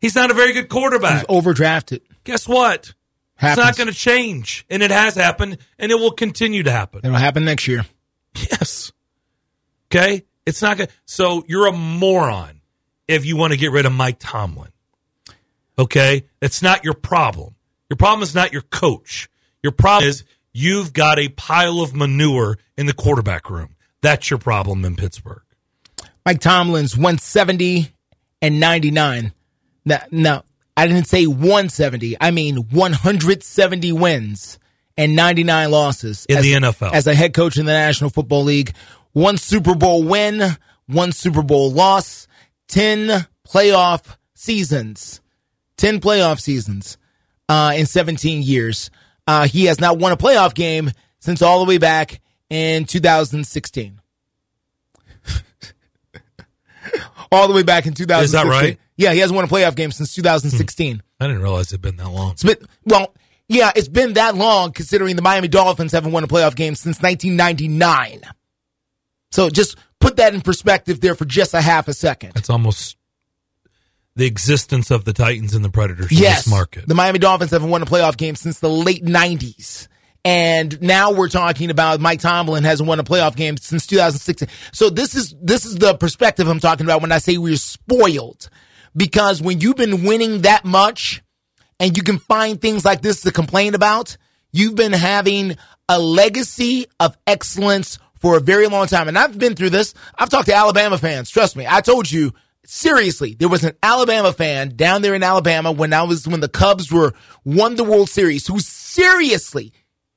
[0.00, 1.26] He's not a very good quarterback.
[1.26, 2.00] He's overdrafted.
[2.24, 2.94] Guess what?
[3.38, 3.58] Happens.
[3.58, 7.02] It's not going to change, and it has happened, and it will continue to happen.
[7.04, 7.86] It'll happen next year.
[8.34, 8.90] Yes.
[9.86, 10.24] Okay?
[10.44, 10.94] It's not going to.
[11.04, 12.60] So you're a moron
[13.06, 14.70] if you want to get rid of Mike Tomlin.
[15.78, 16.24] Okay?
[16.42, 17.54] It's not your problem.
[17.88, 19.28] Your problem is not your coach.
[19.62, 23.76] Your problem is you've got a pile of manure in the quarterback room.
[24.02, 25.42] That's your problem in Pittsburgh.
[26.26, 27.92] Mike Tomlin's 170
[28.42, 29.32] and 99.
[29.84, 30.44] Now, now,
[30.78, 32.16] I didn't say 170.
[32.20, 34.58] I mean 170 wins
[34.96, 36.92] and 99 losses In as, the NFL.
[36.92, 38.74] as a head coach in the National Football League.
[39.12, 40.56] One Super Bowl win,
[40.86, 42.28] one Super Bowl loss,
[42.68, 45.20] 10 playoff seasons.
[45.78, 46.96] 10 playoff seasons
[47.48, 48.90] uh, in 17 years.
[49.26, 54.00] Uh, he has not won a playoff game since all the way back in 2016.
[57.32, 58.24] all the way back in 2016.
[58.24, 58.78] Is that right?
[58.98, 60.20] Yeah, he hasn't won a playoff game since hmm.
[60.20, 61.02] 2016.
[61.20, 62.32] I didn't realize it'd been that long.
[62.32, 63.14] It's been, well,
[63.48, 67.00] yeah, it's been that long considering the Miami Dolphins haven't won a playoff game since
[67.00, 68.20] 1999.
[69.30, 72.32] So just put that in perspective there for just a half a second.
[72.36, 72.96] It's almost
[74.16, 76.88] the existence of the Titans and the Predators in Yes, this market.
[76.88, 79.86] the Miami Dolphins haven't won a playoff game since the late 90s.
[80.24, 84.48] And now we're talking about Mike Tomlin hasn't won a playoff game since 2016.
[84.72, 88.50] So this is this is the perspective I'm talking about when I say we're spoiled.
[88.98, 91.22] Because when you've been winning that much
[91.78, 94.16] and you can find things like this to complain about,
[94.52, 95.56] you've been having
[95.88, 99.06] a legacy of excellence for a very long time.
[99.06, 99.94] And I've been through this.
[100.18, 101.30] I've talked to Alabama fans.
[101.30, 101.64] Trust me.
[101.68, 102.32] I told you
[102.66, 106.48] seriously, there was an Alabama fan down there in Alabama when I was when the
[106.48, 107.14] Cubs were
[107.44, 109.72] won the World Series who seriously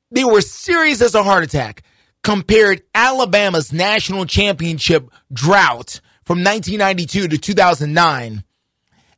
[0.09, 1.83] they were serious as a heart attack
[2.23, 8.43] compared Alabama's national championship drought from 1992 to 2009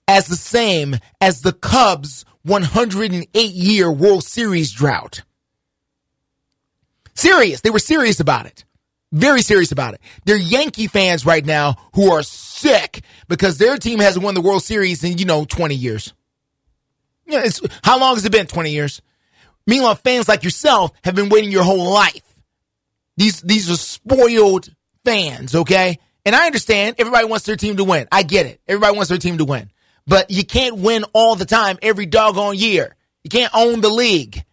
[0.08, 5.24] as the same as the Cubs 108 year World Series drought.
[7.16, 7.62] Serious.
[7.62, 8.66] They were serious about it.
[9.12, 10.02] Very serious about it.
[10.26, 14.64] They're Yankee fans right now who are sick because their team hasn't won the World
[14.64, 16.14] Series in, you know, 20 years.
[17.26, 18.48] Yeah, it's, how long has it been?
[18.48, 19.02] 20 years.
[19.68, 22.22] Meanwhile, fans like yourself have been waiting your whole life.
[23.16, 24.74] These, these are spoiled
[25.06, 26.00] fans, okay?
[26.26, 28.08] And I understand everybody wants their team to win.
[28.12, 28.62] I get it.
[28.68, 29.70] Everybody wants their team to win.
[30.06, 32.96] But you can't win all the time every doggone year.
[33.24, 34.44] You can't own the league.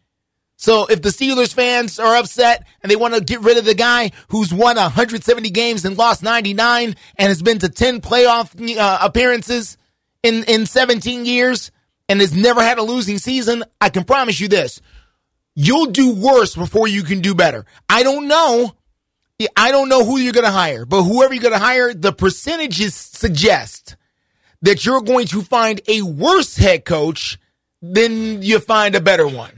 [0.57, 3.75] So if the Steelers fans are upset and they want to get rid of the
[3.75, 8.99] guy who's won 170 games and lost 99 and has been to 10 playoff uh,
[9.01, 9.79] appearances
[10.23, 11.71] in, in 17 years
[12.11, 14.83] and has never had a losing season, I can promise you this.
[15.55, 17.65] You'll do worse before you can do better.
[17.89, 18.75] I don't know.
[19.57, 22.13] I don't know who you're going to hire, but whoever you're going to hire, the
[22.13, 23.97] percentages suggest
[24.63, 27.39] that you're going to find a worse head coach
[27.83, 29.53] than you find a better one.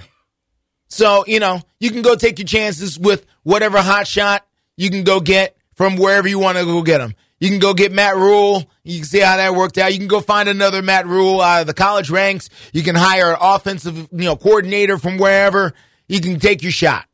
[0.88, 4.46] So, you know, you can go take your chances with whatever hot shot
[4.76, 7.14] you can go get from wherever you want to go get them.
[7.40, 8.70] You can go get Matt Rhule.
[8.84, 9.92] You can see how that worked out.
[9.92, 12.48] You can go find another Matt Rhule out of the college ranks.
[12.72, 15.72] You can hire an offensive, you know, coordinator from wherever.
[16.06, 17.06] You can take your shot.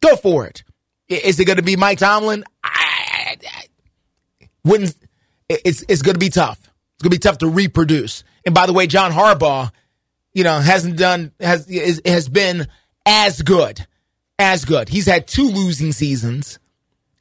[0.00, 0.62] Go for it.
[1.08, 2.44] Is it going to be Mike Tomlin?
[2.62, 4.94] I, I, wouldn't.
[5.48, 6.70] It's it's going to be tough.
[6.96, 8.24] It's going to be tough to reproduce.
[8.46, 9.70] And by the way, John Harbaugh,
[10.32, 12.68] you know, hasn't done has is, has been
[13.04, 13.86] as good,
[14.38, 14.88] as good.
[14.88, 16.58] He's had two losing seasons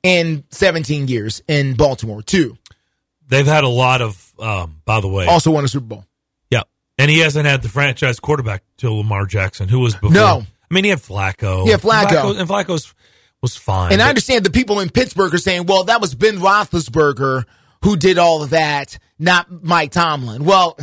[0.02, 2.22] in 17 years in Baltimore.
[2.22, 2.58] Two.
[3.28, 5.26] They've had a lot of, um, by the way.
[5.26, 6.06] Also won a Super Bowl.
[6.50, 6.62] Yeah.
[6.98, 10.12] And he hasn't had the franchise quarterback till Lamar Jackson, who was before.
[10.12, 10.44] No.
[10.70, 11.68] I mean, he had Flacco.
[11.68, 12.40] Yeah, Flacco.
[12.40, 12.94] and Flacco's
[13.42, 13.92] was fine.
[13.92, 17.44] And I understand the people in Pittsburgh are saying, well, that was Ben Roethlisberger
[17.86, 20.44] who did all of that, not Mike Tomlin.
[20.44, 20.78] Well,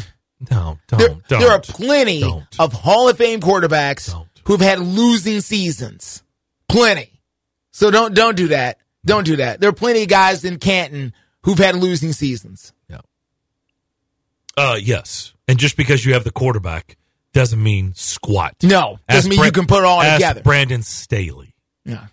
[0.50, 2.44] no, don't, there, don't, there are plenty don't.
[2.58, 4.14] of Hall of Fame quarterbacks
[4.44, 6.22] who've had losing seasons.
[6.68, 7.20] Plenty.
[7.70, 8.78] So don't don't do that.
[9.04, 9.60] Don't do that.
[9.60, 12.72] There are plenty of guys in Canton who've had losing seasons.
[12.88, 13.00] Yeah.
[14.56, 15.34] Uh, yes.
[15.48, 16.96] And just because you have the quarterback
[17.32, 18.54] doesn't mean squat.
[18.62, 20.42] No, doesn't Ask mean you can put it all together.
[20.42, 21.54] Brandon Staley.
[21.84, 22.06] Yeah.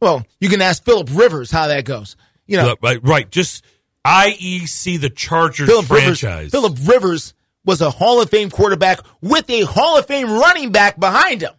[0.00, 2.16] Well, you can ask Philip Rivers how that goes.
[2.46, 3.30] You know, right, right.
[3.30, 3.64] Just
[4.06, 6.22] IEC the Chargers Philip franchise.
[6.22, 6.50] Rivers.
[6.50, 10.98] Philip Rivers was a Hall of Fame quarterback with a Hall of Fame running back
[11.00, 11.52] behind him.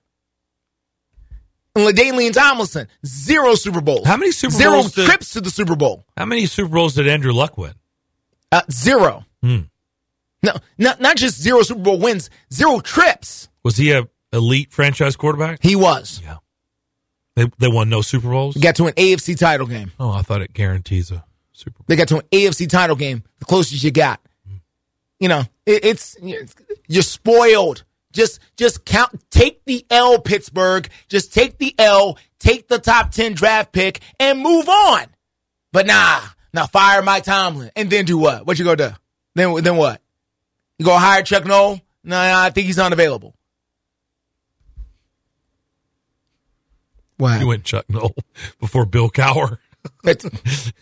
[1.76, 4.06] And LaDainian Tomlinson, zero Super Bowls.
[4.08, 6.06] How many Super zero Bowls did- trips to the Super Bowl?
[6.16, 7.74] How many Super Bowls did Andrew Luck win?
[8.52, 9.26] Uh, zero.
[9.42, 9.62] Hmm.
[10.44, 13.50] No, not not just zero Super Bowl wins, zero trips.
[13.64, 15.60] Was he a elite franchise quarterback?
[15.62, 16.22] He was.
[16.24, 16.38] Yeah.
[17.36, 18.56] They they won no Super Bowls.
[18.56, 19.92] Got to an AFC title game.
[20.00, 21.86] Oh, I thought it guarantees a Super Bowl.
[21.88, 24.22] They got to an AFC title game, the closest you got.
[24.48, 24.58] Mm-hmm.
[25.20, 26.18] You know, it, it's
[26.88, 27.84] you're spoiled.
[28.12, 29.12] Just just count.
[29.30, 30.90] Take the L, Pittsburgh.
[31.08, 32.18] Just take the L.
[32.40, 35.06] Take the top ten draft pick and move on.
[35.72, 36.22] But nah,
[36.54, 38.46] now fire Mike Tomlin and then do what?
[38.46, 38.96] What you gonna do?
[39.36, 40.02] Then then what?
[40.78, 41.82] You go hire Chuck Noll?
[42.04, 43.34] No, no, I think he's unavailable.
[47.18, 47.40] What?
[47.40, 48.14] You went Chuck Noll
[48.60, 49.58] before Bill Cowher.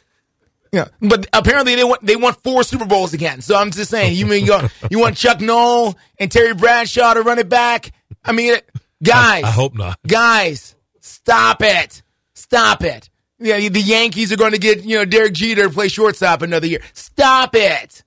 [0.73, 3.41] Yeah, but apparently they want they want four Super Bowls again.
[3.41, 4.59] So I'm just saying, you mean you,
[4.89, 7.93] you want Chuck Noll and Terry Bradshaw to run it back?
[8.25, 8.55] I mean,
[9.03, 9.99] Guys, I, I hope not.
[10.07, 12.01] Guys, stop it.
[12.33, 13.09] Stop it.
[13.37, 16.67] Yeah, the Yankees are going to get, you know, Derek Jeter to play shortstop another
[16.67, 16.79] year.
[16.93, 18.03] Stop it.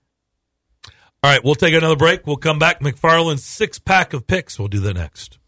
[1.22, 2.26] All right, we'll take another break.
[2.26, 2.80] We'll come back.
[2.80, 4.58] McFarland's six pack of picks.
[4.58, 5.38] We'll do that next.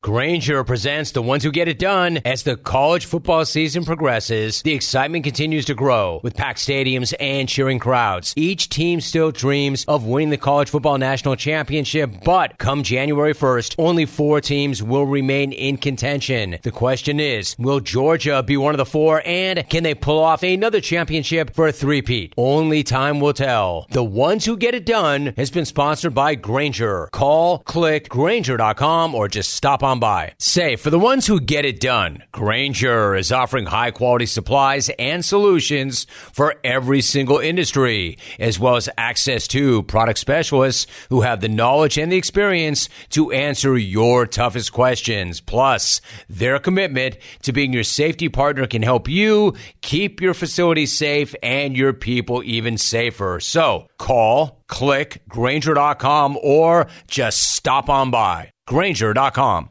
[0.00, 2.20] Grainger presents the ones who get it done.
[2.24, 7.48] As the college football season progresses, the excitement continues to grow with packed stadiums and
[7.48, 8.32] cheering crowds.
[8.36, 13.74] Each team still dreams of winning the college football national championship, but come January 1st,
[13.76, 16.58] only four teams will remain in contention.
[16.62, 20.44] The question is, will Georgia be one of the four and can they pull off
[20.44, 22.34] another championship for a three-peat?
[22.36, 23.88] Only time will tell.
[23.90, 27.08] The ones who get it done has been sponsored by Grainger.
[27.10, 30.34] Call, click, Grainger.com or just stop on by.
[30.38, 35.24] Say, for the ones who get it done, Grainger is offering high quality supplies and
[35.24, 41.48] solutions for every single industry, as well as access to product specialists who have the
[41.48, 45.40] knowledge and the experience to answer your toughest questions.
[45.40, 51.34] Plus, their commitment to being your safety partner can help you keep your facility safe
[51.42, 53.40] and your people even safer.
[53.40, 58.50] So call, click Grainger.com or just stop on by.
[58.66, 59.70] Grainger.com.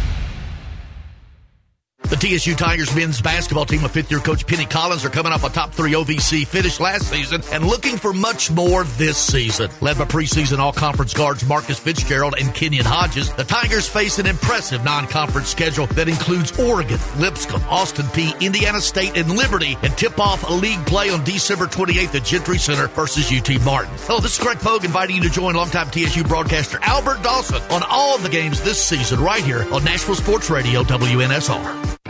[2.11, 5.45] The TSU Tigers men's basketball team with fifth year coach Penny Collins are coming off
[5.45, 9.71] a top three OVC finish last season and looking for much more this season.
[9.79, 14.25] Led by preseason all conference guards Marcus Fitzgerald and Kenyon Hodges, the Tigers face an
[14.25, 19.97] impressive non conference schedule that includes Oregon, Lipscomb, Austin Peay, Indiana State, and Liberty, and
[19.97, 23.95] tip off a league play on December 28th at Gentry Center versus UT Martin.
[23.99, 27.83] Hello, this is Greg Pogue inviting you to join longtime TSU broadcaster Albert Dawson on
[27.87, 32.00] all of the games this season right here on Nashville Sports Radio WNSR.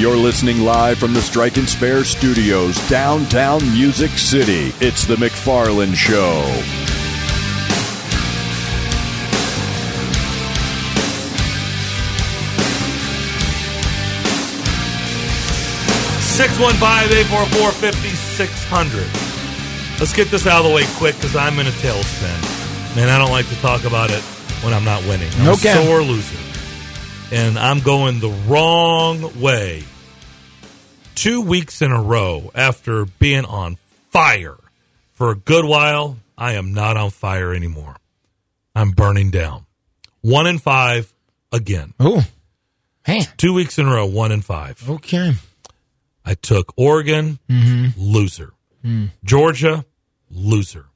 [0.00, 4.72] You're listening live from the Strike and Spare Studios, downtown Music City.
[4.80, 6.40] It's the McFarland Show.
[16.20, 19.06] Six one five eight four four fifty six hundred.
[20.00, 22.96] Let's get this out of the way quick because I'm in a tailspin.
[22.96, 24.22] Man, I don't like to talk about it
[24.64, 25.28] when I'm not winning.
[25.40, 25.72] I'm Okay.
[25.78, 26.38] a sore loser.
[27.32, 29.84] And I'm going the wrong way.
[31.20, 33.76] Two weeks in a row after being on
[34.10, 34.56] fire
[35.12, 37.96] for a good while, I am not on fire anymore.
[38.74, 39.66] I'm burning down.
[40.22, 41.12] One in five
[41.52, 41.92] again.
[42.00, 42.24] Oh,
[43.04, 43.20] hey.
[43.36, 44.82] Two weeks in a row, one in five.
[44.88, 45.34] Okay.
[46.24, 47.92] I took Oregon, Mhm.
[47.98, 48.54] loser.
[48.82, 49.10] Mm.
[49.22, 49.84] Georgia,
[50.30, 50.86] loser.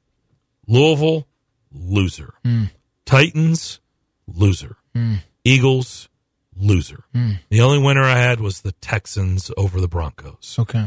[0.67, 1.27] Louisville,
[1.71, 2.33] loser.
[2.47, 2.71] Mm.
[3.05, 3.79] Titans,
[4.27, 4.77] loser.
[4.97, 5.19] Mm.
[5.45, 6.09] Eagles,
[6.57, 7.05] loser.
[7.15, 7.39] Mm.
[7.49, 10.57] The only winner I had was the Texans over the Broncos.
[10.59, 10.87] Okay.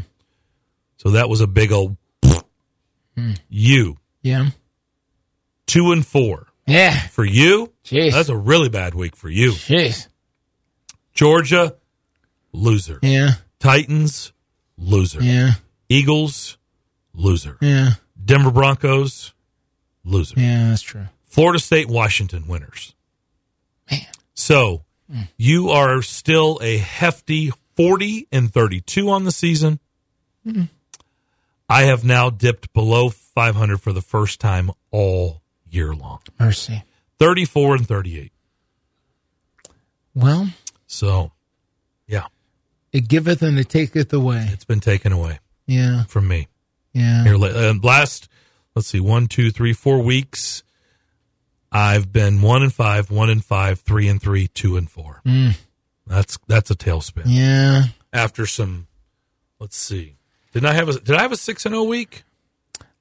[0.97, 1.97] So that was a big old
[3.15, 3.37] Mm.
[3.49, 3.97] you.
[4.21, 4.49] Yeah.
[5.65, 6.47] Two and four.
[6.67, 6.99] Yeah.
[7.07, 8.11] For you, Jeez.
[8.11, 9.53] that's a really bad week for you.
[9.53, 10.07] Jeez.
[11.13, 11.75] Georgia,
[12.51, 12.99] loser.
[13.01, 13.31] Yeah.
[13.59, 14.33] Titans,
[14.77, 15.23] loser.
[15.23, 15.53] Yeah.
[15.89, 16.57] Eagles,
[17.13, 17.57] loser.
[17.61, 17.91] Yeah.
[18.23, 19.33] Denver Broncos,
[20.03, 20.39] loser.
[20.39, 21.07] Yeah, that's true.
[21.25, 22.93] Florida State, Washington, winners.
[23.89, 24.01] Man.
[24.35, 24.83] So
[25.37, 29.79] you are still a hefty 40 and 32 on the season.
[30.45, 30.69] Mhm.
[31.69, 36.19] I have now dipped below 500 for the first time all year long.
[36.39, 36.83] Mercy.
[37.19, 38.31] 34 and 38.
[40.15, 40.49] Well,
[40.87, 41.31] So,
[42.07, 42.27] yeah,
[42.91, 44.47] it giveth and it taketh away.
[44.51, 46.05] it's been taken away Yeah.
[46.05, 46.47] from me.
[46.93, 47.23] Yeah.
[47.23, 48.27] Here, uh, last,
[48.75, 50.63] let's see, one, two, three, four weeks.
[51.71, 55.21] I've been one and five, one and five, three and three, two and four.
[55.25, 55.57] Mm.
[56.05, 57.23] That's that's a tailspin.
[57.25, 57.83] Yeah.
[58.13, 58.87] After some,
[59.59, 60.15] let's see,
[60.53, 62.23] didn't I have a did I have a six and zero week?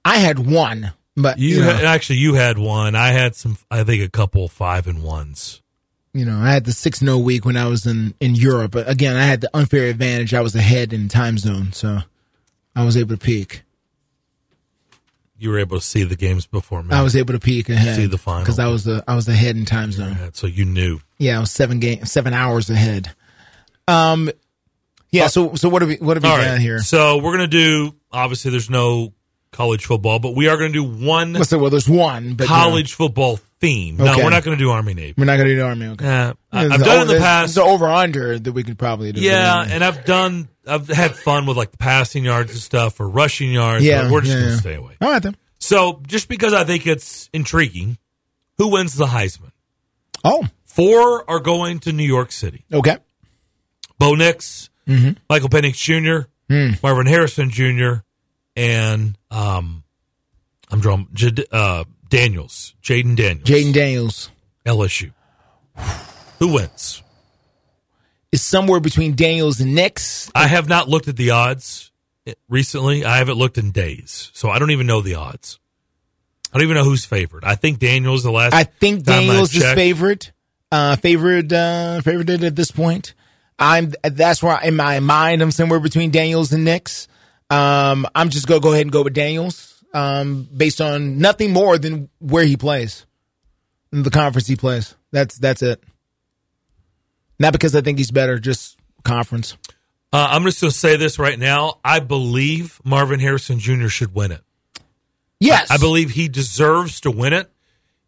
[0.04, 2.94] I had one, but You, you, know, had, actually you had one.
[2.94, 3.56] I had some.
[3.70, 5.62] I think a couple five and ones.
[6.12, 8.72] you know, I had the six no week when I was in in Europe.
[8.72, 10.34] But again, I had the unfair advantage.
[10.34, 11.98] I was ahead in time zone, so
[12.74, 13.62] I was able to peak.
[15.38, 16.94] You were able to see the games before me.
[16.94, 17.96] I was able to peek ahead.
[17.96, 18.42] See the final.
[18.42, 20.16] because I was the I was ahead in time zone.
[20.32, 21.00] so you knew.
[21.18, 23.10] Yeah, I was seven game seven hours ahead.
[23.88, 24.30] Um,
[25.10, 25.26] yeah.
[25.26, 26.58] So so what have we what have we right.
[26.58, 26.78] here?
[26.80, 27.94] So we're gonna do.
[28.10, 29.12] Obviously, there's no
[29.56, 32.92] college football, but we are gonna do one Let's say well, there's one, but college
[32.94, 33.96] football theme.
[33.96, 35.14] No, we're not gonna do Army Navy.
[35.16, 35.86] We're not going to do army.
[35.86, 36.06] Okay.
[36.06, 37.54] Uh, I've done it in the past.
[37.54, 39.20] There's over under that we could probably do.
[39.20, 40.48] Yeah, and I've done.
[40.66, 43.82] I've had fun with like the passing yards and stuff or rushing yards.
[43.84, 44.58] Yeah, but we're just yeah, gonna yeah.
[44.60, 44.96] stay away.
[45.00, 45.36] All right then.
[45.58, 47.96] So just because I think it's intriguing,
[48.58, 49.52] who wins the Heisman?
[50.22, 52.64] Oh, four are going to New York City.
[52.72, 52.98] Okay.
[53.98, 55.16] Bo Nix, Mhm.
[55.30, 56.74] Michael Penix Jr., Hmm.
[56.82, 58.02] Marvin Harrison Jr.,
[58.56, 59.84] and um,
[60.70, 64.30] I'm drawing Jad- uh, Daniels, Jayden Daniels, Jayden Daniels
[64.64, 65.12] LSU.
[66.38, 67.02] Who wins?
[68.32, 70.30] is somewhere between Daniels and Nix.
[70.34, 71.90] I have not looked at the odds
[72.48, 73.04] recently.
[73.04, 75.58] I haven't looked in days, so I don't even know the odds.
[76.52, 77.44] I don't even know who's favored.
[77.44, 78.54] I think Daniels is the last.
[78.54, 80.32] I think time I Daniels is favorite,
[80.70, 83.14] uh, favored, uh, favored at this point.
[83.58, 87.08] I'm that's where in my mind I'm somewhere between Daniels and Nix.
[87.50, 91.78] Um, I'm just gonna go ahead and go with Daniels, um, based on nothing more
[91.78, 93.06] than where he plays,
[93.90, 94.94] the conference he plays.
[95.12, 95.82] That's that's it.
[97.38, 99.56] Not because I think he's better, just conference.
[100.12, 101.78] Uh, I'm just going to say this right now.
[101.84, 103.88] I believe Marvin Harrison Jr.
[103.88, 104.40] should win it.
[105.40, 105.70] Yes.
[105.70, 107.50] I, I believe he deserves to win it.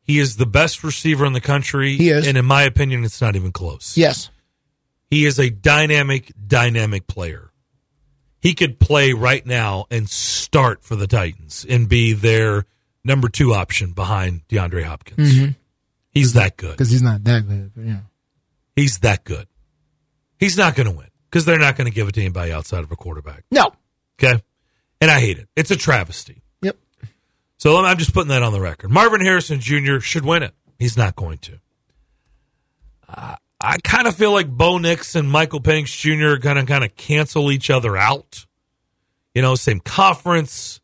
[0.03, 1.97] He is the best receiver in the country.
[1.97, 2.27] He is.
[2.27, 3.99] And in my opinion, it's not even close.
[3.99, 4.31] Yes.
[5.11, 7.48] He is a dynamic, dynamic player.
[8.41, 12.65] He could play right now and start for the Titans and be their
[13.05, 15.35] number two option behind DeAndre Hopkins.
[15.35, 15.57] Mhm.
[16.11, 16.73] He's that good.
[16.73, 18.01] Because he's not that good, yeah.
[18.77, 19.47] He's that good.
[20.39, 22.85] He's not going to win because they're not going to give it to anybody outside
[22.85, 23.45] of a quarterback.
[23.51, 23.73] No.
[24.23, 24.41] Okay.
[25.01, 25.49] And I hate it.
[25.57, 26.43] It's a travesty.
[26.63, 26.77] Yep.
[27.59, 28.91] So I'm I'm just putting that on the record.
[28.91, 29.99] Marvin Harrison Jr.
[29.99, 30.55] should win it.
[30.79, 31.59] He's not going to.
[33.09, 36.35] Uh, I kind of feel like Bo Nix and Michael Penix Jr.
[36.35, 38.47] are going to kind of cancel each other out.
[39.35, 40.81] You know, same conference.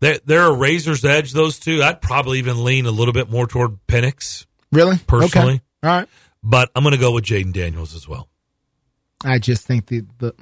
[0.00, 1.82] They're, they're a razor's edge, those two.
[1.82, 4.46] I'd probably even lean a little bit more toward Penix.
[4.72, 4.98] Really?
[5.06, 5.54] Personally.
[5.54, 5.62] Okay.
[5.82, 6.08] All right.
[6.42, 8.28] But I'm going to go with Jayden Daniels as well.
[9.24, 10.34] I just think the, the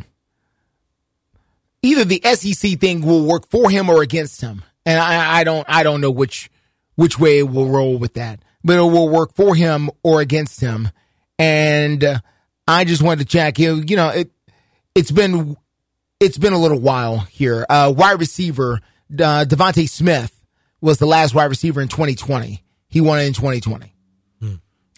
[1.82, 5.68] either the SEC thing will work for him or against him, and I, I don't
[5.68, 6.50] I don't know which
[6.94, 10.60] which way it will roll with that, but it will work for him or against
[10.60, 10.90] him.
[11.38, 12.20] And uh,
[12.66, 13.76] I just wanted to check you.
[13.86, 14.30] You know it
[14.94, 15.56] it's been
[16.20, 17.64] it's been a little while here.
[17.68, 18.80] Uh, wide receiver
[19.12, 20.34] uh, DeVonta Smith
[20.80, 22.62] was the last wide receiver in 2020.
[22.88, 23.94] He won it in 2020.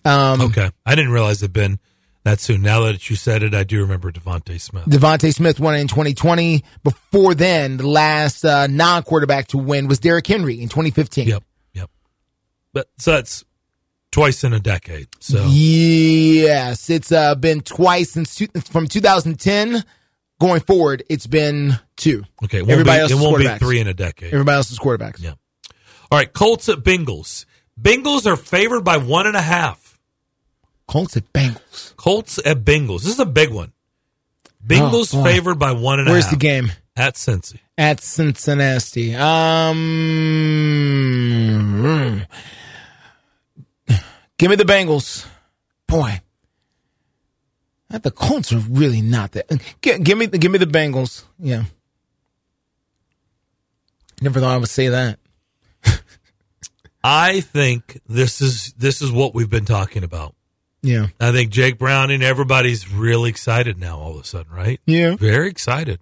[0.04, 0.70] Um, okay.
[0.86, 1.78] I didn't realize it'd been
[2.24, 2.62] that soon.
[2.62, 4.84] Now that you said it, I do remember DeVonta Smith.
[4.84, 6.64] DeVonta Smith won it in 2020.
[6.82, 11.28] Before then, the last uh, non-quarterback to win was Derrick Henry in 2015.
[11.28, 11.42] Yep,
[11.74, 11.90] yep.
[12.72, 13.44] But so that's
[14.12, 15.08] twice in a decade.
[15.20, 19.84] So Yes, it's uh, been twice since two, from 2010
[20.40, 21.02] going forward.
[21.08, 22.24] It's been two.
[22.44, 24.32] okay, it won't, Everybody be, else it won't be three in a decade.
[24.32, 25.22] Everybody else is quarterbacks.
[25.22, 25.34] Yeah.
[26.10, 27.44] All right, Colts at Bengals.
[27.80, 29.98] Bengals are favored by one and a half.
[30.88, 31.94] Colts at Bengals.
[31.96, 33.02] Colts at Bengals.
[33.02, 33.72] This is a big one.
[34.66, 36.14] Bengals Oh, favored by one and a half.
[36.14, 36.72] Where's the game?
[36.96, 37.60] At Cincy.
[37.78, 39.14] At Cincinnati.
[40.90, 42.26] Um,
[44.40, 45.26] give me the Bengals.
[45.86, 46.20] Boy,
[47.90, 49.52] the Colts are really not that.
[49.52, 51.24] Uh, give, give me, give me the Bengals.
[51.38, 51.64] Yeah.
[54.22, 55.18] Never thought I would say that.
[57.02, 60.34] I think this is this is what we've been talking about.
[60.82, 61.08] Yeah.
[61.18, 64.80] I think Jake Browning, everybody's really excited now all of a sudden, right?
[64.86, 65.16] Yeah.
[65.16, 66.00] Very excited.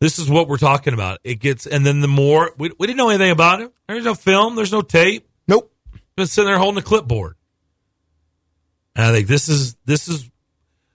[0.00, 1.18] This is what we're talking about.
[1.22, 3.72] It gets, and then the more, we, we didn't know anything about it.
[3.86, 5.28] There's no film, there's no tape.
[5.46, 5.72] Nope.
[6.16, 7.36] Been sitting there holding a clipboard.
[8.94, 10.30] And I think this is, this is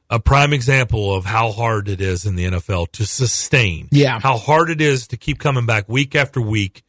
[0.10, 3.90] a prime example of how hard it is in the NFL to sustain.
[3.92, 4.20] Yeah.
[4.20, 6.84] How hard it is to keep coming back week after week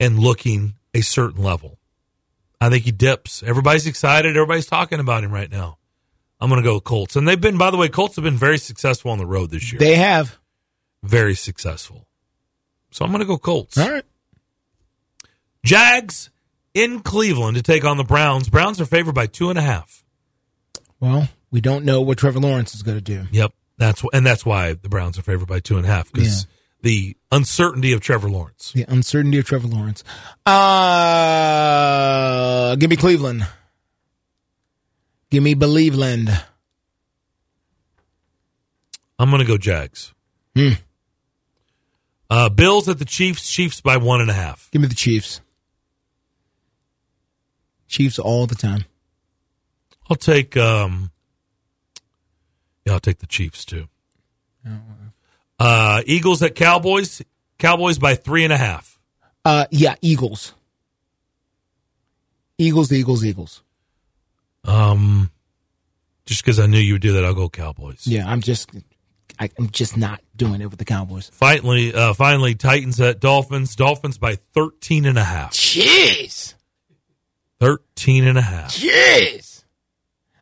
[0.00, 1.78] and looking a certain level.
[2.60, 3.42] I think he dips.
[3.42, 4.36] Everybody's excited.
[4.36, 5.78] Everybody's talking about him right now.
[6.40, 7.16] I'm going to go Colts.
[7.16, 9.72] And they've been, by the way, Colts have been very successful on the road this
[9.72, 9.78] year.
[9.78, 10.38] They have.
[11.02, 12.06] Very successful.
[12.90, 13.76] So I'm going to go Colts.
[13.76, 14.04] All right.
[15.64, 16.30] Jags
[16.74, 18.48] in Cleveland to take on the Browns.
[18.48, 20.04] Browns are favored by two and a half.
[21.00, 23.26] Well, we don't know what Trevor Lawrence is going to do.
[23.30, 23.52] Yep.
[23.78, 26.48] That's and that's why the Browns are favored by two and a half because
[26.82, 28.72] the uncertainty of Trevor Lawrence.
[28.72, 30.02] The uncertainty of Trevor Lawrence.
[30.44, 31.54] Uh,
[32.76, 33.46] give me Cleveland.
[35.30, 36.42] Give me Believeland.
[39.18, 40.12] I'm going to go Jags.
[40.56, 40.72] Hmm.
[42.30, 43.48] Uh, Bills at the Chiefs.
[43.48, 44.68] Chiefs by one and a half.
[44.72, 45.40] Give me the Chiefs.
[47.86, 48.84] Chiefs all the time.
[50.10, 50.56] I'll take.
[50.56, 51.10] um
[52.84, 53.88] Yeah, I'll take the Chiefs too.
[55.58, 57.22] Uh, Eagles at Cowboys.
[57.58, 58.98] Cowboys by three and a half.
[59.44, 60.54] Uh, yeah, Eagles.
[62.58, 63.62] Eagles, Eagles, Eagles.
[64.64, 65.30] Um,
[66.26, 68.06] just because I knew you would do that, I'll go Cowboys.
[68.06, 68.70] Yeah, I'm just,
[69.40, 71.30] I, I'm just not doing it with the Cowboys.
[71.32, 73.74] Finally, uh, finally, Titans at Dolphins.
[73.74, 75.52] Dolphins by 13 and a half.
[75.54, 76.54] Jeez.
[77.60, 78.72] 13 and a half.
[78.76, 79.47] Jeez.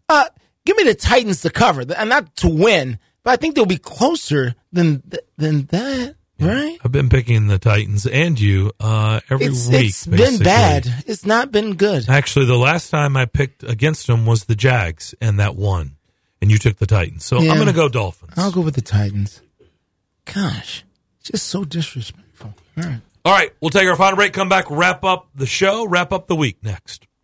[0.09, 0.27] Uh,
[0.65, 3.79] give me the Titans to cover, and not to win, but I think they'll be
[3.79, 5.03] closer than
[5.37, 6.79] than that, right?
[6.85, 9.87] I've been picking the Titans and you uh, every It's, week.
[9.87, 10.87] it's been bad.
[11.07, 12.09] It's not been good.
[12.09, 15.97] Actually, the last time I picked against them was the Jags, and that won.
[16.43, 17.25] And you took the Titans.
[17.25, 17.51] So Yeah.
[17.53, 18.35] I'm going to go Dolphins.
[18.37, 19.41] I'll go with the Titans.
[20.33, 20.85] Gosh,
[21.23, 22.55] just so disrespectful.
[22.77, 23.01] All right.
[23.25, 26.29] All right, we'll take our final break, come back, wrap up the show, wrap up
[26.29, 27.07] the week next.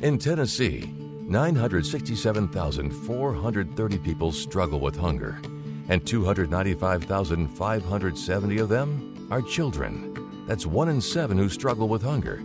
[0.00, 0.94] In Tennessee,
[1.26, 5.40] 967,430 people struggle with hunger,
[5.88, 10.14] and 295,570 of them are children.
[10.46, 12.44] That's one in seven who struggle with hunger,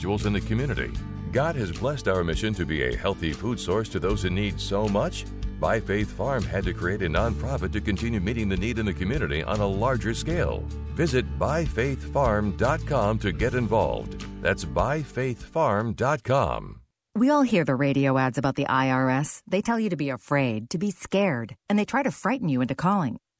[0.03, 0.91] in the community.
[1.31, 4.59] God has blessed our mission to be a healthy food source to those in need
[4.59, 5.25] so much.
[5.59, 8.93] By Faith Farm had to create a nonprofit to continue meeting the need in the
[8.93, 10.63] community on a larger scale.
[10.95, 14.25] Visit byfaithfarm.com to get involved.
[14.41, 16.81] That's byfaithfarm.com.
[17.13, 19.43] We all hear the radio ads about the IRS.
[19.45, 22.61] They tell you to be afraid, to be scared, and they try to frighten you
[22.61, 23.19] into calling.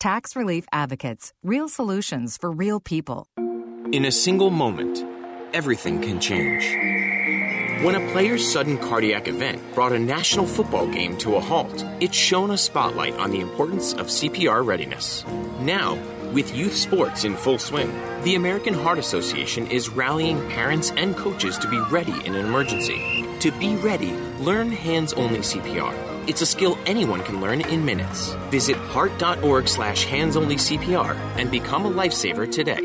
[0.00, 1.32] Tax Relief Advocates.
[1.42, 3.26] Real solutions for real people.
[3.90, 5.04] In a single moment,
[5.52, 7.84] everything can change.
[7.84, 12.14] When a player's sudden cardiac event brought a national football game to a halt, it
[12.14, 15.24] shone a spotlight on the importance of CPR readiness.
[15.60, 15.98] Now,
[16.32, 17.90] With youth sports in full swing,
[18.22, 23.24] the American Heart Association is rallying parents and coaches to be ready in an emergency.
[23.40, 26.07] To be ready, learn hands only CPR.
[26.28, 28.34] It's a skill anyone can learn in minutes.
[28.50, 32.82] Visit heart.org slash hands only CPR and become a lifesaver today.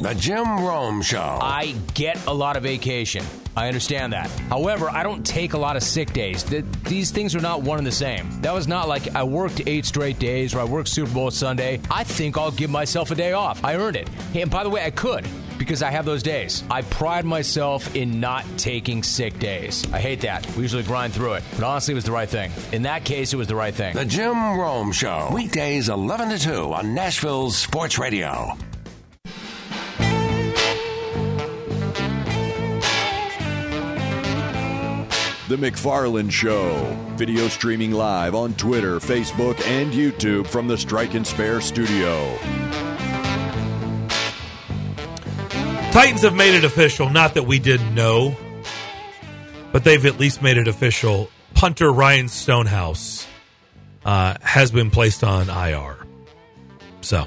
[0.00, 1.38] The Jim Rome Show.
[1.42, 3.22] I get a lot of vacation.
[3.54, 4.30] I understand that.
[4.48, 6.42] However, I don't take a lot of sick days.
[6.42, 8.30] Th- these things are not one and the same.
[8.40, 11.82] That was not like I worked eight straight days or I worked Super Bowl Sunday.
[11.90, 13.62] I think I'll give myself a day off.
[13.62, 14.08] I earned it.
[14.32, 15.26] Hey, and by the way, I could
[15.60, 16.64] because I have those days.
[16.70, 19.86] I pride myself in not taking sick days.
[19.92, 20.46] I hate that.
[20.56, 21.44] We usually grind through it.
[21.54, 22.50] But honestly, it was the right thing.
[22.72, 23.94] In that case, it was the right thing.
[23.94, 25.28] The Jim Rome Show.
[25.34, 28.56] Weekdays 11 to 2 on Nashville's Sports Radio.
[35.48, 36.96] The McFarland Show.
[37.16, 42.89] Video streaming live on Twitter, Facebook, and YouTube from the Strike and Spare studio.
[45.92, 47.10] Titans have made it official.
[47.10, 48.36] Not that we didn't know,
[49.72, 51.28] but they've at least made it official.
[51.54, 53.26] Punter Ryan Stonehouse
[54.04, 55.96] uh, has been placed on IR.
[57.00, 57.26] So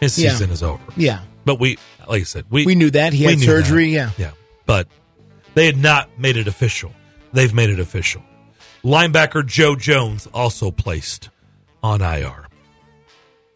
[0.00, 0.30] his Yeah.
[0.30, 0.80] season is over.
[0.96, 1.22] Yeah.
[1.44, 1.78] But we,
[2.08, 3.12] like I said, we We knew that.
[3.12, 4.16] He had surgery, that.
[4.18, 4.26] yeah.
[4.26, 4.30] yeah.
[4.66, 4.86] But
[5.54, 6.92] they had not made it official.
[7.32, 8.22] They've made it official.
[8.84, 11.28] Linebacker Joe Jones also placed
[11.82, 12.43] on IR.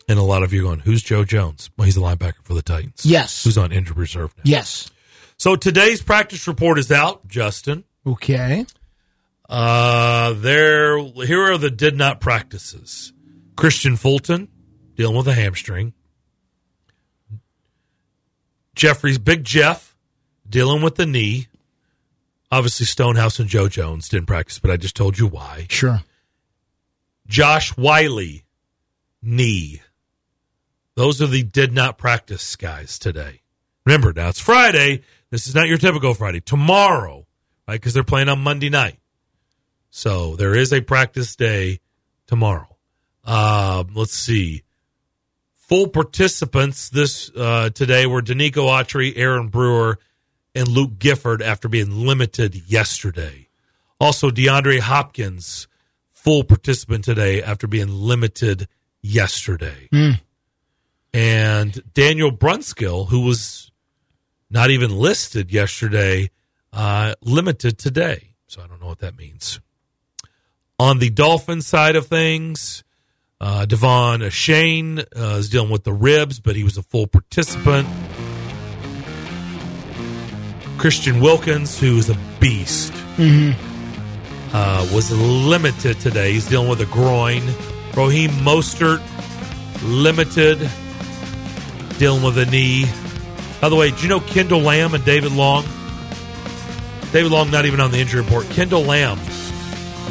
[0.09, 1.71] And a lot of you are going, who's Joe Jones?
[1.77, 3.05] Well, he's a linebacker for the Titans.
[3.05, 3.45] Yes.
[3.45, 4.43] Who's on injured reserve now.
[4.47, 4.91] Yes.
[5.37, 7.85] So today's practice report is out, Justin.
[8.07, 8.65] Okay.
[9.49, 10.99] Uh, there.
[10.99, 13.13] Here are the did not practices.
[13.55, 14.49] Kristian Fulton
[14.95, 15.93] dealing with a hamstring.
[18.75, 19.97] Jeffrey's Big Jeff
[20.49, 21.49] dealing with the knee.
[22.51, 25.67] Obviously, Stonehouse and Joe Jones didn't practice, but I just told you why.
[25.69, 26.01] Sure.
[27.27, 28.45] Josh Wiley,
[29.21, 29.83] knee.
[30.99, 33.43] Those are the did not practice guys today.
[33.87, 35.03] Remember, now it's Friday.
[35.31, 36.41] This is not your typical Friday.
[36.41, 37.25] Tomorrow,
[37.69, 37.75] right?
[37.75, 38.99] Because they're playing on Monday night.
[39.91, 41.79] So there is a practice day
[42.27, 42.77] tomorrow.
[43.25, 44.65] Um, let's see.
[45.69, 50.01] Full participants this uh, today were Denico Autry, Aaron Brewer,
[50.53, 53.47] and Luke Gifford after being limited yesterday.
[54.01, 55.69] Also, DeAndre Hopkins,
[56.11, 58.67] full participant today after being limited
[59.01, 59.89] yesterday.
[61.15, 63.71] And Daniel Brunskill, who was
[64.51, 66.31] not even listed yesterday,
[66.73, 68.35] uh, limited today.
[68.47, 69.61] So I don't know what that means.
[70.79, 72.85] On the Dolphin side of things,
[73.41, 77.89] uh, Devon Shane uh, is dealing with the ribs, but he was a full participant.
[80.79, 84.55] Christian Wilkins, who is a beast, Mm-hmm.
[84.55, 86.33] uh, was limited today.
[86.33, 87.43] He's dealing with a groin.
[87.97, 89.03] Raheem Mostert,
[89.83, 90.61] limited,
[91.99, 92.87] dealing with a knee.
[93.61, 95.65] By the way, do you know Kendall Lamm and David Long?
[97.13, 98.47] David Long not even on the injury report.
[98.51, 99.19] Kendall Lamm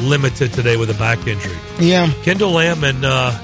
[0.08, 1.56] limited today with a back injury.
[1.80, 2.12] Yeah.
[2.22, 3.36] Kendall Lamm and uh,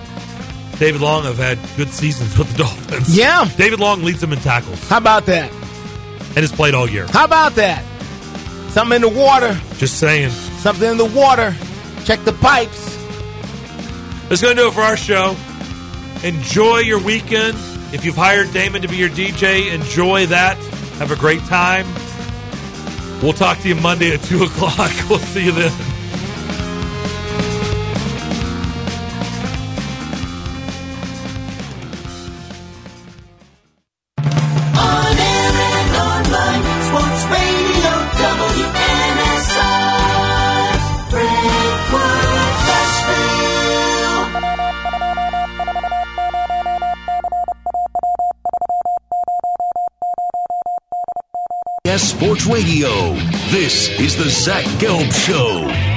[0.78, 3.16] David Long have had good seasons with the Dolphins.
[3.16, 3.48] Yeah.
[3.56, 5.50] David Long leads them in tackles How about that?
[5.50, 7.06] and has played all year.
[7.08, 7.84] How about that?
[8.70, 9.58] Something in the water.
[9.76, 10.30] Just saying.
[10.30, 11.54] Something in the water.
[12.04, 12.92] Check the pipes.
[14.28, 15.36] That's going to do it for our show.
[16.24, 17.56] Enjoy your weekend.
[17.94, 20.56] If you've hired Damon to be your DJ, enjoy that.
[20.98, 21.86] Have a great time.
[23.22, 24.90] We'll talk to you Monday at 2 o'clock.
[25.08, 25.93] We'll see you then.
[52.46, 53.14] Radio.
[53.50, 55.93] This is the Zach Gelb Show.